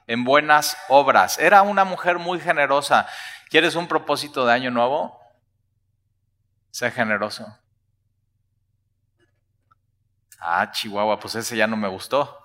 en 0.07 0.23
buenas 0.23 0.77
obras. 0.89 1.41
Era 1.41 1.63
una 1.63 1.83
mujer 1.83 2.19
muy 2.19 2.39
generosa. 2.39 3.09
¿Quieres 3.51 3.75
un 3.75 3.89
propósito 3.89 4.47
de 4.47 4.53
año 4.53 4.71
nuevo? 4.71 5.21
Sé 6.71 6.93
generoso. 6.93 7.59
Ah, 10.39 10.71
Chihuahua, 10.71 11.19
pues 11.19 11.35
ese 11.35 11.57
ya 11.57 11.67
no 11.67 11.77
me 11.77 11.89
gustó. 11.89 12.45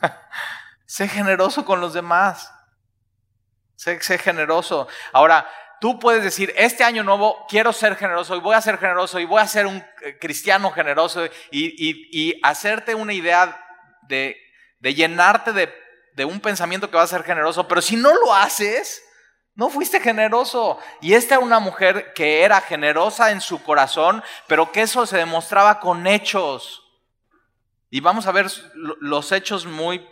sé 0.86 1.08
generoso 1.08 1.64
con 1.64 1.80
los 1.80 1.92
demás. 1.92 2.52
Sé, 3.76 4.00
sé, 4.00 4.18
generoso. 4.18 4.88
Ahora, 5.12 5.46
tú 5.80 5.98
puedes 5.98 6.22
decir, 6.22 6.52
este 6.56 6.84
año 6.84 7.02
nuevo 7.02 7.44
quiero 7.48 7.72
ser 7.72 7.96
generoso 7.96 8.34
y 8.36 8.40
voy 8.40 8.54
a 8.54 8.60
ser 8.60 8.78
generoso 8.78 9.18
y 9.20 9.26
voy 9.26 9.42
a 9.42 9.46
ser 9.46 9.66
un 9.66 9.84
eh, 10.02 10.18
cristiano 10.18 10.70
generoso 10.70 11.26
y, 11.50 12.40
hacerte 12.42 12.94
una 12.94 13.12
idea 13.12 13.62
de, 14.02 14.36
llenarte 14.80 15.52
de, 15.52 15.74
de 16.14 16.24
un 16.24 16.40
pensamiento 16.40 16.90
que 16.90 16.96
va 16.96 17.02
a 17.02 17.06
ser 17.06 17.24
generoso, 17.24 17.68
pero 17.68 17.82
si 17.82 17.96
no 17.96 18.14
lo 18.14 18.34
haces, 18.34 19.02
no 19.54 19.68
fuiste 19.68 20.00
generoso. 20.00 20.78
Y 21.00 21.14
esta 21.14 21.34
era 21.34 21.44
una 21.44 21.58
mujer 21.58 22.12
que 22.14 22.42
era 22.42 22.60
generosa 22.60 23.30
en 23.30 23.40
su 23.40 23.62
corazón, 23.62 24.22
pero 24.46 24.72
que 24.72 24.82
eso 24.82 25.06
se 25.06 25.18
demostraba 25.18 25.80
con 25.80 26.06
hechos. 26.06 26.83
Y 27.94 28.00
vamos 28.00 28.26
a 28.26 28.32
ver 28.32 28.50
los 28.74 29.30
hechos 29.30 29.66
muy, 29.66 30.04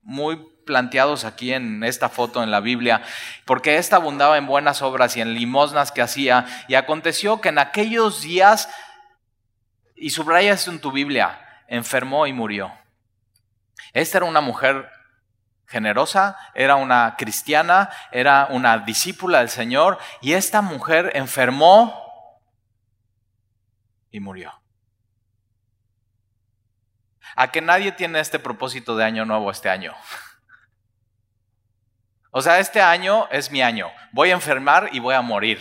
muy 0.00 0.42
planteados 0.64 1.26
aquí 1.26 1.52
en 1.52 1.84
esta 1.84 2.08
foto 2.08 2.42
en 2.42 2.50
la 2.50 2.60
Biblia, 2.60 3.02
porque 3.44 3.76
ésta 3.76 3.96
abundaba 3.96 4.38
en 4.38 4.46
buenas 4.46 4.80
obras 4.80 5.18
y 5.18 5.20
en 5.20 5.34
limosnas 5.34 5.92
que 5.92 6.00
hacía. 6.00 6.46
Y 6.66 6.76
aconteció 6.76 7.42
que 7.42 7.50
en 7.50 7.58
aquellos 7.58 8.22
días, 8.22 8.70
y 9.94 10.08
subraya 10.08 10.54
esto 10.54 10.70
en 10.70 10.80
tu 10.80 10.92
Biblia, 10.92 11.46
enfermó 11.68 12.26
y 12.26 12.32
murió. 12.32 12.72
Esta 13.92 14.16
era 14.16 14.24
una 14.24 14.40
mujer 14.40 14.88
generosa, 15.66 16.38
era 16.54 16.76
una 16.76 17.16
cristiana, 17.18 17.90
era 18.12 18.46
una 18.48 18.78
discípula 18.78 19.40
del 19.40 19.50
Señor, 19.50 19.98
y 20.22 20.32
esta 20.32 20.62
mujer 20.62 21.12
enfermó 21.14 22.02
y 24.10 24.20
murió 24.20 24.59
a 27.36 27.50
que 27.50 27.60
nadie 27.60 27.92
tiene 27.92 28.20
este 28.20 28.38
propósito 28.38 28.96
de 28.96 29.04
año 29.04 29.24
nuevo 29.24 29.50
este 29.50 29.68
año. 29.68 29.94
O 32.30 32.42
sea, 32.42 32.60
este 32.60 32.80
año 32.80 33.28
es 33.30 33.50
mi 33.50 33.60
año. 33.60 33.90
Voy 34.12 34.30
a 34.30 34.34
enfermar 34.34 34.90
y 34.92 35.00
voy 35.00 35.14
a 35.14 35.20
morir. 35.20 35.60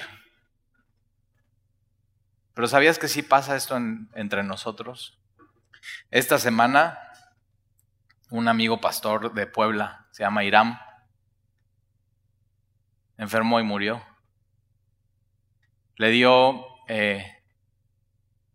Pero 2.54 2.68
¿sabías 2.68 3.00
que 3.00 3.08
sí 3.08 3.24
pasa 3.24 3.56
esto 3.56 3.78
entre 4.14 4.44
nosotros? 4.44 5.20
Esta 6.12 6.38
semana, 6.38 7.00
un 8.30 8.48
amigo 8.48 8.80
pastor 8.82 9.34
de 9.34 9.48
Puebla, 9.48 10.08
se 10.12 10.24
llama 10.24 10.44
Iram, 10.44 10.80
enfermó 13.18 13.60
y 13.60 13.64
murió. 13.64 14.06
Le 15.96 16.10
dio 16.10 16.66
eh, 16.88 17.42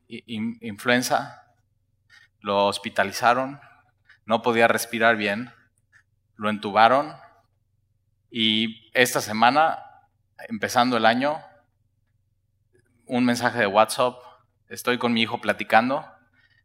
influenza 0.07 1.44
lo 2.45 2.67
hospitalizaron, 2.67 3.59
no 4.27 4.43
podía 4.43 4.69
respirar 4.69 5.17
bien, 5.17 5.51
lo 6.37 6.51
entubaron 6.51 7.17
y 8.31 8.91
esta 8.93 9.23
semana, 9.23 9.79
empezando 10.49 10.99
el 10.99 11.07
año, 11.07 11.41
un 13.07 13.25
mensaje 13.25 13.61
de 13.61 13.67
WhatsApp, 13.67 14.17
estoy 14.69 14.99
con 14.99 15.15
mi 15.15 15.23
hijo 15.23 15.41
platicando, 15.41 16.05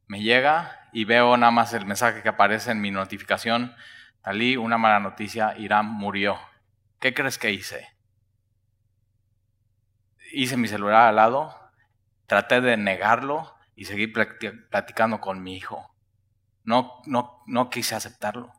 me 0.05 0.21
llega 0.21 0.89
y 0.91 1.05
veo 1.05 1.38
nada 1.38 1.51
más 1.53 1.73
el 1.73 1.86
mensaje 1.86 2.23
que 2.23 2.30
aparece 2.30 2.71
en 2.71 2.82
mi 2.82 2.91
notificación, 2.91 3.73
Talí, 4.21 4.57
una 4.57 4.77
mala 4.77 4.99
noticia, 4.99 5.55
Irán 5.57 5.86
murió. 5.86 6.38
¿Qué 6.99 7.13
crees 7.13 7.38
que 7.38 7.53
hice? 7.53 7.88
Hice 10.34 10.57
mi 10.57 10.67
celular 10.67 11.07
al 11.07 11.15
lado, 11.15 11.57
traté 12.27 12.59
de 12.59 12.75
negarlo, 12.75 13.55
y 13.80 13.86
seguí 13.86 14.07
platicando 14.07 15.21
con 15.21 15.41
mi 15.41 15.55
hijo. 15.55 15.89
No, 16.65 17.01
no, 17.05 17.41
no 17.47 17.69
quise 17.69 17.95
aceptarlo, 17.95 18.51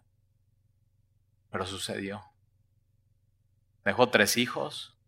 pero 1.50 1.66
sucedió. 1.66 2.24
Dejó 3.84 4.08
tres 4.08 4.38
hijos, 4.38 4.98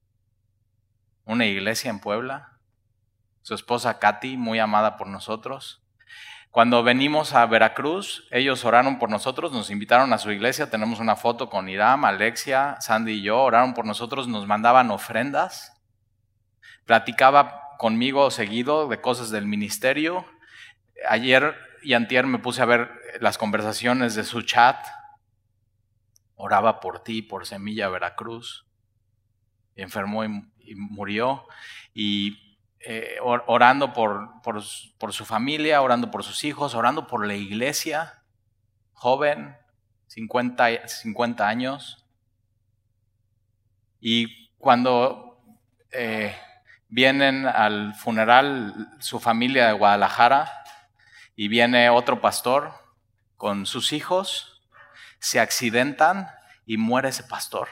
una 1.25 1.47
iglesia 1.47 1.89
en 1.89 1.99
Puebla, 1.99 2.59
su 3.41 3.55
esposa 3.55 3.99
Katy, 3.99 4.37
muy 4.37 4.59
amada 4.59 4.99
por 4.99 5.07
nosotros. 5.07 5.83
Cuando 6.51 6.83
venimos 6.83 7.33
a 7.33 7.47
Veracruz, 7.47 8.29
ellos 8.31 8.67
oraron 8.67 8.99
por 8.99 9.09
nosotros, 9.09 9.51
nos 9.53 9.71
invitaron 9.71 10.13
a 10.13 10.19
su 10.19 10.31
iglesia, 10.31 10.69
tenemos 10.69 11.01
una 11.01 11.17
foto 11.17 11.49
con 11.49 11.71
Iram, 11.71 12.05
Alexia, 12.05 12.77
Sandy 12.81 13.13
y 13.13 13.23
yo, 13.23 13.41
oraron 13.41 13.73
por 13.73 13.87
nosotros, 13.87 14.29
nos 14.29 14.47
mandaban 14.47 14.91
ofrendas. 14.91 15.73
Platicaba 16.85 17.62
conmigo 17.83 18.31
seguido 18.31 18.87
de 18.87 19.01
cosas 19.01 19.31
del 19.31 19.45
ministerio. 19.45 20.25
Ayer 21.09 21.57
y 21.83 21.95
antier 21.95 22.29
me 22.29 22.39
puse 22.39 22.63
a 22.63 22.65
ver 22.65 22.93
las 23.21 23.39
conversaciones 23.39 24.15
de 24.15 24.23
su 24.23 24.43
chat. 24.43 24.87
Oraba 26.37 26.79
por 26.79 27.03
ti, 27.03 27.23
por 27.23 27.45
Semilla 27.45 27.89
Veracruz. 27.89 28.69
Enfermó 29.75 30.23
y, 30.25 30.77
murió. 30.77 31.49
Y 31.93 32.61
eh, 32.79 33.17
orando 33.21 33.93
por, 33.93 34.31
por, 34.45 34.63
su 34.63 35.25
familia, 35.25 35.83
orando 35.83 36.09
por 36.13 36.23
sus 36.23 36.45
hijos, 36.45 36.77
orando 36.77 37.09
por 37.09 37.27
la 37.27 37.35
iglesia. 37.35 38.23
Joven, 38.93 39.57
50, 40.07 40.87
50 40.87 41.49
años. 41.49 42.07
Y 44.01 44.51
cuando 44.59 45.43
eh, 45.91 46.33
vienen 46.93 47.47
al 47.47 47.95
funeral 47.95 48.91
su 48.99 49.19
familia 49.19 49.67
de 49.67 49.73
Guadalajara 49.73 50.53
y 51.35 51.49
viene 51.49 51.89
otro 51.89 52.21
pastor 52.21 52.75
con 53.39 53.65
sus 53.65 53.95
hijos, 53.95 54.63
se 55.19 55.41
accidentan 55.41 56.29
y 56.67 56.77
muere 56.77 57.09
ese 57.09 57.25
pastor. 57.25 57.71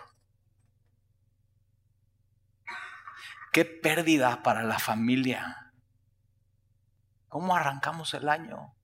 Qué 3.53 3.67
pérdida 3.67 4.43
para 4.43 4.63
la 4.63 4.79
familia. 4.79 5.71
¿Cómo 7.29 7.55
arrancamos 7.55 8.15
el 8.15 8.27
año? 8.27 8.75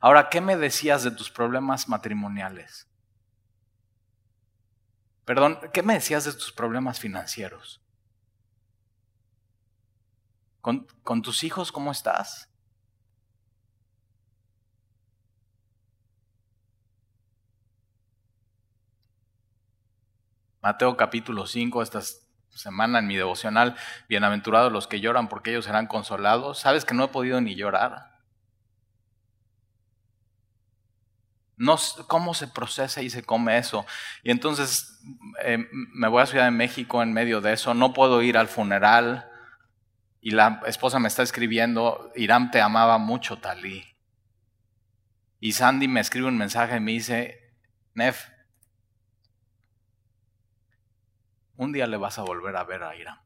Ahora, 0.00 0.30
¿qué 0.30 0.40
me 0.40 0.56
decías 0.56 1.02
de 1.02 1.10
tus 1.10 1.30
problemas 1.30 1.86
matrimoniales? 1.86 2.88
Perdón, 5.24 5.58
¿qué 5.72 5.82
me 5.82 5.94
decías 5.94 6.24
de 6.24 6.32
tus 6.32 6.52
problemas 6.52 6.98
financieros? 6.98 7.80
¿Con, 10.60 11.22
tus 11.22 11.42
hijos 11.44 11.72
cómo 11.72 11.90
estás? 11.90 12.48
Mateo 20.60 20.96
capítulo 20.96 21.46
5, 21.46 21.82
esta 21.82 22.00
semana 22.50 23.00
en 23.00 23.08
mi 23.08 23.16
devocional, 23.16 23.76
bienaventurados 24.08 24.72
los 24.72 24.86
que 24.86 25.00
lloran 25.00 25.28
porque 25.28 25.50
ellos 25.50 25.64
serán 25.64 25.88
consolados. 25.88 26.60
¿Sabes 26.60 26.84
que 26.84 26.94
no 26.94 27.04
he 27.04 27.08
podido 27.08 27.40
ni 27.40 27.56
llorar? 27.56 28.11
No, 31.62 31.76
¿Cómo 32.08 32.34
se 32.34 32.48
procesa 32.48 33.02
y 33.02 33.08
se 33.08 33.22
come 33.22 33.56
eso? 33.56 33.86
Y 34.24 34.32
entonces 34.32 35.00
eh, 35.44 35.64
me 35.70 36.08
voy 36.08 36.20
a 36.20 36.26
Ciudad 36.26 36.46
de 36.46 36.50
México 36.50 37.04
en 37.04 37.12
medio 37.12 37.40
de 37.40 37.52
eso, 37.52 37.72
no 37.72 37.92
puedo 37.92 38.20
ir 38.20 38.36
al 38.36 38.48
funeral. 38.48 39.30
Y 40.20 40.32
la 40.32 40.60
esposa 40.66 40.98
me 40.98 41.06
está 41.06 41.22
escribiendo, 41.22 42.10
Irán 42.16 42.50
te 42.50 42.60
amaba 42.60 42.98
mucho, 42.98 43.38
Talí. 43.38 43.84
Y 45.38 45.52
Sandy 45.52 45.86
me 45.86 46.00
escribe 46.00 46.26
un 46.26 46.36
mensaje 46.36 46.78
y 46.78 46.80
me 46.80 46.90
dice, 46.90 47.54
Nef, 47.94 48.26
un 51.54 51.70
día 51.70 51.86
le 51.86 51.96
vas 51.96 52.18
a 52.18 52.22
volver 52.22 52.56
a 52.56 52.64
ver 52.64 52.82
a 52.82 52.96
Irán. 52.96 53.20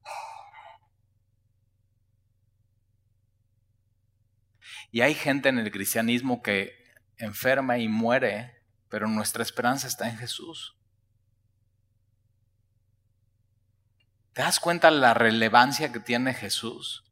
Y 4.92 5.00
hay 5.00 5.14
gente 5.14 5.48
en 5.48 5.58
el 5.58 5.70
cristianismo 5.70 6.42
que 6.42 6.85
enferma 7.18 7.78
y 7.78 7.88
muere, 7.88 8.62
pero 8.88 9.08
nuestra 9.08 9.42
esperanza 9.42 9.86
está 9.86 10.08
en 10.08 10.18
Jesús. 10.18 10.76
¿Te 14.32 14.42
das 14.42 14.60
cuenta 14.60 14.90
la 14.90 15.14
relevancia 15.14 15.92
que 15.92 16.00
tiene 16.00 16.34
Jesús 16.34 17.04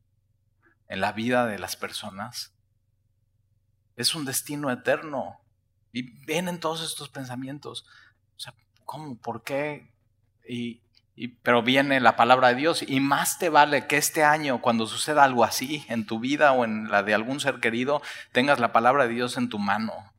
en 0.88 1.00
la 1.00 1.12
vida 1.12 1.46
de 1.46 1.58
las 1.58 1.74
personas? 1.74 2.54
Es 3.96 4.14
un 4.14 4.26
destino 4.26 4.70
eterno. 4.70 5.40
Y 5.90 6.02
vienen 6.26 6.60
todos 6.60 6.82
estos 6.82 7.08
pensamientos. 7.08 7.86
O 8.36 8.40
sea, 8.40 8.54
¿cómo? 8.84 9.16
¿Por 9.16 9.42
qué? 9.42 9.94
Y, 10.46 10.82
pero 11.42 11.62
viene 11.62 12.00
la 12.00 12.16
palabra 12.16 12.48
de 12.48 12.56
Dios 12.56 12.84
y 12.86 12.98
más 13.00 13.38
te 13.38 13.48
vale 13.48 13.86
que 13.86 13.96
este 13.96 14.24
año, 14.24 14.60
cuando 14.60 14.86
suceda 14.86 15.22
algo 15.22 15.44
así 15.44 15.84
en 15.88 16.06
tu 16.06 16.18
vida 16.18 16.52
o 16.52 16.64
en 16.64 16.90
la 16.90 17.02
de 17.02 17.14
algún 17.14 17.38
ser 17.40 17.60
querido, 17.60 18.02
tengas 18.32 18.58
la 18.58 18.72
palabra 18.72 19.06
de 19.06 19.14
Dios 19.14 19.36
en 19.36 19.48
tu 19.48 19.58
mano. 19.58 20.12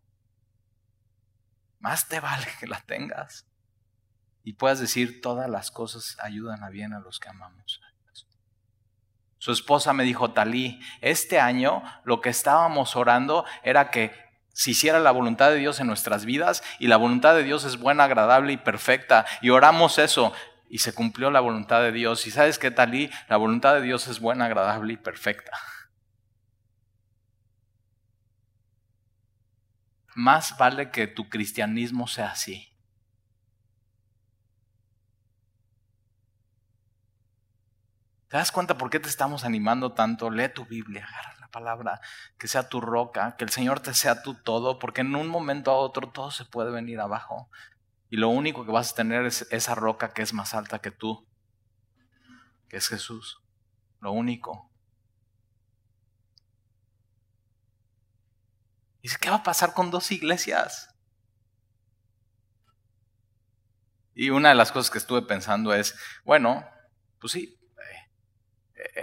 más 1.80 2.08
te 2.08 2.20
vale 2.20 2.48
que 2.60 2.68
la 2.68 2.82
tengas. 2.82 3.46
Y 4.44 4.54
puedas 4.54 4.80
decir, 4.80 5.22
todas 5.22 5.50
las 5.50 5.70
cosas 5.72 6.18
ayudan 6.22 6.64
a 6.64 6.70
bien 6.70 6.94
a 6.94 7.00
los 7.00 7.20
que 7.20 7.30
amamos. 7.30 7.82
Su 9.38 9.52
esposa 9.52 9.94
me 9.94 10.04
dijo, 10.04 10.32
Talí, 10.32 10.80
este 11.02 11.40
año 11.40 11.84
lo 12.04 12.22
que 12.22 12.30
estábamos 12.30 12.96
orando 12.96 13.46
era 13.64 13.92
que 13.92 14.12
se 14.54 14.72
hiciera 14.72 15.00
la 15.00 15.12
voluntad 15.12 15.50
de 15.50 15.58
Dios 15.58 15.80
en 15.80 15.88
nuestras 15.88 16.26
vidas 16.26 16.64
y 16.80 16.88
la 16.88 16.98
voluntad 16.98 17.36
de 17.36 17.44
Dios 17.44 17.66
es 17.66 17.78
buena, 17.78 18.06
agradable 18.06 18.54
y 18.54 18.58
perfecta. 18.58 19.26
Y 19.42 19.50
oramos 19.50 20.00
eso 20.00 20.34
y 20.70 20.80
se 20.80 20.94
cumplió 20.94 21.32
la 21.32 21.40
voluntad 21.40 21.82
de 21.82 21.92
Dios. 21.92 22.28
Y 22.28 22.32
sabes 22.32 22.60
qué, 22.60 22.72
Talí, 22.72 23.10
la 23.30 23.38
voluntad 23.38 23.76
de 23.76 23.82
Dios 23.82 24.08
es 24.08 24.20
buena, 24.20 24.46
agradable 24.46 24.94
y 24.94 24.98
perfecta. 24.98 25.52
Más 30.16 30.58
vale 30.58 30.92
que 30.92 31.08
tu 31.08 31.30
cristianismo 31.30 32.08
sea 32.08 32.32
así. 32.32 32.76
¿Te 38.36 38.38
das 38.38 38.52
cuenta 38.52 38.78
por 38.78 38.90
qué 38.90 39.00
te 39.00 39.08
estamos 39.08 39.46
animando 39.46 39.94
tanto? 39.94 40.30
Lee 40.30 40.50
tu 40.50 40.66
Biblia, 40.66 41.06
agarra 41.06 41.40
la 41.40 41.48
palabra, 41.48 42.02
que 42.38 42.48
sea 42.48 42.68
tu 42.68 42.82
roca, 42.82 43.38
que 43.38 43.46
el 43.46 43.50
Señor 43.50 43.80
te 43.80 43.94
sea 43.94 44.24
tu 44.24 44.34
todo, 44.34 44.78
porque 44.78 45.02
en 45.02 45.16
un 45.16 45.28
momento 45.28 45.72
a 45.72 45.76
otro 45.76 46.12
todo 46.12 46.32
se 46.32 46.44
puede 46.44 46.72
venir 46.72 47.00
abajo. 47.00 47.50
Y 48.10 48.18
lo 48.18 48.30
único 48.30 48.66
que 48.66 48.72
vas 48.72 48.92
a 48.92 48.96
tener 48.96 49.26
es 49.26 49.48
esa 49.52 49.76
roca 49.76 50.14
que 50.14 50.22
es 50.22 50.34
más 50.34 50.54
alta 50.54 50.80
que 50.80 50.92
tú, 50.92 51.28
que 52.70 52.78
es 52.78 52.88
Jesús. 52.88 53.42
Lo 54.00 54.12
único. 54.12 54.70
Dice, 59.02 59.18
¿qué 59.20 59.30
va 59.30 59.38
a 59.38 59.44
pasar 59.44 59.74
con 59.74 59.92
dos 59.92 60.12
iglesias? 60.12 60.90
Y 64.16 64.30
una 64.30 64.50
de 64.50 64.56
las 64.56 64.72
cosas 64.72 64.90
que 64.90 64.98
estuve 64.98 65.22
pensando 65.24 65.74
es, 65.74 65.96
bueno, 66.24 66.66
pues 67.20 67.34
sí, 67.34 67.60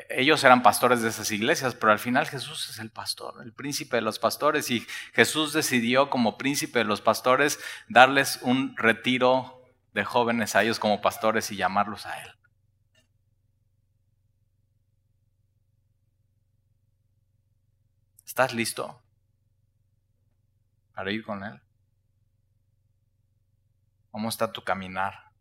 ellos 0.08 0.42
eran 0.44 0.62
pastores 0.62 1.02
de 1.02 1.10
esas 1.10 1.30
iglesias, 1.30 1.74
pero 1.74 1.92
al 1.92 1.98
final 1.98 2.26
Jesús 2.26 2.70
es 2.70 2.78
el 2.78 2.90
pastor, 2.90 3.42
el 3.42 3.52
príncipe 3.52 3.96
de 3.96 4.02
los 4.02 4.18
pastores, 4.18 4.70
y 4.70 4.86
Jesús 5.12 5.52
decidió 5.52 6.08
como 6.08 6.38
príncipe 6.38 6.78
de 6.78 6.84
los 6.86 7.00
pastores 7.00 7.58
darles 7.88 8.38
un 8.42 8.76
retiro 8.76 9.62
de 9.92 10.04
jóvenes 10.04 10.56
a 10.56 10.62
ellos 10.62 10.78
como 10.78 11.02
pastores 11.02 11.50
y 11.50 11.56
llamarlos 11.56 12.06
a 12.06 12.22
Él. 12.22 12.30
¿Estás 18.24 18.54
listo 18.54 19.02
para 20.94 21.10
ir 21.10 21.22
con 21.22 21.44
Él? 21.44 21.60
¿Cómo 24.10 24.30
está 24.30 24.52
tu 24.52 24.64
caminar? 24.64 25.31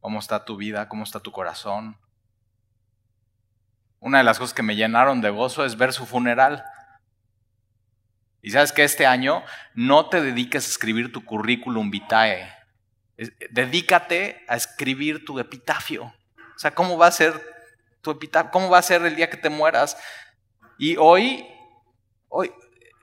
Cómo 0.00 0.18
está 0.18 0.44
tu 0.44 0.56
vida, 0.56 0.88
cómo 0.88 1.04
está 1.04 1.20
tu 1.20 1.32
corazón. 1.32 1.96
Una 4.00 4.18
de 4.18 4.24
las 4.24 4.38
cosas 4.38 4.54
que 4.54 4.62
me 4.62 4.76
llenaron 4.76 5.20
de 5.20 5.30
gozo 5.30 5.64
es 5.64 5.76
ver 5.76 5.92
su 5.92 6.06
funeral. 6.06 6.64
Y 8.42 8.50
sabes 8.50 8.72
que 8.72 8.84
este 8.84 9.06
año 9.06 9.42
no 9.74 10.08
te 10.08 10.20
dediques 10.20 10.64
a 10.66 10.70
escribir 10.70 11.12
tu 11.12 11.24
currículum 11.24 11.90
vitae. 11.90 12.52
Dedícate 13.50 14.44
a 14.48 14.56
escribir 14.56 15.24
tu 15.24 15.38
epitafio. 15.40 16.04
O 16.04 16.58
sea, 16.58 16.74
¿cómo 16.74 16.96
va 16.96 17.08
a 17.08 17.12
ser 17.12 17.40
tu 18.00 18.12
epitafio? 18.12 18.50
¿Cómo 18.52 18.70
va 18.70 18.78
a 18.78 18.82
ser 18.82 19.04
el 19.04 19.16
día 19.16 19.28
que 19.28 19.36
te 19.36 19.50
mueras? 19.50 19.96
Y 20.78 20.96
hoy, 20.96 21.44
hoy, 22.28 22.52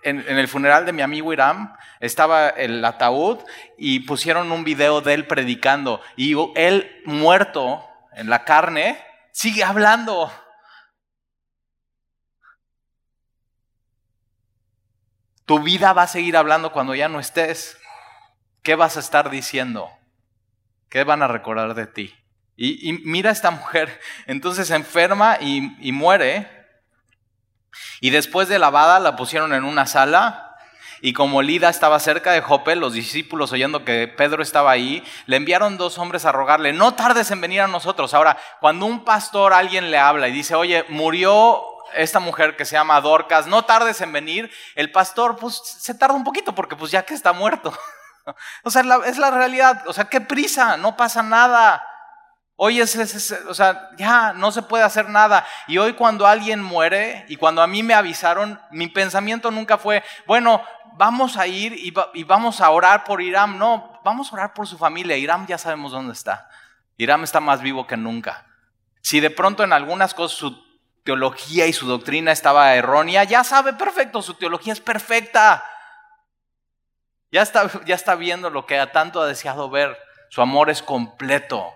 en, 0.05 0.37
el 0.37 0.47
funeral 0.47 0.85
de 0.85 0.93
mi 0.93 1.01
amigo 1.01 1.33
Iram 1.33 1.75
estaba 1.99 2.49
el 2.49 2.85
ataúd 2.85 3.39
y 3.77 4.01
pusieron 4.01 4.51
un 4.51 4.63
video 4.63 5.01
de 5.01 5.15
él 5.15 5.27
predicando 5.27 6.01
y 6.15 6.35
él 6.55 7.01
muerto 7.05 7.83
en 8.13 8.29
la 8.29 8.45
carne 8.45 9.03
sigue 9.31 9.63
hablando. 9.63 10.31
Tu 15.45 15.59
vida 15.59 15.93
va 15.93 16.03
a 16.03 16.07
seguir 16.07 16.37
hablando 16.37 16.71
cuando 16.71 16.95
ya 16.95 17.09
no 17.09 17.19
estés. 17.19 17.77
¿Qué 18.61 18.75
vas 18.75 18.97
a 18.97 18.99
estar 18.99 19.29
diciendo? 19.29 19.89
¿Qué 20.89 21.03
van 21.03 21.23
a 21.23 21.27
recordar 21.27 21.73
de 21.73 21.87
ti? 21.87 22.15
Y, 22.55 22.93
mira 23.03 23.31
a 23.31 23.33
esta 23.33 23.51
mujer, 23.51 23.99
entonces 24.27 24.71
enferma 24.71 25.37
y 25.41 25.91
muere, 25.91 26.54
y 27.99 28.09
después 28.09 28.47
de 28.47 28.59
lavada 28.59 28.99
la 28.99 29.15
pusieron 29.15 29.53
en 29.53 29.63
una 29.63 29.85
sala 29.85 30.45
y 31.01 31.13
como 31.13 31.41
Lida 31.41 31.69
estaba 31.69 31.99
cerca 31.99 32.31
de 32.31 32.41
Jope, 32.41 32.75
los 32.75 32.93
discípulos 32.93 33.51
oyendo 33.51 33.85
que 33.85 34.07
Pedro 34.07 34.41
estaba 34.41 34.71
ahí, 34.71 35.03
le 35.27 35.35
enviaron 35.35 35.77
dos 35.77 35.97
hombres 35.97 36.25
a 36.25 36.31
rogarle, 36.31 36.73
no 36.73 36.95
tardes 36.95 37.29
en 37.31 37.41
venir 37.41 37.61
a 37.61 37.67
nosotros. 37.67 38.13
Ahora, 38.13 38.37
cuando 38.59 38.85
un 38.85 39.03
pastor 39.03 39.53
alguien 39.53 39.91
le 39.91 39.99
habla 39.99 40.27
y 40.27 40.31
dice, 40.31 40.55
oye, 40.55 40.85
murió 40.89 41.63
esta 41.93 42.19
mujer 42.19 42.55
que 42.55 42.65
se 42.65 42.75
llama 42.75 42.99
Dorcas, 43.01 43.47
no 43.47 43.65
tardes 43.65 44.01
en 44.01 44.11
venir, 44.11 44.51
el 44.73 44.91
pastor 44.91 45.35
pues 45.35 45.61
se 45.63 45.93
tarda 45.93 46.15
un 46.15 46.23
poquito 46.23 46.55
porque 46.55 46.75
pues 46.75 46.91
ya 46.91 47.03
que 47.03 47.13
está 47.13 47.33
muerto. 47.33 47.71
o 48.63 48.71
sea, 48.71 48.83
es 49.05 49.17
la 49.17 49.31
realidad, 49.31 49.83
o 49.87 49.93
sea, 49.93 50.05
qué 50.05 50.21
prisa, 50.21 50.77
no 50.77 50.97
pasa 50.97 51.21
nada. 51.21 51.85
Hoy 52.57 52.79
es, 52.79 53.33
o 53.49 53.53
sea, 53.53 53.89
ya 53.97 54.31
no 54.33 54.51
se 54.51 54.61
puede 54.61 54.83
hacer 54.83 55.09
nada. 55.09 55.45
Y 55.67 55.77
hoy 55.77 55.93
cuando 55.93 56.25
alguien 56.25 56.63
muere 56.63 57.25
y 57.27 57.35
cuando 57.35 57.61
a 57.61 57.67
mí 57.67 57.83
me 57.83 57.93
avisaron, 57.93 58.59
mi 58.71 58.87
pensamiento 58.87 59.51
nunca 59.51 59.77
fue, 59.77 60.03
bueno, 60.25 60.63
vamos 60.97 61.35
a 61.37 61.47
ir 61.47 61.73
y, 61.73 62.23
vamos 62.23 62.61
a 62.61 62.69
orar 62.69 63.03
por 63.03 63.21
Iram. 63.21 63.57
No, 63.57 63.99
vamos 64.03 64.31
a 64.31 64.35
orar 64.35 64.53
por 64.53 64.67
su 64.67 64.77
familia. 64.77 65.17
Iram 65.17 65.45
ya 65.47 65.57
sabemos 65.57 65.91
dónde 65.91 66.13
está. 66.13 66.49
Iram 66.97 67.23
está 67.25 67.41
más 67.41 67.61
vivo 67.61 67.87
que 67.87 67.97
nunca. 67.97 68.45
Si 69.01 69.19
de 69.19 69.29
pronto 69.29 69.63
en 69.63 69.73
algunas 69.73 70.13
cosas 70.13 70.37
su 70.37 70.65
teología 71.03 71.67
y 71.67 71.73
su 71.73 71.87
doctrina 71.87 72.31
estaba 72.31 72.73
errónea, 72.75 73.25
ya 73.25 73.43
sabe 73.43 73.73
perfecto, 73.73 74.21
su 74.21 74.35
teología 74.35 74.73
es 74.73 74.79
perfecta. 74.79 75.63
Ya 77.31 77.41
está, 77.41 77.69
ya 77.85 77.95
está 77.95 78.15
viendo 78.15 78.49
lo 78.49 78.65
que 78.65 78.83
tanto 78.93 79.21
ha 79.21 79.27
deseado 79.27 79.69
ver. 79.69 79.97
Su 80.29 80.41
amor 80.41 80.69
es 80.69 80.81
completo. 80.81 81.73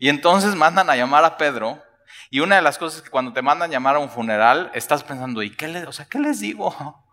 Y 0.00 0.08
entonces 0.08 0.54
mandan 0.56 0.88
a 0.88 0.96
llamar 0.96 1.24
a 1.24 1.36
Pedro. 1.36 1.84
Y 2.30 2.40
una 2.40 2.56
de 2.56 2.62
las 2.62 2.78
cosas 2.78 3.02
que 3.02 3.10
cuando 3.10 3.34
te 3.34 3.42
mandan 3.42 3.70
llamar 3.70 3.96
a 3.96 3.98
un 3.98 4.08
funeral, 4.08 4.70
estás 4.74 5.04
pensando, 5.04 5.42
¿y 5.42 5.50
qué 5.50 5.68
les, 5.68 5.86
o 5.86 5.92
sea, 5.92 6.06
¿qué 6.06 6.18
les 6.18 6.40
digo? 6.40 7.04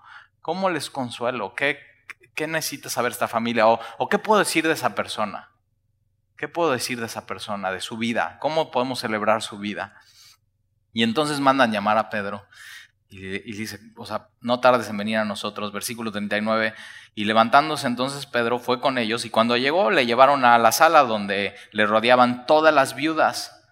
¿Cómo 0.42 0.70
les 0.70 0.90
consuelo? 0.90 1.54
¿Qué, 1.54 1.80
qué 2.34 2.48
necesita 2.48 2.90
saber 2.90 3.12
esta 3.12 3.28
familia? 3.28 3.68
O, 3.68 3.80
¿O 3.98 4.08
qué 4.08 4.18
puedo 4.18 4.40
decir 4.40 4.66
de 4.66 4.74
esa 4.74 4.96
persona? 4.96 5.52
¿Qué 6.38 6.48
puedo 6.48 6.72
decir 6.72 7.00
de 7.02 7.08
esa 7.08 7.28
persona, 7.28 7.72
de 7.72 7.82
su 7.82 7.98
vida? 7.98 8.38
¿Cómo 8.40 8.72
podemos 8.72 9.00
celebrar 9.00 9.42
su 9.42 9.58
vida? 9.58 10.00
Y 10.94 11.04
entonces 11.04 11.42
mandan 11.42 11.74
llamar 11.74 11.98
a 11.98 12.10
Pedro. 12.10 12.48
Y, 13.10 13.40
dice, 13.54 13.80
o 13.96 14.06
sea, 14.06 14.28
no 14.42 14.60
tardes 14.60 14.90
en 14.90 14.98
venir 14.98 15.18
a 15.18 15.26
nosotros, 15.26 15.72
versículo 15.72 16.12
39. 16.12 16.74
Y 17.16 17.24
levantándose 17.24 17.88
entonces 17.88 18.26
Pedro 18.26 18.60
fue 18.60 18.82
con 18.82 18.98
ellos 18.98 19.24
y 19.24 19.30
cuando 19.30 19.56
llegó 19.56 19.92
le 19.92 20.06
llevaron 20.06 20.44
a 20.44 20.58
la 20.58 20.72
sala 20.72 21.04
donde 21.04 21.56
le 21.72 21.86
rodeaban 21.86 22.46
todas 22.46 22.74
las 22.74 22.96
viudas, 22.96 23.64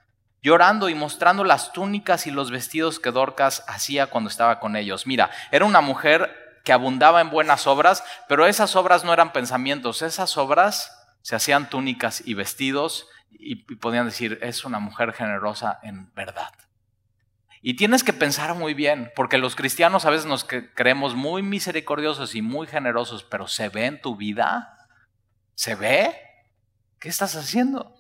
llorando 0.42 0.88
y 0.88 0.96
mostrando 0.96 1.44
las 1.44 1.74
túnicas 1.74 2.28
y 2.28 2.32
los 2.32 2.50
vestidos 2.50 3.00
que 3.00 3.12
Dorcas 3.12 3.64
hacía 3.68 4.08
cuando 4.08 4.30
estaba 4.30 4.60
con 4.60 4.76
ellos. 4.78 5.06
Mira, 5.06 5.30
era 5.52 5.66
una 5.66 5.82
mujer 5.82 6.62
que 6.64 6.74
abundaba 6.74 7.20
en 7.20 7.30
buenas 7.30 7.68
obras, 7.68 8.04
pero 8.28 8.48
esas 8.48 8.76
obras 8.76 9.04
no 9.04 9.14
eran 9.14 9.34
pensamientos, 9.34 10.02
esas 10.02 10.38
obras 10.38 10.92
se 11.22 11.36
hacían 11.36 11.70
túnicas 11.70 12.26
y 12.26 12.36
vestidos 12.36 13.08
y 13.32 13.56
podían 13.76 14.06
decir, 14.06 14.40
es 14.42 14.64
una 14.64 14.80
mujer 14.80 15.12
generosa 15.14 15.80
en 15.84 16.14
verdad. 16.14 16.54
Y 17.68 17.74
tienes 17.74 18.04
que 18.04 18.14
pensar 18.14 18.54
muy 18.54 18.76
bien, 18.76 19.12
porque 19.16 19.40
los 19.40 19.56
cristianos 19.56 20.06
a 20.06 20.12
veces 20.12 20.28
nos 20.28 20.46
creemos 20.76 21.16
muy 21.16 21.42
misericordiosos 21.42 22.36
y 22.36 22.44
muy 22.44 22.68
generosos, 22.68 23.24
pero 23.24 23.48
¿se 23.48 23.70
ve 23.70 23.88
en 23.88 24.00
tu 24.00 24.16
vida? 24.16 24.88
¿Se 25.56 25.74
ve? 25.74 26.16
¿Qué 27.00 27.10
estás 27.10 27.36
haciendo? 27.36 27.96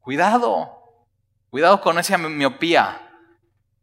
Cuidado, 0.00 1.06
cuidado 1.50 1.82
con 1.82 1.98
esa 1.98 2.16
miopía. 2.16 3.02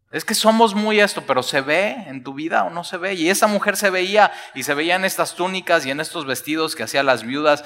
Es 0.09 0.26
que 0.26 0.34
somos 0.34 0.74
muy 0.74 0.99
esto, 0.99 1.24
pero 1.28 1.43
¿se 1.43 1.61
ve 1.61 1.91
en 2.07 2.24
tu 2.24 2.34
vida 2.34 2.63
o 2.63 2.72
no 2.72 2.84
se 2.84 2.97
ve? 2.97 3.13
Y 3.13 3.30
esa 3.30 3.45
mujer 3.45 3.78
se 3.78 3.91
veía 3.91 4.32
y 4.55 4.63
se 4.63 4.74
veía 4.74 4.95
en 4.95 5.05
estas 5.05 5.36
túnicas 5.36 5.86
y 5.86 5.91
en 5.91 5.99
estos 5.99 6.26
vestidos 6.26 6.76
que 6.76 6.82
hacían 6.82 7.05
las 7.05 7.22
viudas 7.22 7.63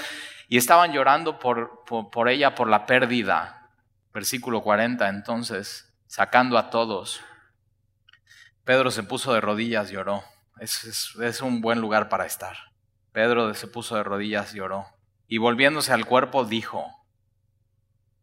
y 0.50 0.58
estaban 0.58 0.92
llorando 0.92 1.40
por, 1.40 1.86
por 1.86 2.28
ella 2.28 2.56
por 2.56 2.68
la 2.68 2.86
pérdida. 2.86 3.55
Versículo 4.16 4.62
40, 4.62 5.10
entonces, 5.10 5.94
sacando 6.08 6.58
a 6.58 6.70
todos, 6.70 7.22
Pedro 8.64 8.90
se 8.90 9.04
puso 9.04 9.34
de 9.34 9.42
rodillas 9.42 9.92
y 9.92 9.98
oró. 9.98 10.24
Es, 10.58 11.18
es, 11.22 11.42
un 11.42 11.60
buen 11.60 11.82
lugar 11.82 12.08
para 12.08 12.26
estar. 12.26 12.56
Pedro 13.12 13.54
se 13.54 13.68
puso 13.68 13.98
de 13.98 14.04
rodillas 14.04 14.56
y 14.56 14.62
oró. 14.62 14.88
Y 15.28 15.38
volviéndose 15.38 15.92
al 15.92 16.06
cuerpo 16.06 16.46
dijo, 16.46 16.90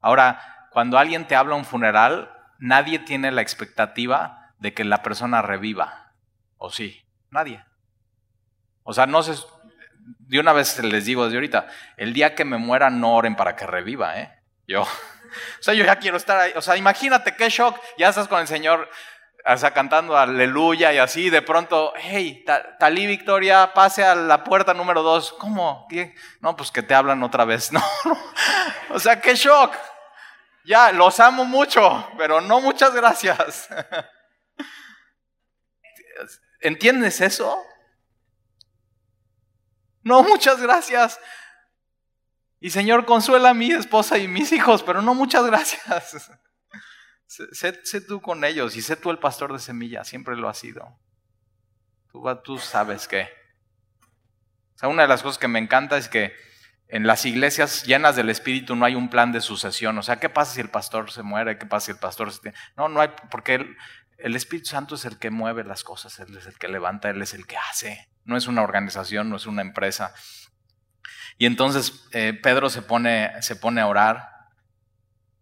ahora, 0.00 0.66
cuando 0.70 0.96
alguien 0.96 1.26
te 1.26 1.36
habla 1.36 1.56
un 1.56 1.66
funeral, 1.66 2.32
nadie 2.58 2.98
tiene 2.98 3.30
la 3.30 3.42
expectativa 3.42 4.54
de 4.60 4.72
que 4.72 4.84
la 4.84 5.02
persona 5.02 5.42
reviva. 5.42 6.14
¿O 6.56 6.70
sí? 6.70 7.02
Nadie. 7.28 7.62
O 8.82 8.94
sea, 8.94 9.04
no 9.04 9.22
sé, 9.22 9.34
de 10.20 10.40
una 10.40 10.54
vez 10.54 10.82
les 10.82 11.04
digo 11.04 11.24
desde 11.24 11.36
ahorita, 11.36 11.66
el 11.98 12.14
día 12.14 12.34
que 12.34 12.46
me 12.46 12.56
muera 12.56 12.88
no 12.88 13.14
oren 13.14 13.36
para 13.36 13.56
que 13.56 13.66
reviva, 13.66 14.18
¿eh? 14.18 14.32
Yo, 14.66 14.86
o 15.60 15.62
sea, 15.62 15.74
yo 15.74 15.84
ya 15.84 15.96
quiero 15.96 16.16
estar 16.16 16.38
ahí, 16.38 16.52
o 16.56 16.62
sea, 16.62 16.76
imagínate 16.76 17.34
qué 17.34 17.48
shock, 17.48 17.78
ya 17.98 18.08
estás 18.08 18.28
con 18.28 18.40
el 18.40 18.46
Señor, 18.46 18.88
o 19.44 19.74
cantando 19.74 20.16
aleluya 20.16 20.92
y 20.92 20.98
así, 20.98 21.28
de 21.28 21.42
pronto, 21.42 21.92
hey, 21.96 22.44
Talí 22.78 23.06
Victoria, 23.06 23.72
pase 23.74 24.04
a 24.04 24.14
la 24.14 24.44
puerta 24.44 24.72
número 24.72 25.02
dos, 25.02 25.32
¿cómo? 25.32 25.88
No, 26.40 26.56
pues 26.56 26.70
que 26.70 26.82
te 26.82 26.94
hablan 26.94 27.22
otra 27.22 27.44
vez, 27.44 27.72
no, 27.72 27.82
o 28.90 28.98
sea, 28.98 29.20
qué 29.20 29.34
shock. 29.34 29.74
Ya, 30.64 30.92
los 30.92 31.18
amo 31.18 31.44
mucho, 31.44 32.08
pero 32.16 32.40
no 32.40 32.60
muchas 32.60 32.94
gracias. 32.94 33.68
¿Entiendes 36.60 37.20
eso? 37.20 37.60
No, 40.04 40.22
muchas 40.22 40.60
gracias. 40.60 41.18
Y 42.62 42.70
Señor, 42.70 43.06
consuela 43.06 43.50
a 43.50 43.54
mi 43.54 43.72
esposa 43.72 44.18
y 44.18 44.28
mis 44.28 44.52
hijos, 44.52 44.84
pero 44.84 45.02
no 45.02 45.16
muchas 45.16 45.44
gracias. 45.44 46.30
Sé, 47.26 48.00
tú 48.02 48.20
con 48.20 48.44
ellos 48.44 48.76
y 48.76 48.82
sé 48.82 48.94
tú 48.94 49.10
el 49.10 49.18
pastor 49.18 49.52
de 49.52 49.58
semilla, 49.58 50.04
siempre 50.04 50.36
lo 50.36 50.48
has 50.48 50.58
sido. 50.58 50.96
Tú, 52.12 52.22
tú 52.44 52.58
sabes 52.58 53.08
que. 53.08 53.22
O 53.22 54.78
sea, 54.78 54.88
una 54.90 55.02
de 55.02 55.08
las 55.08 55.22
cosas 55.22 55.38
que 55.38 55.48
me 55.48 55.58
encanta 55.58 55.96
es 55.96 56.08
que 56.08 56.34
en 56.86 57.06
las 57.06 57.24
iglesias 57.24 57.84
llenas 57.84 58.14
del 58.16 58.28
Espíritu 58.28 58.76
no 58.76 58.84
hay 58.84 58.94
un 58.94 59.08
plan 59.08 59.32
de 59.32 59.40
sucesión. 59.40 59.98
O 59.98 60.02
sea, 60.02 60.20
¿qué 60.20 60.28
pasa 60.28 60.54
si 60.54 60.60
el 60.60 60.68
pastor 60.68 61.10
se 61.10 61.22
muere? 61.22 61.58
¿Qué 61.58 61.66
pasa 61.66 61.86
si 61.86 61.92
el 61.92 61.98
pastor 61.98 62.30
se... 62.30 62.52
No, 62.76 62.88
no 62.88 63.00
hay, 63.00 63.10
porque 63.30 63.54
el, 63.54 63.76
el 64.18 64.36
Espíritu 64.36 64.68
Santo 64.68 64.94
es 64.94 65.04
el 65.04 65.18
que 65.18 65.30
mueve 65.30 65.64
las 65.64 65.82
cosas, 65.82 66.20
Él 66.20 66.36
es 66.36 66.46
el 66.46 66.58
que 66.58 66.68
levanta, 66.68 67.10
Él 67.10 67.22
es 67.22 67.34
el 67.34 67.46
que 67.46 67.56
hace. 67.56 68.08
No 68.24 68.36
es 68.36 68.46
una 68.46 68.62
organización, 68.62 69.30
no 69.30 69.36
es 69.36 69.46
una 69.46 69.62
empresa. 69.62 70.14
Y 71.42 71.46
entonces 71.46 72.06
eh, 72.12 72.38
Pedro 72.40 72.70
se 72.70 72.82
pone, 72.82 73.32
se 73.42 73.56
pone 73.56 73.80
a 73.80 73.88
orar. 73.88 74.30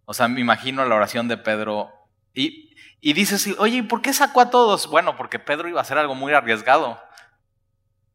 O 0.07 0.15
sea, 0.15 0.29
me 0.29 0.41
imagino 0.41 0.83
la 0.87 0.95
oración 0.95 1.29
de 1.29 1.37
Pedro. 1.37 1.93
Y, 2.33 2.75
y 3.03 3.13
dice, 3.13 3.55
oye, 3.59 3.77
¿y 3.77 3.83
por 3.83 4.01
qué 4.01 4.15
sacó 4.15 4.41
a 4.41 4.49
todos? 4.49 4.87
Bueno, 4.87 5.15
porque 5.19 5.39
Pedro 5.39 5.69
iba 5.69 5.79
a 5.79 5.83
hacer 5.83 5.99
algo 5.99 6.15
muy 6.15 6.33
arriesgado. 6.33 6.99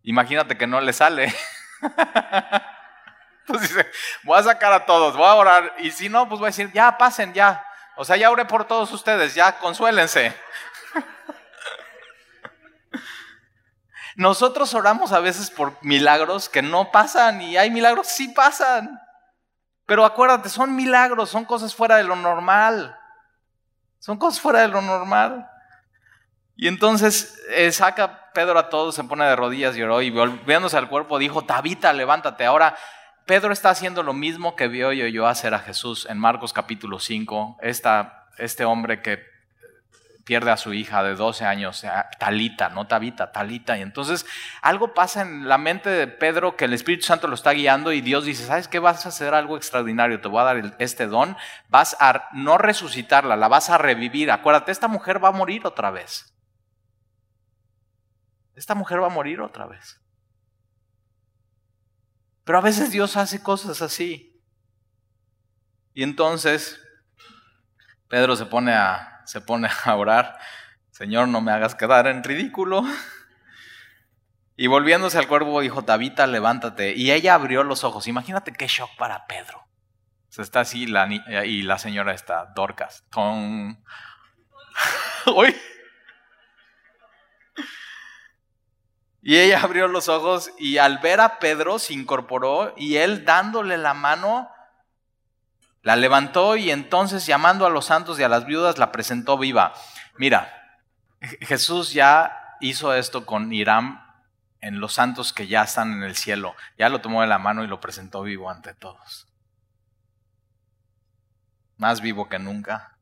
Imagínate 0.01 0.57
que 0.57 0.65
no 0.65 0.81
le 0.81 0.93
sale. 0.93 1.31
pues 3.45 3.61
dice, 3.61 3.85
voy 4.23 4.39
a 4.39 4.41
sacar 4.41 4.73
a 4.73 4.87
todos, 4.87 5.15
voy 5.15 5.27
a 5.27 5.35
orar. 5.35 5.75
Y 5.77 5.91
si 5.91 6.09
no, 6.09 6.27
pues 6.27 6.39
voy 6.39 6.47
a 6.47 6.49
decir, 6.49 6.71
ya 6.73 6.97
pasen, 6.97 7.35
ya. 7.35 7.63
O 7.97 8.03
sea, 8.03 8.17
ya 8.17 8.31
oré 8.31 8.45
por 8.45 8.65
todos 8.65 8.91
ustedes, 8.93 9.35
ya 9.35 9.59
consuélense. 9.59 10.35
Nosotros 14.15 14.73
oramos 14.73 15.11
a 15.11 15.19
veces 15.19 15.51
por 15.51 15.77
milagros 15.81 16.47
que 16.47 16.61
no 16.61 16.91
pasan 16.91 17.41
y 17.41 17.57
hay 17.57 17.69
milagros 17.69 18.07
que 18.07 18.13
sí 18.13 18.27
pasan. 18.29 18.99
Pero 19.85 20.05
acuérdate, 20.05 20.49
son 20.49 20.75
milagros, 20.75 21.29
son 21.29 21.45
cosas 21.45 21.75
fuera 21.75 21.97
de 21.97 22.05
lo 22.05 22.15
normal. 22.15 22.97
Son 23.99 24.17
cosas 24.17 24.39
fuera 24.39 24.61
de 24.61 24.69
lo 24.69 24.81
normal. 24.81 25.49
Y 26.55 26.67
entonces 26.67 27.37
eh, 27.49 27.71
saca 27.71 28.31
Pedro 28.33 28.57
a 28.57 28.69
todos, 28.69 28.95
se 28.95 29.03
pone 29.03 29.25
de 29.25 29.35
rodillas 29.35 29.75
y 29.75 29.83
oró 29.83 30.01
y 30.01 30.09
volviéndose 30.09 30.77
al 30.77 30.89
cuerpo 30.89 31.19
dijo, 31.19 31.43
Tabita, 31.43 31.91
levántate. 31.91 32.45
Ahora 32.45 32.77
Pedro 33.25 33.51
está 33.51 33.71
haciendo 33.71 34.03
lo 34.03 34.13
mismo 34.13 34.55
que 34.55 34.67
vio 34.67 34.93
yo, 34.93 35.07
yo 35.07 35.27
hacer 35.27 35.53
a 35.53 35.59
Jesús 35.59 36.07
en 36.09 36.19
Marcos 36.19 36.53
capítulo 36.53 36.99
5. 36.99 37.57
este 38.37 38.65
hombre 38.65 39.01
que 39.01 39.34
pierde 40.25 40.49
a 40.49 40.57
su 40.57 40.73
hija 40.73 41.03
de 41.03 41.15
12 41.15 41.45
años, 41.45 41.85
Talita, 42.19 42.69
no 42.69 42.87
Tabita, 42.87 43.31
Talita. 43.31 43.77
Y 43.77 43.83
entonces 43.83 44.25
algo 44.61 44.93
pasa 44.93 45.21
en 45.21 45.47
la 45.47 45.59
mente 45.59 45.89
de 45.89 46.07
Pedro 46.07 46.57
que 46.57 46.65
el 46.65 46.73
Espíritu 46.73 47.05
Santo 47.05 47.27
lo 47.27 47.35
está 47.35 47.51
guiando 47.51 47.93
y 47.93 48.01
Dios 48.01 48.25
dice, 48.25 48.43
¿sabes 48.43 48.67
qué? 48.67 48.79
Vas 48.79 49.05
a 49.05 49.09
hacer 49.09 49.35
algo 49.35 49.55
extraordinario, 49.55 50.19
te 50.19 50.27
voy 50.27 50.41
a 50.41 50.45
dar 50.45 50.75
este 50.79 51.05
don, 51.05 51.37
vas 51.69 51.95
a 51.99 52.27
no 52.33 52.57
resucitarla, 52.57 53.35
la 53.35 53.47
vas 53.47 53.69
a 53.69 53.77
revivir. 53.77 54.31
Acuérdate, 54.31 54.71
esta 54.71 54.87
mujer 54.87 55.23
va 55.23 55.29
a 55.29 55.31
morir 55.31 55.65
otra 55.65 55.91
vez. 55.91 56.33
Esta 58.55 58.73
mujer 58.73 59.01
va 59.01 59.07
a 59.07 59.11
morir 59.11 59.41
otra 59.41 59.67
vez. 59.67 60.01
Pero 62.43 62.57
a 62.57 62.61
veces 62.61 62.89
Dios 62.91 63.15
hace 63.15 63.43
cosas 63.43 63.81
así. 63.83 64.41
Y 65.93 66.01
entonces 66.01 66.81
Pedro 68.07 68.35
se 68.35 68.45
pone 68.47 68.73
a 68.73 69.14
se 69.25 69.41
pone 69.41 69.69
a 69.83 69.95
orar, 69.95 70.37
Señor, 70.91 71.27
no 71.27 71.41
me 71.41 71.51
hagas 71.51 71.75
quedar 71.75 72.07
en 72.07 72.23
ridículo. 72.23 72.83
Y 74.57 74.67
volviéndose 74.67 75.17
al 75.17 75.27
cuervo 75.27 75.59
dijo, 75.59 75.83
Tabita, 75.83 76.27
levántate. 76.27 76.93
Y 76.95 77.11
ella 77.11 77.33
abrió 77.33 77.63
los 77.63 77.83
ojos. 77.83 78.07
Imagínate 78.07 78.53
qué 78.53 78.67
shock 78.67 78.89
para 78.97 79.27
Pedro. 79.27 79.67
Se 80.29 80.41
está 80.41 80.61
así 80.61 80.85
la, 80.85 81.07
y 81.45 81.61
la 81.63 81.77
señora 81.77 82.13
está, 82.13 82.45
Dorcas. 82.55 83.05
Y 89.27 89.39
ella 89.39 89.61
abrió 89.63 89.87
los 89.87 90.07
ojos 90.07 90.51
y 90.59 90.77
al 90.77 90.99
ver 90.99 91.19
a 91.19 91.39
Pedro 91.39 91.79
se 91.79 91.95
incorporó 91.95 92.75
y 92.77 92.97
él 92.97 93.25
dándole 93.25 93.75
la 93.75 93.95
mano 93.95 94.51
la 95.85 95.95
levantó 95.95 96.57
y 96.57 96.71
entonces 96.71 97.27
llamando 97.27 97.67
a 97.67 97.69
los 97.69 97.85
santos 97.85 98.19
y 98.19 98.23
a 98.23 98.27
las 98.27 98.47
viudas 98.47 98.79
la 98.79 98.91
presentó 98.91 99.37
viva. 99.37 99.75
Mira, 100.17 100.81
Jesús 101.41 101.93
ya 101.93 102.57
hizo 102.59 102.95
esto 102.95 103.27
con 103.27 103.53
Irán 103.53 104.03
en 104.61 104.79
los 104.79 104.93
santos 104.93 105.31
que 105.31 105.45
ya 105.45 105.61
están 105.61 105.93
en 105.93 106.01
el 106.01 106.15
cielo. 106.15 106.55
Ya 106.75 106.89
lo 106.89 107.01
tomó 107.01 107.21
de 107.21 107.27
la 107.27 107.37
mano 107.37 107.63
y 107.63 107.67
lo 107.67 107.81
presentó 107.81 108.23
vivo 108.23 108.49
ante 108.49 108.73
todos. 108.73 109.27
Más 111.77 112.01
vivo 112.01 112.29
que 112.29 112.39
nunca, 112.39 112.97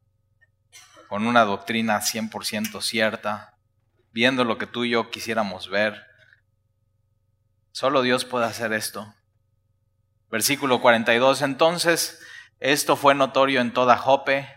con 1.08 1.26
una 1.26 1.46
doctrina 1.46 2.02
100% 2.02 2.82
cierta, 2.82 3.56
viendo 4.12 4.44
lo 4.44 4.58
que 4.58 4.68
tú 4.68 4.84
y 4.84 4.90
yo 4.90 5.10
quisiéramos 5.10 5.70
ver. 5.70 6.06
Solo 7.72 8.02
Dios 8.02 8.26
puede 8.26 8.46
hacer 8.46 8.74
esto. 8.74 9.16
Versículo 10.30 10.82
42. 10.82 11.44
Entonces 11.44 12.20
esto 12.64 12.96
fue 12.96 13.14
notorio 13.14 13.60
en 13.60 13.74
toda 13.74 13.98
Jope, 13.98 14.48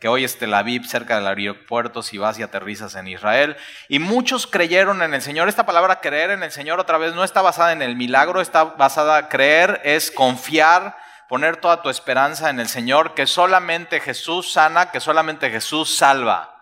que 0.00 0.08
hoy 0.08 0.24
es 0.24 0.36
Tel 0.36 0.52
Aviv, 0.52 0.84
cerca 0.84 1.14
del 1.14 1.28
aeropuerto, 1.28 2.02
si 2.02 2.18
vas 2.18 2.36
y 2.36 2.42
aterrizas 2.42 2.96
en 2.96 3.06
Israel. 3.06 3.56
Y 3.88 4.00
muchos 4.00 4.48
creyeron 4.48 5.00
en 5.00 5.14
el 5.14 5.22
Señor. 5.22 5.48
Esta 5.48 5.64
palabra 5.64 6.00
creer 6.00 6.32
en 6.32 6.42
el 6.42 6.50
Señor 6.50 6.80
otra 6.80 6.98
vez 6.98 7.14
no 7.14 7.22
está 7.22 7.40
basada 7.40 7.70
en 7.70 7.80
el 7.80 7.94
milagro, 7.94 8.40
está 8.40 8.64
basada, 8.64 9.28
creer 9.28 9.80
es 9.84 10.10
confiar, 10.10 10.96
poner 11.28 11.56
toda 11.56 11.82
tu 11.82 11.88
esperanza 11.88 12.50
en 12.50 12.58
el 12.58 12.66
Señor, 12.66 13.14
que 13.14 13.28
solamente 13.28 14.00
Jesús 14.00 14.50
sana, 14.50 14.90
que 14.90 14.98
solamente 14.98 15.48
Jesús 15.48 15.96
salva. 15.96 16.56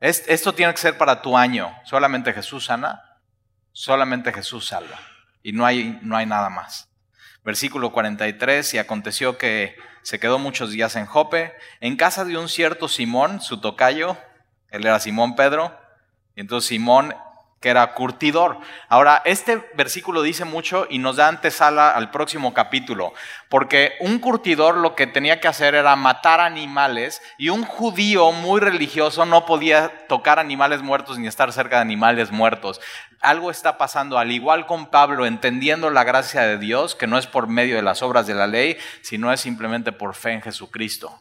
Esto 0.00 0.52
tiene 0.52 0.72
que 0.72 0.80
ser 0.80 0.98
para 0.98 1.22
tu 1.22 1.38
año. 1.38 1.72
Solamente 1.84 2.32
Jesús 2.32 2.64
sana, 2.64 3.20
solamente 3.70 4.32
Jesús 4.32 4.66
salva. 4.66 4.98
Y 5.44 5.52
no 5.52 5.64
hay, 5.64 6.00
no 6.02 6.16
hay 6.16 6.26
nada 6.26 6.50
más. 6.50 6.90
Versículo 7.46 7.92
43, 7.92 8.74
y 8.74 8.78
aconteció 8.78 9.38
que 9.38 9.76
se 10.02 10.18
quedó 10.18 10.40
muchos 10.40 10.72
días 10.72 10.96
en 10.96 11.06
Jope, 11.06 11.54
en 11.80 11.94
casa 11.94 12.24
de 12.24 12.36
un 12.36 12.48
cierto 12.48 12.88
Simón, 12.88 13.40
su 13.40 13.60
tocayo, 13.60 14.16
él 14.68 14.84
era 14.84 14.98
Simón 14.98 15.36
Pedro, 15.36 15.72
y 16.34 16.40
entonces 16.40 16.66
Simón 16.66 17.14
que 17.60 17.70
era 17.70 17.94
curtidor. 17.94 18.58
Ahora, 18.88 19.22
este 19.24 19.62
versículo 19.74 20.22
dice 20.22 20.44
mucho 20.44 20.86
y 20.90 20.98
nos 20.98 21.16
da 21.16 21.28
antesala 21.28 21.90
al 21.90 22.10
próximo 22.10 22.52
capítulo, 22.52 23.14
porque 23.48 23.94
un 24.00 24.18
curtidor 24.18 24.76
lo 24.76 24.94
que 24.94 25.06
tenía 25.06 25.40
que 25.40 25.48
hacer 25.48 25.74
era 25.74 25.96
matar 25.96 26.40
animales 26.40 27.22
y 27.38 27.48
un 27.48 27.64
judío 27.64 28.30
muy 28.32 28.60
religioso 28.60 29.24
no 29.24 29.46
podía 29.46 30.06
tocar 30.06 30.38
animales 30.38 30.82
muertos 30.82 31.18
ni 31.18 31.26
estar 31.26 31.52
cerca 31.52 31.76
de 31.76 31.82
animales 31.82 32.30
muertos. 32.30 32.80
Algo 33.20 33.50
está 33.50 33.78
pasando, 33.78 34.18
al 34.18 34.30
igual 34.30 34.66
con 34.66 34.86
Pablo, 34.90 35.24
entendiendo 35.24 35.90
la 35.90 36.04
gracia 36.04 36.42
de 36.42 36.58
Dios, 36.58 36.94
que 36.94 37.06
no 37.06 37.16
es 37.16 37.26
por 37.26 37.48
medio 37.48 37.76
de 37.76 37.82
las 37.82 38.02
obras 38.02 38.26
de 38.26 38.34
la 38.34 38.46
ley, 38.46 38.76
sino 39.00 39.32
es 39.32 39.40
simplemente 39.40 39.92
por 39.92 40.14
fe 40.14 40.32
en 40.32 40.42
Jesucristo. 40.42 41.18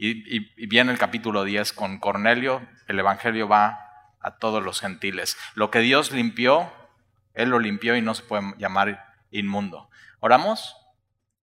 Y, 0.00 0.66
viene 0.68 0.92
el 0.92 0.98
capítulo 0.98 1.42
10 1.42 1.72
con 1.72 1.98
Cornelio, 1.98 2.62
el 2.86 3.00
Evangelio 3.00 3.48
va 3.48 3.87
a 4.28 4.38
todos 4.38 4.62
los 4.62 4.80
gentiles. 4.80 5.36
Lo 5.54 5.70
que 5.70 5.80
Dios 5.80 6.12
limpió, 6.12 6.72
Él 7.34 7.50
lo 7.50 7.58
limpió 7.58 7.96
y 7.96 8.02
no 8.02 8.14
se 8.14 8.22
puede 8.22 8.54
llamar 8.58 9.14
inmundo. 9.30 9.90
¿Oramos? 10.20 10.76